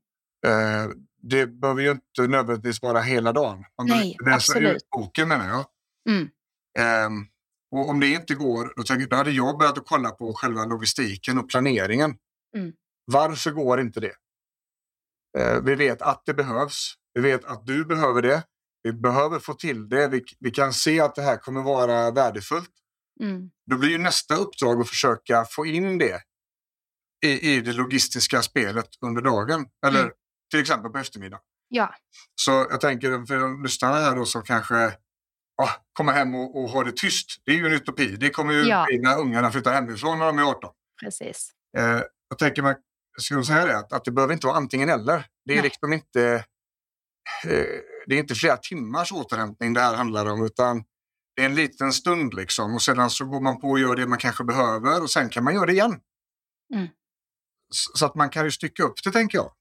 Eh, 0.45 0.91
det 1.21 1.47
behöver 1.47 1.81
ju 1.81 1.91
inte 1.91 2.27
nödvändigtvis 2.27 2.81
vara 2.81 3.01
hela 3.01 3.33
dagen. 3.33 3.63
Man 3.77 3.87
Nej, 3.87 4.17
läsa 4.25 4.35
absolut. 4.35 4.75
ut 4.75 4.89
boken 4.89 5.27
menar 5.27 5.47
jag. 5.47 5.65
Mm. 6.09 6.29
Ehm, 6.79 7.25
och 7.71 7.89
om 7.89 7.99
det 7.99 8.07
inte 8.07 8.35
går, 8.35 8.73
då, 8.75 8.83
tänker, 8.83 9.07
då 9.07 9.15
hade 9.15 9.31
jag 9.31 9.57
börjat 9.57 9.77
att 9.77 9.87
kolla 9.87 10.09
på 10.09 10.33
själva 10.33 10.65
logistiken 10.65 11.37
och 11.37 11.49
planeringen. 11.49 12.15
Mm. 12.57 12.71
Varför 13.05 13.51
går 13.51 13.81
inte 13.81 13.99
det? 13.99 14.15
Eh, 15.37 15.61
vi 15.61 15.75
vet 15.75 16.01
att 16.01 16.23
det 16.25 16.33
behövs. 16.33 16.93
Vi 17.13 17.21
vet 17.21 17.45
att 17.45 17.65
du 17.65 17.85
behöver 17.85 18.21
det. 18.21 18.43
Vi 18.83 18.93
behöver 18.93 19.39
få 19.39 19.53
till 19.53 19.89
det. 19.89 20.07
Vi, 20.07 20.23
vi 20.39 20.51
kan 20.51 20.73
se 20.73 20.99
att 20.99 21.15
det 21.15 21.21
här 21.21 21.37
kommer 21.37 21.61
vara 21.61 22.11
värdefullt. 22.11 22.71
Mm. 23.21 23.49
Då 23.69 23.77
blir 23.77 23.89
ju 23.89 23.97
nästa 23.97 24.35
uppdrag 24.35 24.81
att 24.81 24.89
försöka 24.89 25.45
få 25.45 25.65
in 25.65 25.97
det 25.97 26.21
i, 27.25 27.51
i 27.55 27.61
det 27.61 27.73
logistiska 27.73 28.41
spelet 28.41 28.89
under 29.01 29.21
dagen. 29.21 29.65
Eller 29.85 29.99
Mm. 30.01 30.13
till 30.51 30.59
exempel 30.59 30.91
på 30.91 30.97
eftermiddagen. 30.97 31.43
Ja, 31.67 31.95
Så 32.35 32.51
jag 32.51 32.81
tänker 32.81 33.25
för 33.25 33.39
de 33.39 33.63
lyssnarna 33.63 33.95
här 33.95 34.15
då 34.15 34.25
som 34.25 34.43
kanske 34.43 34.93
ja, 35.57 35.69
kommer 35.93 36.13
hem 36.13 36.35
och, 36.35 36.63
och 36.63 36.69
har 36.69 36.83
det 36.85 36.91
tyst. 36.95 37.27
Det 37.45 37.51
är 37.51 37.55
ju 37.55 37.65
en 37.65 37.71
utopi. 37.73 38.15
Det 38.15 38.29
kommer 38.29 38.53
ju 38.53 38.61
Ja. 38.63 38.85
bli 38.87 38.99
när 38.99 39.19
ungarna 39.19 39.51
flyttar 39.51 39.73
hemifrån 39.73 40.19
när 40.19 40.25
de 40.25 40.39
är 40.39 40.43
18. 40.43 40.71
precis. 41.03 41.51
Eh, 41.77 42.01
jag 42.29 42.37
tänker 42.39 42.61
man 42.61 42.75
skulle 43.19 43.43
säga 43.43 43.65
det, 43.65 43.77
att, 43.77 43.93
att 43.93 44.05
det 44.05 44.11
behöver 44.11 44.33
inte 44.33 44.47
vara 44.47 44.57
antingen 44.57 44.89
eller. 44.89 45.25
Det 45.45 45.51
är 45.53 45.55
Nej. 45.55 45.63
liksom 45.63 45.93
inte 45.93 46.33
eh, 47.45 47.65
det 48.07 48.15
är 48.15 48.19
inte 48.19 48.35
flera 48.35 48.57
timmars 48.57 49.11
återhämtning 49.11 49.73
det 49.73 49.81
här 49.81 49.95
handlar 49.95 50.25
om 50.25 50.45
utan 50.45 50.83
det 51.35 51.41
är 51.41 51.45
en 51.45 51.55
liten 51.55 51.93
stund 51.93 52.33
liksom 52.33 52.73
och 52.73 52.81
sedan 52.81 53.09
så 53.09 53.25
går 53.25 53.41
man 53.41 53.59
på 53.61 53.69
och 53.69 53.79
gör 53.79 53.95
det 53.95 54.07
man 54.07 54.17
kanske 54.17 54.43
behöver 54.43 55.01
och 55.01 55.11
sen 55.11 55.29
kan 55.29 55.43
man 55.43 55.53
göra 55.53 55.65
det 55.65 55.71
igen. 55.71 55.99
Mm. 56.73 56.87
Så, 57.71 58.05
att 58.05 58.15
man 58.15 58.29
kan 58.29 58.45
ju 58.45 58.51
stycka 58.51 58.83
upp 58.83 59.03
det 59.03 59.11
tänker 59.11 59.37
jag. 59.37 59.51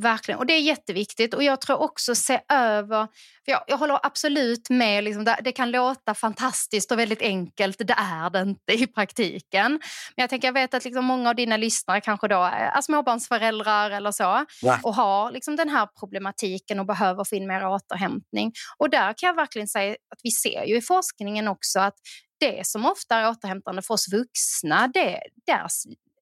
Verkligen, 0.00 0.38
och 0.38 0.46
det 0.46 0.52
är 0.52 0.60
jätteviktigt. 0.60 1.34
Och 1.34 1.42
jag 1.42 1.60
tror 1.60 1.76
också 1.80 2.14
se 2.14 2.40
över... 2.48 3.06
För 3.44 3.52
jag, 3.52 3.64
jag 3.66 3.76
håller 3.76 4.06
absolut 4.06 4.70
med, 4.70 5.04
liksom, 5.04 5.24
det, 5.24 5.38
det 5.44 5.52
kan 5.52 5.70
låta 5.70 6.14
fantastiskt 6.14 6.92
och 6.92 6.98
väldigt 6.98 7.22
enkelt, 7.22 7.78
det 7.78 7.94
är 7.98 8.30
det 8.30 8.40
inte 8.40 8.72
i 8.72 8.86
praktiken. 8.86 9.70
Men 10.16 10.22
jag 10.22 10.30
tänker, 10.30 10.48
jag 10.48 10.52
vet 10.52 10.74
att 10.74 10.84
liksom 10.84 11.04
många 11.04 11.28
av 11.28 11.34
dina 11.34 11.56
lyssnare 11.56 12.00
kanske 12.00 12.28
då 12.28 12.42
är 12.42 12.80
småbarnsföräldrar 12.80 13.90
eller 13.90 14.12
så 14.12 14.44
Ja. 14.62 14.78
och 14.82 14.94
har 14.94 15.32
liksom 15.32 15.56
den 15.56 15.68
här 15.68 15.88
problematiken 16.00 16.80
och 16.80 16.86
behöver 16.86 17.24
få 17.24 17.36
in 17.36 17.46
mer 17.46 17.66
återhämtning. 17.66 18.52
Och 18.78 18.90
där 18.90 19.14
kan 19.16 19.26
jag 19.26 19.34
verkligen 19.34 19.68
säga 19.68 19.90
att 19.90 20.20
vi 20.22 20.30
ser 20.30 20.64
ju 20.64 20.76
i 20.76 20.82
forskningen 20.82 21.48
också 21.48 21.80
att 21.80 21.94
det 22.40 22.66
som 22.66 22.86
ofta 22.86 23.16
är 23.16 23.28
återhämtande 23.30 23.82
för 23.82 23.94
oss 23.94 24.12
vuxna, 24.12 24.88
det, 24.94 25.20
det 25.46 25.52
är 25.52 25.68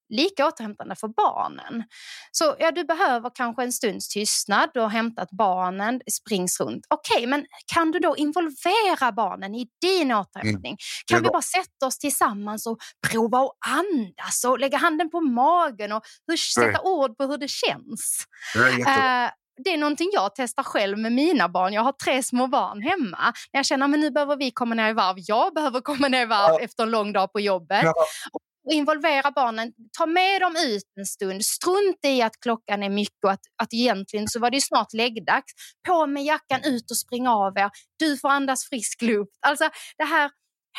lika 0.09 0.47
återhämtande 0.47 0.97
för 0.97 1.09
barnen. 1.09 1.85
Så 2.33 2.57
ja, 2.59 2.71
du 2.71 2.85
behöver 2.85 3.31
kanske 3.35 3.63
en 3.63 3.73
stunds 3.73 4.09
tystnad, 4.09 4.71
du 4.75 4.81
har 4.81 4.89
hämtat 4.89 5.29
barnen, 5.31 6.01
springs 6.11 6.61
runt. 6.61 6.87
Okej, 6.89 7.27
men 7.27 7.47
kan 7.75 7.91
du 7.91 7.99
då 7.99 8.17
involvera 8.17 9.13
barnen 9.13 9.55
i 9.55 9.69
din 9.83 10.13
återhämtning? 10.13 10.77
Det 11.09 11.15
är 11.15 11.17
Kan 11.17 11.23
vi 11.25 11.31
bara 11.31 11.43
sätta 11.43 11.87
oss 11.87 11.99
tillsammans 11.99 12.67
och 12.67 12.79
prova 13.11 13.39
att 13.39 13.53
andas 13.69 14.45
och 14.47 14.59
lägga 14.59 14.79
handen 14.79 15.11
på 15.11 15.21
magen 15.21 15.93
och 15.93 16.03
hur, 16.27 16.37
sätta 16.37 16.81
ord 16.83 17.17
på 17.17 17.25
hur 17.25 17.39
det 17.39 17.51
känns? 17.51 18.25
Det 18.55 18.61
är 18.61 18.69
jättebra. 18.69 19.25
Eh, 19.25 19.31
det 19.65 19.71
är 19.71 19.77
någonting 19.77 20.11
jag 20.13 20.35
testar 20.35 20.63
själv 20.63 20.99
med 20.99 21.13
mina 21.13 21.49
barn. 21.49 21.73
Jag 21.73 21.83
har 21.83 21.93
tre 21.93 22.23
små 22.23 22.47
barn 22.47 22.83
hemma. 22.83 23.33
När 23.53 23.59
jag 23.59 23.67
känner 23.67 23.85
att 23.85 23.99
nu 23.99 24.11
behöver 24.11 24.37
vi 24.37 24.51
komma 24.51 24.75
ner 24.75 24.91
i 24.91 24.93
varv. 24.93 25.17
Jag 25.19 25.55
behöver 25.55 25.81
komma 25.81 26.09
ner 26.09 26.23
i 26.23 26.27
varv 26.27 26.53
Ja. 26.53 26.61
efter 26.61 26.83
en 26.83 26.91
lång 26.91 27.13
dag 27.13 27.33
på 27.33 27.41
jobbet. 27.41 27.81
Ja. 27.85 27.93
Och 28.33 28.41
involvera 28.73 29.31
barnen, 29.31 29.73
ta 29.99 30.07
med 30.07 30.41
dem 30.41 30.57
ut 30.66 30.83
en 30.97 31.07
stund. 31.07 31.45
Strunt 31.45 32.05
i 32.05 32.23
att 32.23 32.41
klockan 32.41 32.83
är 32.83 32.91
mycket 32.91 33.25
och 33.25 33.31
att, 33.31 33.41
att 33.62 33.75
egentligen 33.75 34.29
så 34.29 34.41
var 34.41 34.51
det 34.51 34.61
snart 34.61 34.93
läggdags. 34.93 35.53
På 35.87 36.07
med 36.07 36.25
jackan, 36.25 36.61
ut 36.64 36.91
och 36.91 36.99
spring 36.99 37.29
av 37.29 37.59
er. 37.59 37.71
Du 37.99 38.16
får 38.16 38.29
andas 38.29 38.69
frisk 38.69 39.03
luft. 39.03 39.39
Alltså 39.41 39.71
det 39.99 40.05
här 40.05 40.31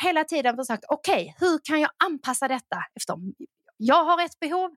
hela 0.02 0.24
tiden 0.24 0.56
försökt, 0.56 0.84
okej, 0.88 1.34
hur 1.40 1.60
kan 1.64 1.80
jag 1.80 1.90
anpassa 2.04 2.48
detta 2.48 2.76
efter 2.96 3.16
jag 3.80 4.04
har 4.04 4.24
ett 4.24 4.40
behov, 4.40 4.70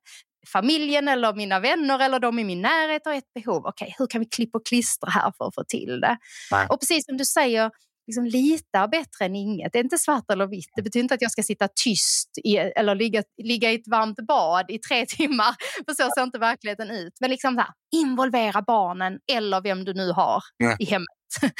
familjen 0.47 1.07
eller 1.07 1.33
mina 1.33 1.59
vänner 1.59 1.99
eller 1.99 2.19
de 2.19 2.39
i 2.39 2.43
min 2.43 2.61
närhet 2.61 3.01
har 3.05 3.13
ett 3.13 3.33
behov. 3.33 3.65
Okej, 3.65 3.95
hur 3.97 4.07
kan 4.07 4.21
vi 4.21 4.25
klippa 4.25 4.57
och 4.57 4.65
klistra 4.65 5.09
här 5.09 5.33
för 5.37 5.47
att 5.47 5.55
få 5.55 5.63
till 5.63 5.99
det? 6.01 6.17
Nej. 6.51 6.67
Och 6.69 6.79
precis 6.79 7.05
som 7.05 7.17
du 7.17 7.25
säger, 7.25 7.71
liksom 8.07 8.25
lita 8.25 8.87
bättre 8.87 9.25
än 9.25 9.35
inget. 9.35 9.73
Det 9.73 9.79
är 9.79 9.83
inte 9.83 9.97
svart 9.97 10.31
eller 10.31 10.47
vitt. 10.47 10.69
Det 10.75 10.81
betyder 10.81 11.03
inte 11.03 11.13
att 11.15 11.21
jag 11.21 11.31
ska 11.31 11.43
sitta 11.43 11.67
tyst 11.83 12.29
i, 12.43 12.57
eller 12.57 12.95
ligga, 12.95 13.23
ligga 13.43 13.71
i 13.71 13.75
ett 13.75 13.87
varmt 13.87 14.17
bad 14.27 14.65
i 14.71 14.79
tre 14.79 15.05
timmar. 15.17 15.55
För 15.85 15.93
så 15.93 16.09
ser 16.17 16.23
inte 16.23 16.39
verkligheten 16.39 16.91
ut. 16.91 17.13
Men 17.21 17.29
liksom 17.29 17.55
så 17.55 17.61
här, 17.61 17.69
involvera 17.95 18.61
barnen 18.61 19.19
eller 19.31 19.61
vem 19.61 19.83
du 19.85 19.93
nu 19.93 20.11
har 20.11 20.41
Ja. 20.57 20.75
i 20.79 20.85
hemmet. 20.85 21.07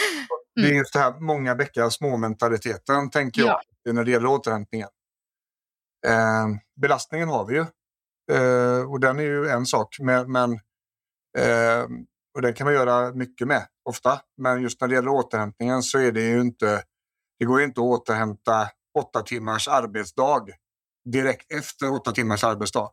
Det 0.55 0.67
är 0.69 0.73
just 0.73 0.93
det 0.93 0.99
här 0.99 1.19
många 1.19 1.55
bäckar 1.55 1.89
små 1.89 2.17
mentaliteten 2.17 3.09
tänker 3.09 3.41
jag 3.41 3.59
Ja. 3.83 3.93
när 3.93 4.03
det 4.03 4.11
gäller 4.11 4.27
återhämtningen. 4.27 4.87
Eh, 6.07 6.47
belastningen 6.81 7.29
har 7.29 7.45
vi 7.45 7.55
ju 7.55 7.65
eh, 8.37 8.91
och 8.91 8.99
den 8.99 9.19
är 9.19 9.23
ju 9.23 9.47
en 9.47 9.65
sak 9.65 9.95
men, 9.99 10.31
men 10.31 10.51
eh, 11.37 11.83
och 12.35 12.41
den 12.41 12.53
kan 12.53 12.65
man 12.65 12.73
göra 12.73 13.13
mycket 13.13 13.47
med 13.47 13.67
ofta. 13.85 14.21
Men 14.37 14.61
just 14.61 14.81
när 14.81 14.87
det 14.87 14.95
gäller 14.95 15.11
återhämtningen 15.11 15.83
så 15.83 15.99
är 15.99 16.11
det 16.11 16.21
ju 16.21 16.41
inte 16.41 16.83
det 17.39 17.45
går 17.45 17.61
inte 17.61 17.81
att 17.81 17.85
återhämta 17.85 18.69
åtta 18.99 19.21
timmars 19.21 19.67
arbetsdag 19.67 20.45
direkt 21.05 21.51
efter 21.51 21.93
åtta 21.93 22.11
timmars 22.11 22.43
arbetsdag. 22.43 22.89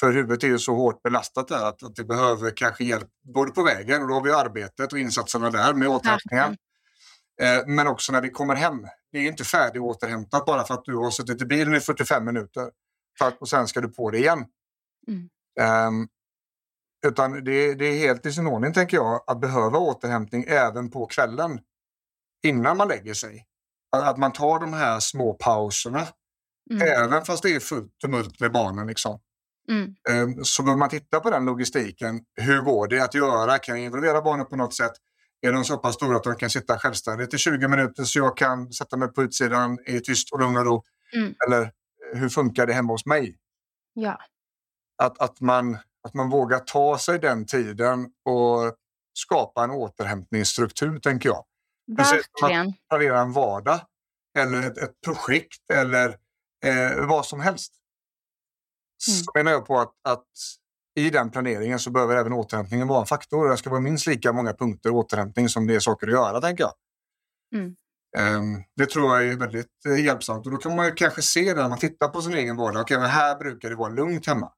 För 0.00 0.12
huvudet 0.12 0.44
är 0.44 0.48
ju 0.48 0.58
så 0.58 0.74
hårt 0.74 1.02
belastat 1.02 1.48
där 1.48 1.68
att, 1.68 1.82
att 1.82 1.96
det 1.96 2.04
behöver 2.04 2.50
kanske 2.56 2.84
hjälp 2.84 3.08
både 3.34 3.50
på 3.50 3.62
vägen 3.62 4.02
och 4.02 4.08
då 4.08 4.14
har 4.14 4.22
vi 4.22 4.32
arbetet 4.32 4.92
och 4.92 4.98
insatserna 4.98 5.50
där 5.50 5.74
med 5.74 5.88
återhämtningen. 5.88 6.56
Eh, 7.42 7.66
Men 7.66 7.86
också 7.86 8.12
när 8.12 8.20
vi 8.20 8.30
kommer 8.30 8.54
hem. 8.54 8.86
Det 9.12 9.18
är 9.18 9.22
inte 9.22 9.44
färdig 9.44 9.82
återhämtat 9.82 10.46
bara 10.46 10.64
för 10.64 10.74
att 10.74 10.84
du 10.84 10.96
har 10.96 11.10
suttit 11.10 11.42
i 11.42 11.44
bilen 11.44 11.74
i 11.74 11.80
45 11.80 12.24
minuter. 12.24 12.70
För 13.18 13.28
att, 13.28 13.38
och 13.40 13.48
sen 13.48 13.68
ska 13.68 13.80
du 13.80 13.88
på 13.88 14.10
det 14.10 14.18
igen. 14.18 14.44
Mm. 15.08 15.28
Ehm, 15.60 16.08
utan 17.06 17.44
det, 17.44 17.74
det 17.74 17.84
är 17.84 17.98
helt 17.98 18.26
i 18.26 18.32
sin 18.32 18.46
ordning 18.46 18.72
tänker 18.72 18.96
jag 18.96 19.24
att 19.26 19.40
behöva 19.40 19.78
återhämtning 19.78 20.44
även 20.48 20.90
på 20.90 21.06
kvällen. 21.06 21.60
Innan 22.42 22.76
man 22.76 22.88
lägger 22.88 23.14
sig. 23.14 23.46
Att, 23.96 24.18
man 24.18 24.32
tar 24.32 24.60
de 24.60 24.72
här 24.72 25.00
små 25.00 25.34
pauserna. 25.34 26.06
Mm. 26.70 26.88
Även 26.88 27.24
fast 27.24 27.42
det 27.42 27.54
är 27.54 27.60
fullt 27.60 27.98
tumult 27.98 28.40
med 28.40 28.52
barnen. 28.52 28.86
Liksom. 28.86 29.20
Mm. 29.68 29.94
Ehm, 30.10 30.44
Så 30.44 30.62
behöver 30.62 30.78
man 30.78 30.88
titta 30.88 31.20
på 31.20 31.30
den 31.30 31.44
logistiken. 31.44 32.20
Hur 32.36 32.60
går 32.60 32.88
det 32.88 33.00
att 33.00 33.14
göra? 33.14 33.58
Kan 33.58 33.76
jag 33.76 33.84
involvera 33.84 34.22
barnen 34.22 34.46
på 34.46 34.56
något 34.56 34.74
sätt? 34.74 34.92
Är 35.42 35.52
de 35.52 35.64
så 35.64 35.76
pass 35.78 35.94
stora 35.94 36.16
att 36.16 36.24
de 36.24 36.36
kan 36.36 36.50
sitta 36.50 36.78
självständigt 36.78 37.34
i 37.34 37.38
20 37.38 37.68
minuter 37.68 38.04
så 38.04 38.18
jag 38.18 38.36
kan 38.36 38.72
sätta 38.72 38.96
mig 38.96 39.08
på 39.08 39.22
utsidan 39.22 39.78
i 39.86 40.00
tyst 40.00 40.32
och 40.32 40.40
lugn 40.40 40.56
och 40.56 40.64
ro? 40.64 40.84
Mm. 41.16 41.34
Eller 41.46 41.62
eh, 41.62 42.20
hur 42.20 42.28
funkar 42.28 42.66
det 42.66 42.72
hemma 42.72 42.92
hos 42.92 43.06
mig? 43.06 43.36
Ja. 43.94 44.18
Att, 45.02 45.20
att, 45.20 45.40
man, 45.40 45.78
att 46.08 46.14
man 46.14 46.30
vågar 46.30 46.58
ta 46.58 46.98
sig 46.98 47.18
den 47.18 47.46
tiden 47.46 48.04
och 48.24 48.74
skapa 49.18 49.64
en 49.64 49.70
återhämtningsstruktur, 49.70 50.98
tänker 50.98 51.28
jag. 51.28 51.44
Verkligen. 51.96 52.74
Planera 52.88 53.20
en 53.20 53.32
vardag 53.32 53.80
eller 54.38 54.66
ett, 54.66 54.78
ett 54.78 55.00
projekt 55.04 55.70
eller 55.72 56.08
eh, 56.64 57.06
vad 57.06 57.26
som 57.26 57.40
helst. 57.40 57.72
Mm. 59.08 59.20
Så 59.20 59.30
menar 59.34 59.52
jag 59.52 59.66
på 59.66 59.78
att, 59.78 59.92
att 60.08 60.26
i 60.94 61.10
den 61.10 61.30
planeringen 61.30 61.78
så 61.78 61.90
behöver 61.90 62.16
även 62.16 62.32
återhämtningen 62.32 62.88
vara 62.88 63.00
en 63.00 63.06
faktor. 63.06 63.48
Det 63.48 63.56
ska 63.56 63.70
vara 63.70 63.80
minst 63.80 64.06
lika 64.06 64.32
många 64.32 64.52
punkter 64.52 64.90
återhämtning 64.90 65.48
som 65.48 65.66
det 65.66 65.74
är 65.74 65.80
saker 65.80 66.06
att 66.06 66.12
göra, 66.12 66.40
tänker 66.40 66.64
jag. 66.64 66.72
Mm. 67.54 67.76
Ehm, 68.16 68.62
det 68.76 68.86
tror 68.86 69.16
jag 69.16 69.32
är 69.32 69.36
väldigt 69.36 69.86
eh, 69.86 70.04
hjälpsamt 70.04 70.46
och 70.46 70.52
då 70.52 70.58
kan 70.58 70.76
man 70.76 70.94
kanske 70.94 71.22
se 71.22 71.54
det 71.54 71.62
när 71.62 71.68
man 71.68 71.78
tittar 71.78 72.08
på 72.08 72.22
sin 72.22 72.34
egen 72.34 72.56
vardag. 72.56 72.80
Okej, 72.80 72.98
men 72.98 73.10
här 73.10 73.38
brukar 73.38 73.70
det 73.70 73.76
vara 73.76 73.92
lugnt 73.92 74.26
hemma. 74.26 74.52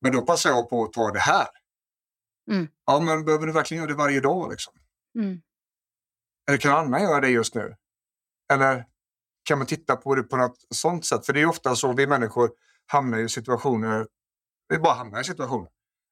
Men 0.00 0.12
då 0.12 0.22
passar 0.22 0.50
jag 0.50 0.70
på 0.70 0.84
att 0.84 0.92
ta 0.92 1.10
det 1.10 1.18
här. 1.18 1.48
Mm. 2.50 2.68
Ja, 2.86 3.00
men 3.00 3.24
behöver 3.24 3.46
du 3.46 3.52
verkligen 3.52 3.82
göra 3.82 3.90
det 3.90 3.98
varje 3.98 4.20
dag? 4.20 4.50
Liksom? 4.50 4.74
Mm. 5.18 5.40
Eller 6.48 6.58
kan 6.58 6.72
annan 6.72 7.02
göra 7.02 7.20
det 7.20 7.28
just 7.28 7.54
nu? 7.54 7.76
Eller 8.52 8.84
kan 9.44 9.58
man 9.58 9.66
titta 9.66 9.96
på 9.96 10.14
det 10.14 10.22
på 10.22 10.36
något 10.36 10.56
sånt 10.74 11.04
sätt? 11.06 11.26
För 11.26 11.32
det 11.32 11.38
är 11.38 11.42
ju 11.42 11.48
ofta 11.48 11.76
så 11.76 11.92
vi 11.92 12.06
människor 12.06 12.50
hamnar 12.86 13.18
i 13.18 13.28
situationer, 13.28 14.06
vi 14.68 14.78
bara 14.78 14.94
hamnar 14.94 15.20
i 15.20 15.24
situationer. 15.24 15.68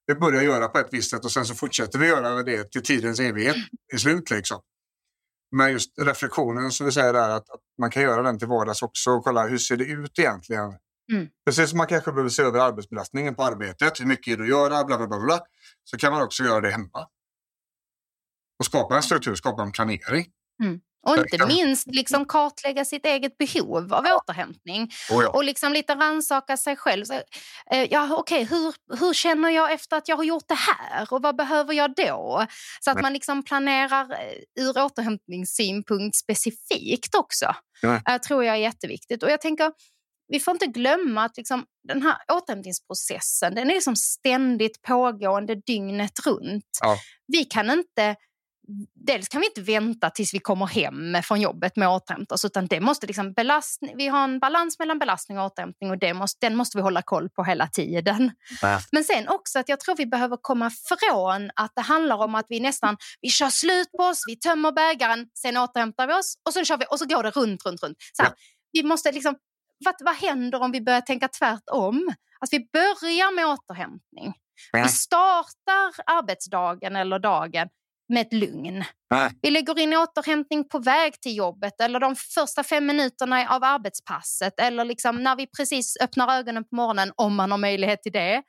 Vi 0.07 0.15
börjar 0.15 0.43
göra 0.43 0.69
på 0.69 0.79
ett 0.79 0.89
visst 0.91 1.11
sätt 1.11 1.25
och 1.25 1.33
sen 1.33 1.47
så 1.47 1.55
fortsätter 1.55 1.99
vi 1.99 2.07
göra 2.07 2.43
det 2.43 2.71
till 2.71 2.83
tidens 2.83 3.21
evighet 3.21 3.57
är 3.93 3.99
slut. 3.99 4.31
Liksom. 4.31 4.61
Men 5.57 5.73
just 5.73 5.99
reflektionen 5.99 6.71
som 6.71 6.87
vi 6.87 6.93
säger 6.93 7.13
där, 7.13 7.31
att, 7.31 7.51
att 7.51 7.61
man 7.79 7.91
kan 7.91 8.03
göra 8.03 8.23
den 8.23 8.39
till 8.39 8.49
vardags 8.49 8.83
också 8.83 9.11
och 9.11 9.25
kolla 9.25 9.47
hur 9.47 9.59
ser 9.59 9.77
det 9.77 9.85
ut 9.85 10.19
egentligen? 10.19 10.79
Mm. 11.13 11.29
Precis 11.47 11.71
som 11.71 11.77
man 11.77 11.87
kanske 11.87 12.13
behöver 12.13 12.31
se 12.31 12.43
över 12.43 12.61
arbetsbelastningen 12.61 13.35
på 13.35 13.43
arbetet, 13.45 14.01
hur 14.01 14.07
mycket 14.07 14.33
är 14.33 14.37
det 14.37 14.43
att 14.43 14.49
göra, 14.49 14.85
bla 14.85 14.97
bla 14.97 15.07
bla, 15.07 15.19
bla 15.19 15.41
så 15.85 15.97
kan 15.97 16.13
man 16.13 16.23
också 16.23 16.43
göra 16.43 16.61
det 16.61 16.71
hemma. 16.71 17.07
Och 18.59 18.65
skapa 18.65 18.97
en 18.97 19.03
struktur, 19.03 19.35
skapa 19.35 19.63
en 19.63 19.73
planering. 19.73 20.27
Och 21.07 21.17
inte 21.17 21.47
minst 21.47 21.87
liksom 21.87 22.25
kartlägga 22.25 22.85
sitt 22.85 23.07
eget 23.07 23.39
behov 23.39 23.95
av 23.95 24.05
återhämtning. 24.05 24.91
Oh 25.11 25.23
ja. 25.23 25.31
Och 25.31 25.45
liksom 25.45 25.73
lite 25.73 25.95
rannsaka 25.95 26.57
sig 26.57 26.77
själv. 26.77 27.05
Så, 27.05 27.13
eh, 27.71 27.87
ja, 27.91 28.19
okay, 28.19 28.45
hur, 28.45 28.75
hur 28.99 29.15
känner 29.15 29.51
jag 29.51 29.73
efter 29.73 29.97
att 29.97 30.09
jag 30.09 30.17
har 30.17 30.25
gjort 30.25 30.49
det 30.49 30.55
här? 30.55 31.13
Och 31.13 31.23
vad 31.23 31.37
behöver 31.37 31.75
jag 31.75 31.95
då? 31.95 32.47
Så 32.81 32.91
att 32.91 33.03
man 33.03 33.13
liksom 33.13 33.43
planerar 33.43 34.13
eh, 34.13 34.65
ur 34.65 34.79
återhämtningssynpunkt 34.79 36.17
specifikt 36.17 37.15
också. 37.15 37.55
Ja. 37.81 38.01
Eh, 38.09 38.19
tror 38.21 38.45
jag 38.45 38.55
är 38.55 38.61
jätteviktigt. 38.61 39.23
Och 39.23 39.31
jag 39.31 39.41
tänker, 39.41 39.73
vi 40.29 40.41
får 40.41 40.53
inte 40.53 40.67
glömma 40.67 41.25
att 41.25 41.37
liksom, 41.37 41.65
den 41.89 42.03
här 42.03 42.17
återhämtningsprocessen 42.33 43.55
den 43.55 43.71
är 43.71 43.75
liksom 43.75 43.97
ständigt 43.97 44.83
pågående 44.83 45.55
dygnet 45.55 46.27
runt. 46.27 46.79
Ja. 46.81 46.97
Vi 47.27 47.45
kan 47.45 47.71
inte 47.71 48.17
Dels 48.95 49.29
kan 49.29 49.41
vi 49.41 49.47
inte 49.47 49.61
vänta 49.61 50.11
tills 50.11 50.35
vi 50.35 50.39
kommer 50.39 50.67
hem 50.67 51.23
från 51.23 51.41
jobbet 51.41 51.77
med 51.77 51.89
att 51.89 52.03
återhämta 52.03 52.35
oss 52.35 52.45
utan 52.45 52.67
det 52.67 52.81
måste 52.81 53.07
liksom 53.07 53.33
belastning, 53.33 53.97
vi 53.97 54.09
har 54.09 54.25
en 54.25 54.39
balans 54.39 54.79
mellan 54.79 54.99
belastning 54.99 55.39
och 55.39 55.45
återhämtning 55.45 55.91
och 55.91 55.99
det 55.99 56.15
måste, 56.15 56.47
den 56.47 56.57
måste 56.57 56.79
vi 56.79 56.83
hålla 56.83 57.03
koll 57.03 57.29
på 57.31 57.45
hela 57.45 57.67
tiden. 57.67 58.33
Ja. 58.63 58.81
Men 58.93 59.05
sen 59.05 59.29
också 59.29 59.59
att 59.59 59.69
jag 59.69 59.81
tror 59.81 59.97
vi 59.97 60.07
behöver 60.07 60.39
komma 60.41 60.71
från 60.71 61.51
att 61.57 61.73
det 61.75 61.83
handlar 61.83 62.17
om 62.17 62.35
att 62.35 62.47
vi 62.49 62.61
nästan 62.61 62.97
vi 63.21 63.29
kör 63.29 63.51
slut 63.51 63.93
på 63.93 64.05
oss, 64.05 64.23
vi 64.27 64.37
tömmer 64.37 64.73
bägaren, 64.73 65.27
sen 65.35 65.57
återhämtar 65.57 66.07
vi 66.07 66.15
oss 66.15 66.35
och 66.47 66.53
så 66.53 66.65
kör 66.65 66.79
vi 66.79 66.85
och 66.91 66.99
så 66.99 67.07
går 67.07 67.23
det 67.23 67.31
runt, 67.31 67.67
runt, 67.67 67.83
runt. 67.83 67.97
Så 68.13 68.23
här, 68.23 68.31
Ja. 68.31 68.37
Vi 68.73 68.83
måste 68.83 69.13
liksom 69.13 69.37
vad, 69.85 69.95
vad 70.01 70.15
händer 70.15 70.63
om 70.63 70.73
vi 70.73 70.81
börjar 70.81 71.01
tänka 71.01 71.29
tvärtom? 71.29 72.15
Att 72.41 72.49
vi 72.53 72.69
börjar 72.73 73.35
med 73.35 73.47
återhämtning. 73.47 74.35
Vi 74.73 74.89
startar 74.89 76.03
arbetsdagen 76.07 76.97
eller 76.97 77.19
dagen 77.19 77.69
med 78.09 78.21
ett 78.27 78.33
lugn. 78.33 78.85
Nej. 79.11 79.31
Vi 79.43 79.51
lägger 79.51 79.79
in 79.79 79.93
återhämtning 79.93 80.69
på 80.69 80.79
väg 80.79 81.21
till 81.21 81.37
jobbet 81.37 81.81
eller 81.81 82.01
de 82.01 82.17
första 82.17 82.65
fem 82.65 82.87
minuterna 82.87 83.49
av 83.49 83.65
arbetspasset 83.65 84.61
eller 84.61 84.85
liksom 84.85 85.23
när 85.23 85.37
vi 85.37 85.47
precis 85.47 85.97
öppnar 86.01 86.39
ögonen 86.39 86.65
på 86.65 86.77
morgonen 86.77 87.13
om 87.17 87.37
man 87.37 87.51
har 87.51 87.59
möjlighet 87.59 88.03
till 88.03 88.13
det. 88.13 88.43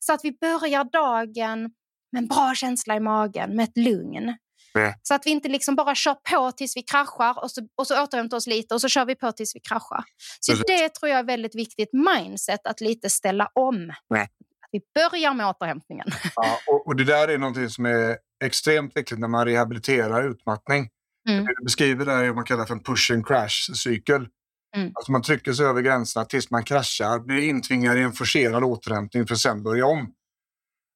Så 0.00 0.12
att 0.12 0.20
vi 0.24 0.32
börjar 0.40 0.84
dagen 0.84 1.70
med 2.12 2.22
en 2.22 2.28
bra 2.28 2.54
känsla 2.54 2.96
i 2.96 3.00
magen, 3.00 3.56
med 3.56 3.64
ett 3.64 3.76
lugn. 3.76 4.36
Ja. 4.78 4.94
Så 5.02 5.14
att 5.14 5.26
vi 5.26 5.30
inte 5.30 5.48
liksom 5.48 5.76
bara 5.76 5.94
kör 5.94 6.14
på 6.14 6.52
tills 6.52 6.76
vi 6.76 6.82
kraschar 6.82 7.42
och 7.42 7.50
så, 7.50 7.68
och 7.76 7.86
så 7.86 8.02
återhämtar 8.02 8.36
oss 8.36 8.46
lite 8.46 8.74
och 8.74 8.80
så 8.80 8.88
kör 8.88 9.04
vi 9.04 9.14
på 9.14 9.32
tills 9.32 9.56
vi 9.56 9.60
kraschar. 9.60 10.04
Så 10.40 10.52
Precis. 10.52 10.66
det 10.66 10.88
tror 10.88 11.10
jag 11.10 11.18
är 11.18 11.24
väldigt 11.24 11.54
viktigt 11.54 11.88
mindset 11.92 12.66
att 12.66 12.80
lite 12.80 13.10
ställa 13.10 13.50
om. 13.54 13.90
Att 14.14 14.28
vi 14.72 14.80
börjar 14.94 15.34
med 15.34 15.46
återhämtningen. 15.46 16.06
Ja, 16.36 16.58
och, 16.66 16.86
och 16.86 16.96
det 16.96 17.04
där 17.04 17.28
är 17.28 17.38
någonting 17.38 17.70
som 17.70 17.86
är 17.86 18.16
extremt 18.44 18.96
viktigt 18.96 19.18
när 19.18 19.28
man 19.28 19.44
rehabiliterar 19.44 20.30
utmattning. 20.30 20.88
Mm. 21.28 21.44
Det 21.44 21.54
du 21.58 21.64
beskriver 21.64 22.04
där 22.04 22.22
är 22.22 22.26
vad 22.26 22.34
man 22.34 22.44
kallar 22.44 22.64
för 22.64 22.74
en 22.74 22.82
push 22.82 23.12
and 23.12 23.26
crash-cykel. 23.26 24.28
Mm. 24.76 24.92
Alltså 24.94 25.12
man 25.12 25.22
trycker 25.22 25.52
sig 25.52 25.66
över 25.66 25.82
gränserna 25.82 26.24
tills 26.24 26.50
man 26.50 26.64
kraschar, 26.64 27.18
blir 27.18 27.42
intvingad 27.42 27.98
i 27.98 28.00
en 28.00 28.12
forcerad 28.12 28.64
återhämtning 28.64 29.26
för 29.26 29.34
att 29.34 29.40
sen 29.40 29.62
börja 29.62 29.86
om. 29.86 30.14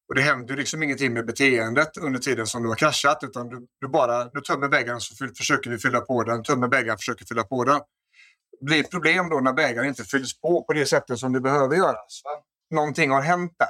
Och 0.09 0.15
det 0.15 0.21
händer 0.21 0.55
liksom 0.55 0.83
ingenting 0.83 1.13
med 1.13 1.25
beteendet 1.25 1.97
under 1.97 2.19
tiden 2.19 2.47
som 2.47 2.63
du 2.63 2.69
har 2.69 2.75
kraschat 2.75 3.23
utan 3.23 3.49
du, 3.49 3.67
du 3.81 3.87
bara 3.87 4.25
du 4.25 4.41
tömmer 4.41 4.67
bägaren 4.67 5.01
så 5.01 5.15
fyll, 5.15 5.35
försöker 5.35 5.69
vi 5.69 5.77
fylla 5.77 6.01
på 6.01 6.23
den, 6.23 6.43
tömmer 6.43 6.67
bägaren 6.67 6.97
försöker 6.97 7.25
fylla 7.25 7.43
på 7.43 7.63
den. 7.63 7.79
Det 8.59 8.65
blir 8.65 8.83
problem 8.83 9.29
då 9.29 9.39
när 9.39 9.53
bägaren 9.53 9.87
inte 9.87 10.03
fylls 10.03 10.41
på 10.41 10.63
på 10.63 10.73
det 10.73 10.85
sättet 10.85 11.19
som 11.19 11.33
det 11.33 11.41
behöver 11.41 11.75
göras. 11.75 12.21
Va? 12.23 12.31
Någonting 12.75 13.11
har 13.11 13.21
hänt 13.21 13.53
där. 13.57 13.67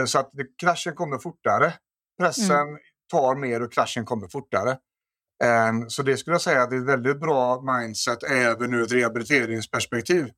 Eh, 0.00 0.04
Så 0.04 0.18
att 0.18 0.30
det, 0.32 0.46
kraschen 0.60 0.94
kommer 0.94 1.18
fortare. 1.18 1.74
Pressen 2.20 2.78
tar 3.10 3.34
mer 3.34 3.62
och 3.62 3.72
kraschen 3.72 4.04
kommer 4.04 4.28
fortare. 4.28 4.70
Eh, 5.44 5.72
Så 5.88 6.02
det 6.02 6.16
skulle 6.16 6.34
jag 6.34 6.40
säga 6.40 6.62
att 6.62 6.70
det 6.70 6.76
är 6.76 6.80
ett 6.80 6.86
väldigt 6.86 7.20
bra 7.20 7.60
mindset 7.62 8.22
även 8.22 8.74
ur 8.74 8.82
ett 8.82 8.92
rehabiliteringsperspektiv. 8.92 10.30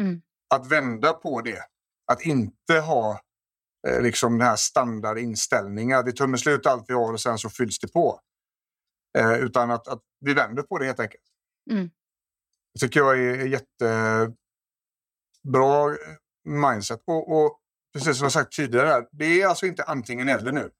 Mm. 0.00 0.22
Att 0.54 0.66
vända 0.66 1.12
på 1.12 1.40
det. 1.40 1.62
Att 2.12 2.22
inte 2.22 2.78
ha 2.80 3.20
eh, 3.88 4.02
liksom 4.02 4.38
den 4.38 4.48
här 4.48 4.56
standardinställningen. 4.56 6.04
Vi 6.04 6.12
tömmer 6.12 6.36
slut 6.36 6.66
allt 6.66 6.84
vi 6.88 6.94
har 6.94 7.12
och 7.12 7.20
sen 7.20 7.38
så 7.38 7.50
fylls 7.50 7.78
det 7.78 7.92
på. 7.92 8.20
Eh, 9.18 9.32
Utan 9.32 9.70
att, 9.70 9.88
att 9.88 10.02
vi 10.20 10.34
vänder 10.34 10.62
på 10.62 10.78
det 10.78 10.86
helt 10.86 11.00
enkelt. 11.00 11.22
Mm. 11.70 11.90
Det 12.74 12.80
tycker 12.80 13.00
jag 13.00 13.18
är 13.18 13.38
är 13.38 13.46
jättebra 13.46 14.36
mindset. 16.44 17.02
Och, 17.06 17.44
och 17.44 17.58
precis 17.92 18.16
som 18.18 18.24
jag 18.24 18.32
sagt 18.32 18.52
tidigare, 18.52 19.06
det 19.12 19.42
är 19.42 19.46
alltså 19.46 19.66
inte 19.66 19.84
antingen 19.84 20.28
eller 20.28 20.52
nu. 20.52 20.70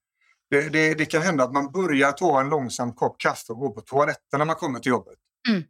Det, 0.50 0.68
det, 0.68 0.94
det 0.94 1.06
kan 1.06 1.22
hända 1.22 1.44
att 1.44 1.52
man 1.52 1.72
börjar 1.72 2.12
ta 2.12 2.40
en 2.40 2.48
långsam 2.48 2.92
kopp 2.92 3.18
kaffe 3.18 3.52
och 3.52 3.58
gå 3.58 3.70
på 3.70 3.80
toaletten 3.80 4.38
när 4.38 4.44
man 4.44 4.56
kommer 4.56 4.80
till 4.80 4.90
jobbet. 4.90 5.18
Mm. 5.48 5.62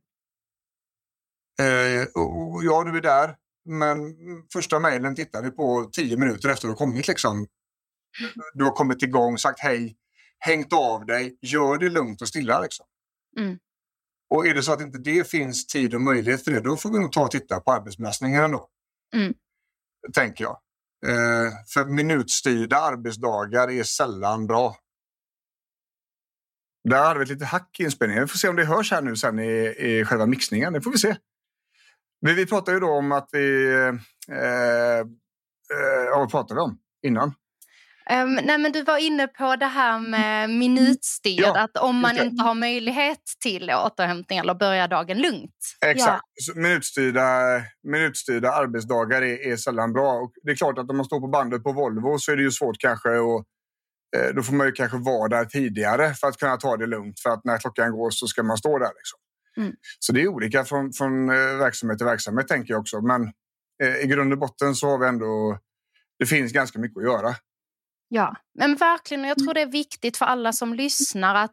Eh, 1.61 2.07
och, 2.14 2.55
och 2.55 2.64
ja, 2.64 2.85
du 2.85 2.97
är 2.97 3.01
där. 3.01 3.37
Men 3.64 3.98
första 4.52 4.78
mejlen 4.78 5.14
tittar 5.14 5.42
vi 5.42 5.50
på 5.50 5.90
tio 5.92 6.16
minuter 6.16 6.48
efter 6.48 6.68
du 6.68 6.72
har 6.72 6.78
kommit. 6.78 7.08
Liksom. 7.08 7.46
Du 8.54 8.64
har 8.64 8.72
kommit 8.72 9.02
igång, 9.02 9.38
sagt 9.38 9.60
hej, 9.60 9.96
hängt 10.38 10.72
av 10.72 11.06
dig, 11.06 11.38
gör 11.40 11.78
det 11.78 11.88
lugnt 11.88 12.22
och 12.22 12.28
stilla. 12.28 12.60
Liksom. 12.60 12.86
Mm. 13.38 13.58
Och 14.30 14.46
är 14.46 14.54
det 14.54 14.62
så 14.62 14.72
att 14.72 14.80
inte 14.80 14.98
det 14.98 15.30
finns 15.30 15.66
tid 15.66 15.94
och 15.94 16.00
möjlighet 16.00 16.44
för 16.44 16.50
det, 16.50 16.60
då 16.60 16.76
får 16.76 16.92
vi 16.92 16.98
nog 16.98 17.12
ta 17.12 17.24
och 17.24 17.30
titta 17.30 17.60
på 17.60 17.72
arbetsbelastningen 17.72 18.44
ändå. 18.44 18.68
Mm. 19.14 19.34
Tänker 20.14 20.44
jag. 20.44 20.58
Eh, 21.06 21.52
för 21.74 21.84
minutstyrda 21.84 22.76
arbetsdagar 22.76 23.70
är 23.70 23.82
sällan 23.82 24.46
bra. 24.46 24.76
Där 26.88 27.04
hade 27.04 27.18
vi 27.18 27.22
ett 27.22 27.28
litet 27.28 27.48
hack 27.48 27.80
i 27.80 27.82
inspelningen. 27.82 28.22
Vi 28.22 28.28
får 28.28 28.38
se 28.38 28.48
om 28.48 28.56
det 28.56 28.64
hörs 28.64 28.90
här 28.90 29.02
nu 29.02 29.16
sen 29.16 29.38
i, 29.38 29.74
i 29.78 30.04
själva 30.04 30.26
mixningen. 30.26 30.72
Det 30.72 30.80
får 30.80 30.90
vi 30.90 30.98
se. 30.98 31.16
Vi, 32.27 32.35
vi 32.35 32.47
pratade 32.47 32.77
ju 32.77 32.81
då 32.81 32.91
om 32.91 33.12
att 33.12 33.29
vi... 33.33 33.73
Eh, 33.73 34.39
eh, 34.39 35.07
ja, 36.11 36.18
vad 36.18 36.31
pratade 36.31 36.55
vi 36.55 36.61
om 36.61 36.79
innan? 37.07 37.35
Um, 38.11 38.35
nej, 38.35 38.59
men 38.59 38.73
du 38.73 38.83
var 38.83 38.99
inne 38.99 39.27
på 39.27 39.57
det 39.57 39.66
här 39.66 39.99
med 39.99 40.51
minutstyrd, 40.51 41.41
Ja, 41.41 41.59
att 41.59 41.77
om 41.77 41.97
man 41.97 42.18
inte 42.18 42.43
har 42.43 42.55
möjlighet 42.55 43.23
till 43.43 43.70
återhämtning 43.70 44.39
eller 44.39 44.55
börja 44.55 44.89
dagen 44.89 45.18
lugnt. 45.18 45.77
Exakt. 45.87 46.23
Så 46.41 46.59
Minutstyrda, 46.59 47.62
minutstyrda 47.83 48.53
arbetsdagar 48.53 49.23
är, 49.23 49.53
är 49.53 49.57
sällan 49.57 49.93
bra. 49.93 50.12
Och 50.12 50.33
det 50.43 50.51
är 50.51 50.57
klart 50.57 50.79
att 50.79 50.91
om 50.91 50.97
man 50.97 51.07
står 51.07 51.20
på 51.20 51.29
bandet 51.29 51.62
på 51.62 51.73
Volvo 51.73 52.18
så 52.18 52.33
är 52.33 52.37
det 52.37 52.43
ju 52.43 52.51
svårt 52.51 52.77
kanske 52.79 53.09
att 53.09 53.45
eh, 54.16 54.35
då 54.35 54.43
får 54.43 54.55
man 54.55 54.66
ju 54.66 54.73
kanske 54.73 54.99
vara 54.99 55.29
där 55.29 55.45
tidigare 55.45 56.14
för 56.14 56.27
att 56.27 56.37
kunna 56.37 56.57
ta 56.57 56.77
det 56.77 56.87
lugnt. 56.87 57.20
För 57.20 57.31
att 57.31 57.45
när 57.45 57.59
klockan 57.59 57.93
går 57.93 58.11
så 58.11 58.27
ska 58.27 58.43
man 58.43 58.57
stå 58.57 58.79
där. 58.79 58.93
Liksom. 58.97 59.18
Mm. 59.57 59.72
Så 59.98 60.12
det 60.12 60.22
är 60.22 60.28
olika 60.28 60.64
från, 60.64 60.92
från 60.92 61.28
eh, 61.28 61.36
verksamhet 61.36 61.98
till 61.98 62.07
verksamhet 62.07 62.48
tänker 62.48 62.74
jag 62.74 62.80
också. 62.80 63.00
Men 63.00 63.32
eh, 63.82 63.96
i 64.05 64.07
grund 64.07 64.32
och 64.32 64.38
botten 64.38 64.74
så 64.74 64.86
har 64.86 64.98
vi 64.98 65.07
ändå... 65.07 65.59
Det 66.18 66.26
finns 66.26 66.53
ganska 66.53 66.78
mycket 66.78 66.96
att 66.96 67.05
göra. 67.05 67.34
Ja, 68.14 68.36
men 68.59 68.76
verkligen. 68.76 69.24
och 69.24 69.30
Jag 69.30 69.38
tror 69.38 69.55
det 69.55 69.61
är 69.61 69.66
viktigt 69.66 70.16
för 70.16 70.26
alla 70.26 70.53
som 70.53 70.74
lyssnar 70.74 71.34
att 71.34 71.50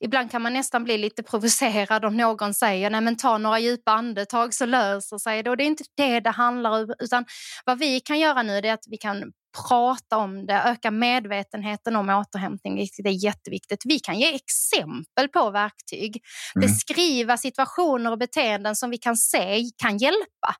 ibland 0.00 0.30
kan 0.30 0.42
man 0.42 0.52
nästan 0.52 0.84
bli 0.84 0.98
lite 0.98 1.22
provocerad 1.22 2.04
om 2.04 2.16
någon 2.16 2.54
säger 2.54 2.90
nej 2.90 3.00
men 3.00 3.16
ta 3.16 3.38
några 3.38 3.58
djupa 3.58 3.92
andetag 3.92 4.54
så 4.54 4.66
löser 4.66 5.18
sig 5.18 5.42
det. 5.42 5.50
Och 5.50 5.56
det 5.56 5.64
är 5.64 5.66
inte 5.66 5.84
det 5.96 6.20
det 6.20 6.30
handlar 6.30 6.70
om. 6.70 6.94
Utan 6.98 7.24
vad 7.64 7.78
vi 7.78 8.00
kan 8.00 8.18
göra 8.20 8.42
nu 8.42 8.58
är 8.58 8.72
att 8.72 8.84
vi 8.88 8.96
kan 8.96 9.32
prata 9.68 10.16
om 10.16 10.46
det, 10.46 10.54
öka 10.54 10.90
medvetenheten 10.90 11.96
om 11.96 12.08
återhämtning, 12.10 12.74
vilket 12.74 13.06
är 13.06 13.24
jätteviktigt. 13.24 13.82
Vi 13.84 13.98
kan 13.98 14.18
ge 14.18 14.34
exempel 14.34 15.28
på 15.28 15.50
verktyg, 15.50 16.22
Mm. 16.56 16.66
beskriva 16.68 17.36
situationer 17.36 18.10
och 18.10 18.18
beteenden 18.18 18.76
som 18.76 18.90
vi 18.90 18.98
kan 18.98 19.16
se 19.16 19.62
kan 19.82 19.98
hjälpa. 19.98 20.54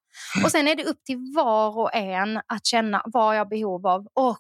Och 0.45 0.51
sen 0.51 0.69
är 0.69 0.75
det 0.77 0.85
upp 0.85 1.05
till 1.05 1.33
var 1.37 1.79
och 1.79 1.95
en 1.95 2.37
att 2.37 2.67
känna 2.67 3.03
vad 3.05 3.37
jag 3.37 3.41
har 3.41 3.49
behov 3.51 3.87
av 3.87 4.07
och 4.15 4.39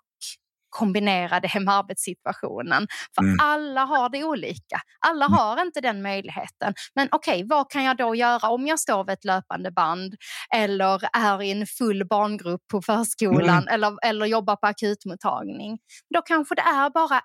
kombinera 0.72 1.40
det 1.40 1.60
med 1.60 1.74
arbetssituationen. 1.74 2.86
För 3.14 3.22
Mm. 3.22 3.36
alla 3.42 3.84
har 3.84 4.08
det 4.08 4.24
olika. 4.24 4.80
Alla 5.06 5.26
har 5.26 5.62
inte 5.62 5.80
den 5.80 6.02
möjligheten. 6.02 6.74
Men 6.94 7.08
okej, 7.12 7.44
vad 7.48 7.70
kan 7.70 7.84
jag 7.84 7.96
då 7.96 8.14
göra 8.14 8.48
om 8.48 8.66
jag 8.66 8.78
står 8.80 9.04
vid 9.04 9.12
ett 9.12 9.24
löpande 9.24 9.70
band 9.70 10.14
eller 10.54 11.00
är 11.12 11.42
i 11.42 11.50
en 11.50 11.66
full 11.66 12.06
barngrupp 12.08 12.60
på 12.70 12.82
förskolan 12.82 13.68
eller, 13.68 13.96
eller 14.06 14.26
jobbar 14.26 14.56
på 14.56 14.66
akutmottagning? 14.66 15.78
Då 16.14 16.22
kanske 16.22 16.54
det 16.54 16.62
är 16.62 16.90
bara 16.90 17.20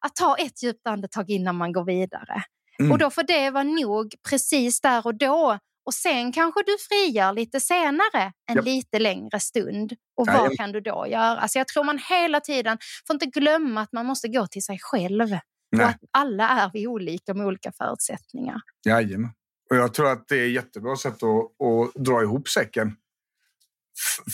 att 0.00 0.16
ta 0.16 0.36
ett 0.36 0.62
djupt 0.62 0.86
andetag 0.86 1.30
innan 1.30 1.56
man 1.56 1.72
går 1.72 1.84
vidare. 1.84 2.42
Mm. 2.80 2.92
Och 2.92 2.98
då 2.98 3.10
får 3.10 3.22
det 3.22 3.50
vara 3.50 3.64
nog 3.64 4.14
precis 4.30 4.80
där 4.80 5.06
och 5.06 5.14
då. 5.18 5.58
Och 5.90 5.94
sen 5.94 6.32
kanske 6.32 6.62
du 6.66 6.76
frigör 6.88 7.32
lite 7.32 7.60
senare, 7.60 8.32
en 8.46 8.56
Japp. 8.56 8.64
lite 8.64 8.98
längre 8.98 9.40
stund. 9.40 9.92
Och 10.16 10.26
vad 10.26 10.56
kan 10.56 10.72
du 10.72 10.80
då 10.80 11.06
göra? 11.08 11.48
Så 11.48 11.58
jag 11.58 11.68
tror 11.68 11.84
man 11.84 11.98
hela 12.08 12.40
tiden 12.40 12.78
får 13.06 13.14
inte 13.14 13.26
glömma 13.26 13.80
att 13.80 13.92
man 13.92 14.06
måste 14.06 14.28
gå 14.28 14.46
till 14.46 14.62
sig 14.62 14.78
själv. 14.80 15.32
Och 15.32 15.38
Nej. 15.76 15.86
att 15.86 15.98
alla 16.10 16.48
är 16.48 16.70
vi 16.72 16.86
olika 16.86 17.34
med 17.34 17.46
olika 17.46 17.72
förutsättningar. 17.72 18.60
Jajamän. 18.86 19.30
Och 19.70 19.76
jag 19.76 19.94
tror 19.94 20.12
att 20.12 20.28
det 20.28 20.36
är 20.36 20.46
ett 20.46 20.52
jättebra 20.52 20.96
sätt 20.96 21.22
att, 21.22 21.66
att 21.66 22.04
dra 22.04 22.22
ihop 22.22 22.48
säcken 22.48 22.96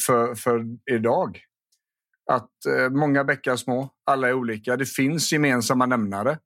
för, 0.07 0.34
för 0.34 0.64
idag. 0.90 1.40
Att 2.30 2.66
eh, 2.66 2.90
många 2.90 3.24
bäckar 3.24 3.57
små, 3.57 3.90
alla 4.04 4.28
är 4.28 4.32
olika. 4.32 4.76
Det 4.76 4.86
finns 4.86 5.32
gemensamma 5.32 5.86
nämnare. 5.86 6.38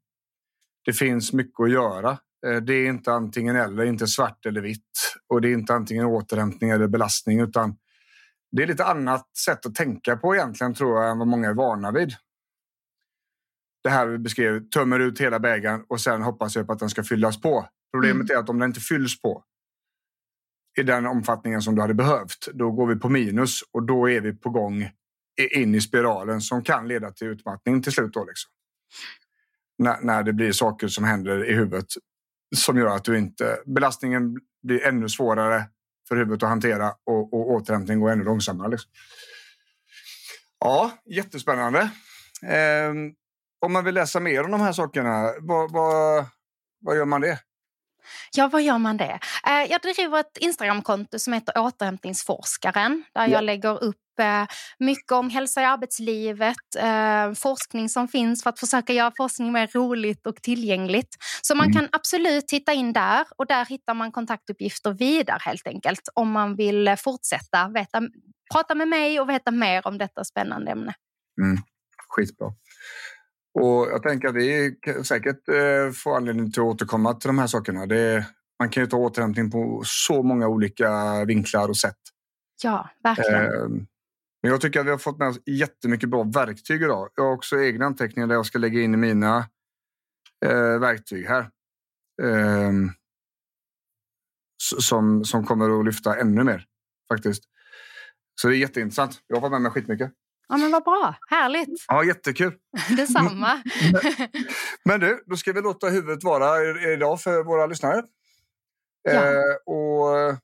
Det 0.84 0.92
finns 0.92 1.32
mycket 1.32 1.60
att 1.60 1.70
göra. 1.70 2.18
Eh, 2.46 2.56
det 2.56 2.74
är 2.74 2.88
inte 2.88 3.12
antingen 3.12 3.56
eller, 3.56 3.84
inte 3.84 4.06
svart 4.06 4.46
eller 4.46 4.60
vitt. 4.60 5.14
Och 5.28 5.40
det 5.40 5.48
är 5.48 5.52
inte 5.52 5.74
antingen 5.74 6.04
återhämtning 6.04 6.70
eller 6.70 6.88
belastning, 6.88 7.40
utan 7.40 7.76
det 8.52 8.62
är 8.62 8.66
lite 8.66 8.84
annat 8.84 9.36
sätt 9.36 9.66
att 9.66 9.74
tänka 9.74 10.16
på 10.16 10.34
egentligen 10.34 10.74
tror 10.74 11.02
jag 11.02 11.10
än 11.10 11.18
vad 11.18 11.28
många 11.28 11.48
är 11.48 11.54
vana 11.54 11.92
vid. 11.92 12.14
Det 13.82 13.90
här 13.90 14.06
vi 14.06 14.18
beskrev, 14.18 14.68
tömmer 14.68 15.00
ut 15.00 15.20
hela 15.20 15.40
bägaren 15.40 15.84
och 15.88 16.00
sen 16.00 16.22
hoppas 16.22 16.56
jag 16.56 16.66
på 16.66 16.72
att 16.72 16.78
den 16.78 16.90
ska 16.90 17.02
fyllas 17.02 17.40
på. 17.40 17.68
Problemet 17.92 18.30
mm. 18.30 18.36
är 18.36 18.40
att 18.40 18.48
om 18.48 18.58
den 18.58 18.70
inte 18.70 18.80
fylls 18.80 19.22
på 19.22 19.44
i 20.78 20.82
den 20.82 21.06
omfattningen 21.06 21.62
som 21.62 21.74
du 21.74 21.80
hade 21.80 21.94
behövt, 21.94 22.48
då 22.54 22.70
går 22.70 22.86
vi 22.86 22.96
på 22.96 23.08
minus 23.08 23.60
och 23.72 23.82
då 23.82 24.10
är 24.10 24.20
vi 24.20 24.32
på 24.32 24.50
gång 24.50 24.90
in 25.50 25.74
i 25.74 25.80
spiralen 25.80 26.40
som 26.40 26.64
kan 26.64 26.88
leda 26.88 27.10
till 27.10 27.26
utmattning 27.26 27.82
till 27.82 27.92
slut. 27.92 28.12
Då 28.12 28.24
liksom. 28.24 28.50
när, 29.78 30.00
när 30.00 30.22
det 30.22 30.32
blir 30.32 30.52
saker 30.52 30.88
som 30.88 31.04
händer 31.04 31.50
i 31.50 31.54
huvudet 31.54 31.86
som 32.56 32.78
gör 32.78 32.96
att 32.96 33.04
du 33.04 33.18
inte... 33.18 33.58
Belastningen 33.66 34.40
blir 34.62 34.86
ännu 34.86 35.08
svårare 35.08 35.64
för 36.08 36.16
huvudet 36.16 36.42
att 36.42 36.48
hantera 36.48 36.94
och, 37.06 37.34
och 37.34 37.50
återhämtning 37.50 38.00
går 38.00 38.10
ännu 38.10 38.24
långsammare. 38.24 38.70
Liksom. 38.70 38.90
Ja, 40.58 40.90
jättespännande. 41.04 41.80
Eh, 42.42 42.92
om 43.66 43.72
man 43.72 43.84
vill 43.84 43.94
läsa 43.94 44.20
mer 44.20 44.44
om 44.44 44.50
de 44.50 44.60
här 44.60 44.72
sakerna, 44.72 45.32
vad, 45.40 45.72
vad, 45.72 46.26
vad 46.80 46.96
gör 46.96 47.04
man 47.04 47.20
det? 47.20 47.38
Ja, 48.32 48.48
vad 48.48 48.62
gör 48.62 48.78
man 48.78 48.96
det? 48.96 49.18
Eh, 49.46 49.70
jag 49.70 49.80
driver 49.80 50.20
ett 50.20 50.38
Instagramkonto 50.38 51.18
som 51.18 51.32
heter 51.32 51.58
Återhämtningsforskaren 51.58 53.04
där 53.14 53.28
jag 53.28 53.44
lägger 53.44 53.84
upp 53.84 53.96
mycket 54.78 55.12
om 55.12 55.30
hälsa 55.30 55.62
i 55.62 55.64
arbetslivet, 55.64 56.56
eh, 56.78 57.32
forskning 57.34 57.88
som 57.88 58.08
finns 58.08 58.42
för 58.42 58.50
att 58.50 58.58
försöka 58.58 58.92
göra 58.92 59.12
forskning 59.16 59.52
mer 59.52 59.70
roligt 59.74 60.26
och 60.26 60.36
tillgängligt. 60.36 61.16
Så 61.42 61.54
man 61.54 61.66
mm. 61.66 61.74
kan 61.74 61.88
absolut 61.92 62.48
titta 62.48 62.72
in 62.72 62.92
där 62.92 63.26
och 63.36 63.46
där 63.46 63.66
hittar 63.66 63.94
man 63.94 64.12
kontaktuppgifter 64.12 64.92
vidare 64.92 65.38
helt 65.40 65.66
enkelt 65.66 66.08
om 66.14 66.30
man 66.30 66.56
vill 66.56 66.94
fortsätta 66.98 67.68
veta, 67.68 68.02
prata 68.54 68.74
med 68.74 68.88
mig 68.88 69.20
och 69.20 69.28
veta 69.28 69.50
mer 69.50 69.86
om 69.86 69.98
detta 69.98 70.24
spännande 70.24 70.70
ämne. 70.70 70.94
Mm. 71.42 71.58
Skitbra. 72.08 72.46
Och 73.54 73.88
jag 73.90 74.02
tänker 74.02 74.28
att 74.28 74.34
vi 74.34 74.76
säkert 75.04 75.48
eh, 75.48 75.92
får 75.92 76.16
anledning 76.16 76.52
till 76.52 76.62
att 76.62 76.66
återkomma 76.66 77.14
till 77.14 77.28
de 77.28 77.38
här 77.38 77.46
sakerna. 77.46 77.86
Det, 77.86 78.26
man 78.58 78.68
kan 78.70 78.82
ju 78.82 78.86
ta 78.86 78.96
återhämtning 78.96 79.50
på 79.50 79.82
så 79.84 80.22
många 80.22 80.48
olika 80.48 81.24
vinklar 81.24 81.68
och 81.68 81.76
sätt. 81.76 81.98
Ja, 82.62 82.90
verkligen. 83.02 83.86
Men 84.42 84.50
jag 84.52 84.60
tycker 84.60 84.80
att 84.80 84.86
vi 84.86 84.90
har 84.90 84.98
fått 84.98 85.18
med 85.18 85.28
oss 85.28 85.38
jättemycket 85.46 86.08
bra 86.08 86.22
verktyg 86.22 86.82
idag. 86.82 87.08
Jag 87.14 87.24
har 87.24 87.32
också 87.32 87.60
egna 87.60 87.86
anteckningar 87.86 88.26
där 88.26 88.34
jag 88.34 88.46
ska 88.46 88.58
lägga 88.58 88.80
in 88.80 88.94
i 88.94 88.96
mina 88.96 89.48
eh, 90.44 90.78
verktyg 90.78 91.26
här. 91.26 91.50
Eh, 92.22 92.72
som, 94.78 95.24
som 95.24 95.46
kommer 95.46 95.80
att 95.80 95.86
lyfta 95.86 96.16
ännu 96.16 96.44
mer 96.44 96.66
faktiskt. 97.12 97.44
Så 98.40 98.48
det 98.48 98.56
är 98.56 98.58
jätteintressant. 98.58 99.20
Jag 99.26 99.36
har 99.36 99.40
fått 99.40 99.50
med 99.50 99.62
mig 99.62 99.72
skitmycket. 99.72 100.12
Ja, 100.48 100.56
men 100.56 100.70
vad 100.70 100.84
bra. 100.84 101.14
Härligt. 101.28 101.84
Ja, 101.88 102.04
jättekul. 102.04 102.52
Detsamma. 102.96 103.62
men 104.84 105.00
du, 105.00 105.22
då 105.26 105.36
ska 105.36 105.52
vi 105.52 105.60
låta 105.60 105.88
huvudet 105.88 106.24
vara 106.24 106.62
idag 106.92 107.20
för 107.20 107.44
våra 107.44 107.66
lyssnare. 107.66 108.02
Ja. 109.02 109.12
Eh, 109.12 109.54
och 109.66 110.36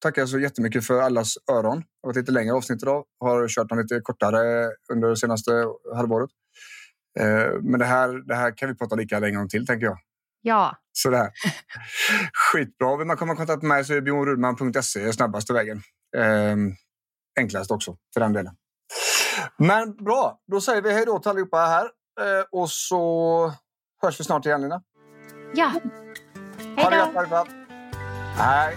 tackar 0.00 0.26
så 0.26 0.38
jättemycket 0.38 0.86
för 0.86 1.00
allas 1.00 1.34
öron. 1.52 1.78
Det 1.78 1.86
har 2.02 2.08
varit 2.08 2.16
lite 2.16 2.32
längre 2.32 2.54
avsnitt 2.54 2.82
idag. 2.82 3.04
Har 3.20 3.48
kört 3.48 3.68
dem 3.68 3.78
lite 3.78 4.00
kortare 4.00 4.70
under 4.92 5.08
det 5.08 5.16
senaste 5.16 5.50
halvåret. 5.94 6.30
Eh, 7.18 7.60
men 7.62 7.78
det 7.80 7.84
här, 7.84 8.26
det 8.28 8.34
här 8.34 8.56
kan 8.56 8.68
vi 8.68 8.74
prata 8.74 8.94
lika 8.96 9.18
länge 9.18 9.38
om 9.38 9.48
till, 9.48 9.66
tänker 9.66 9.86
jag. 9.86 9.98
Ja. 10.42 10.76
Sådär. 10.92 11.30
Skitbra. 12.32 12.96
Vill 12.96 13.06
man 13.06 13.16
komma 13.16 13.32
i 13.32 13.36
kontakt 13.36 13.62
med 13.62 13.68
mig 13.68 13.84
så 13.84 13.94
är 13.94 14.00
bjornrudman.se 14.00 15.12
snabbaste 15.12 15.52
vägen. 15.52 15.82
Eh, 16.16 16.56
enklast 17.40 17.70
också, 17.70 17.96
för 18.14 18.20
den 18.20 18.32
delen. 18.32 18.54
Men 19.56 19.96
bra, 19.96 20.40
då 20.52 20.60
säger 20.60 20.82
vi 20.82 20.92
hej 20.92 21.06
då 21.06 21.18
till 21.18 21.30
allihopa 21.30 21.56
här. 21.56 21.84
Eh, 22.20 22.44
och 22.50 22.70
så 22.70 23.52
hörs 24.02 24.20
vi 24.20 24.24
snart 24.24 24.46
igen, 24.46 24.62
Lina. 24.62 24.82
Ja. 25.54 25.72
Hej 26.76 27.08
då. 27.30 27.46
Hej. 28.36 28.76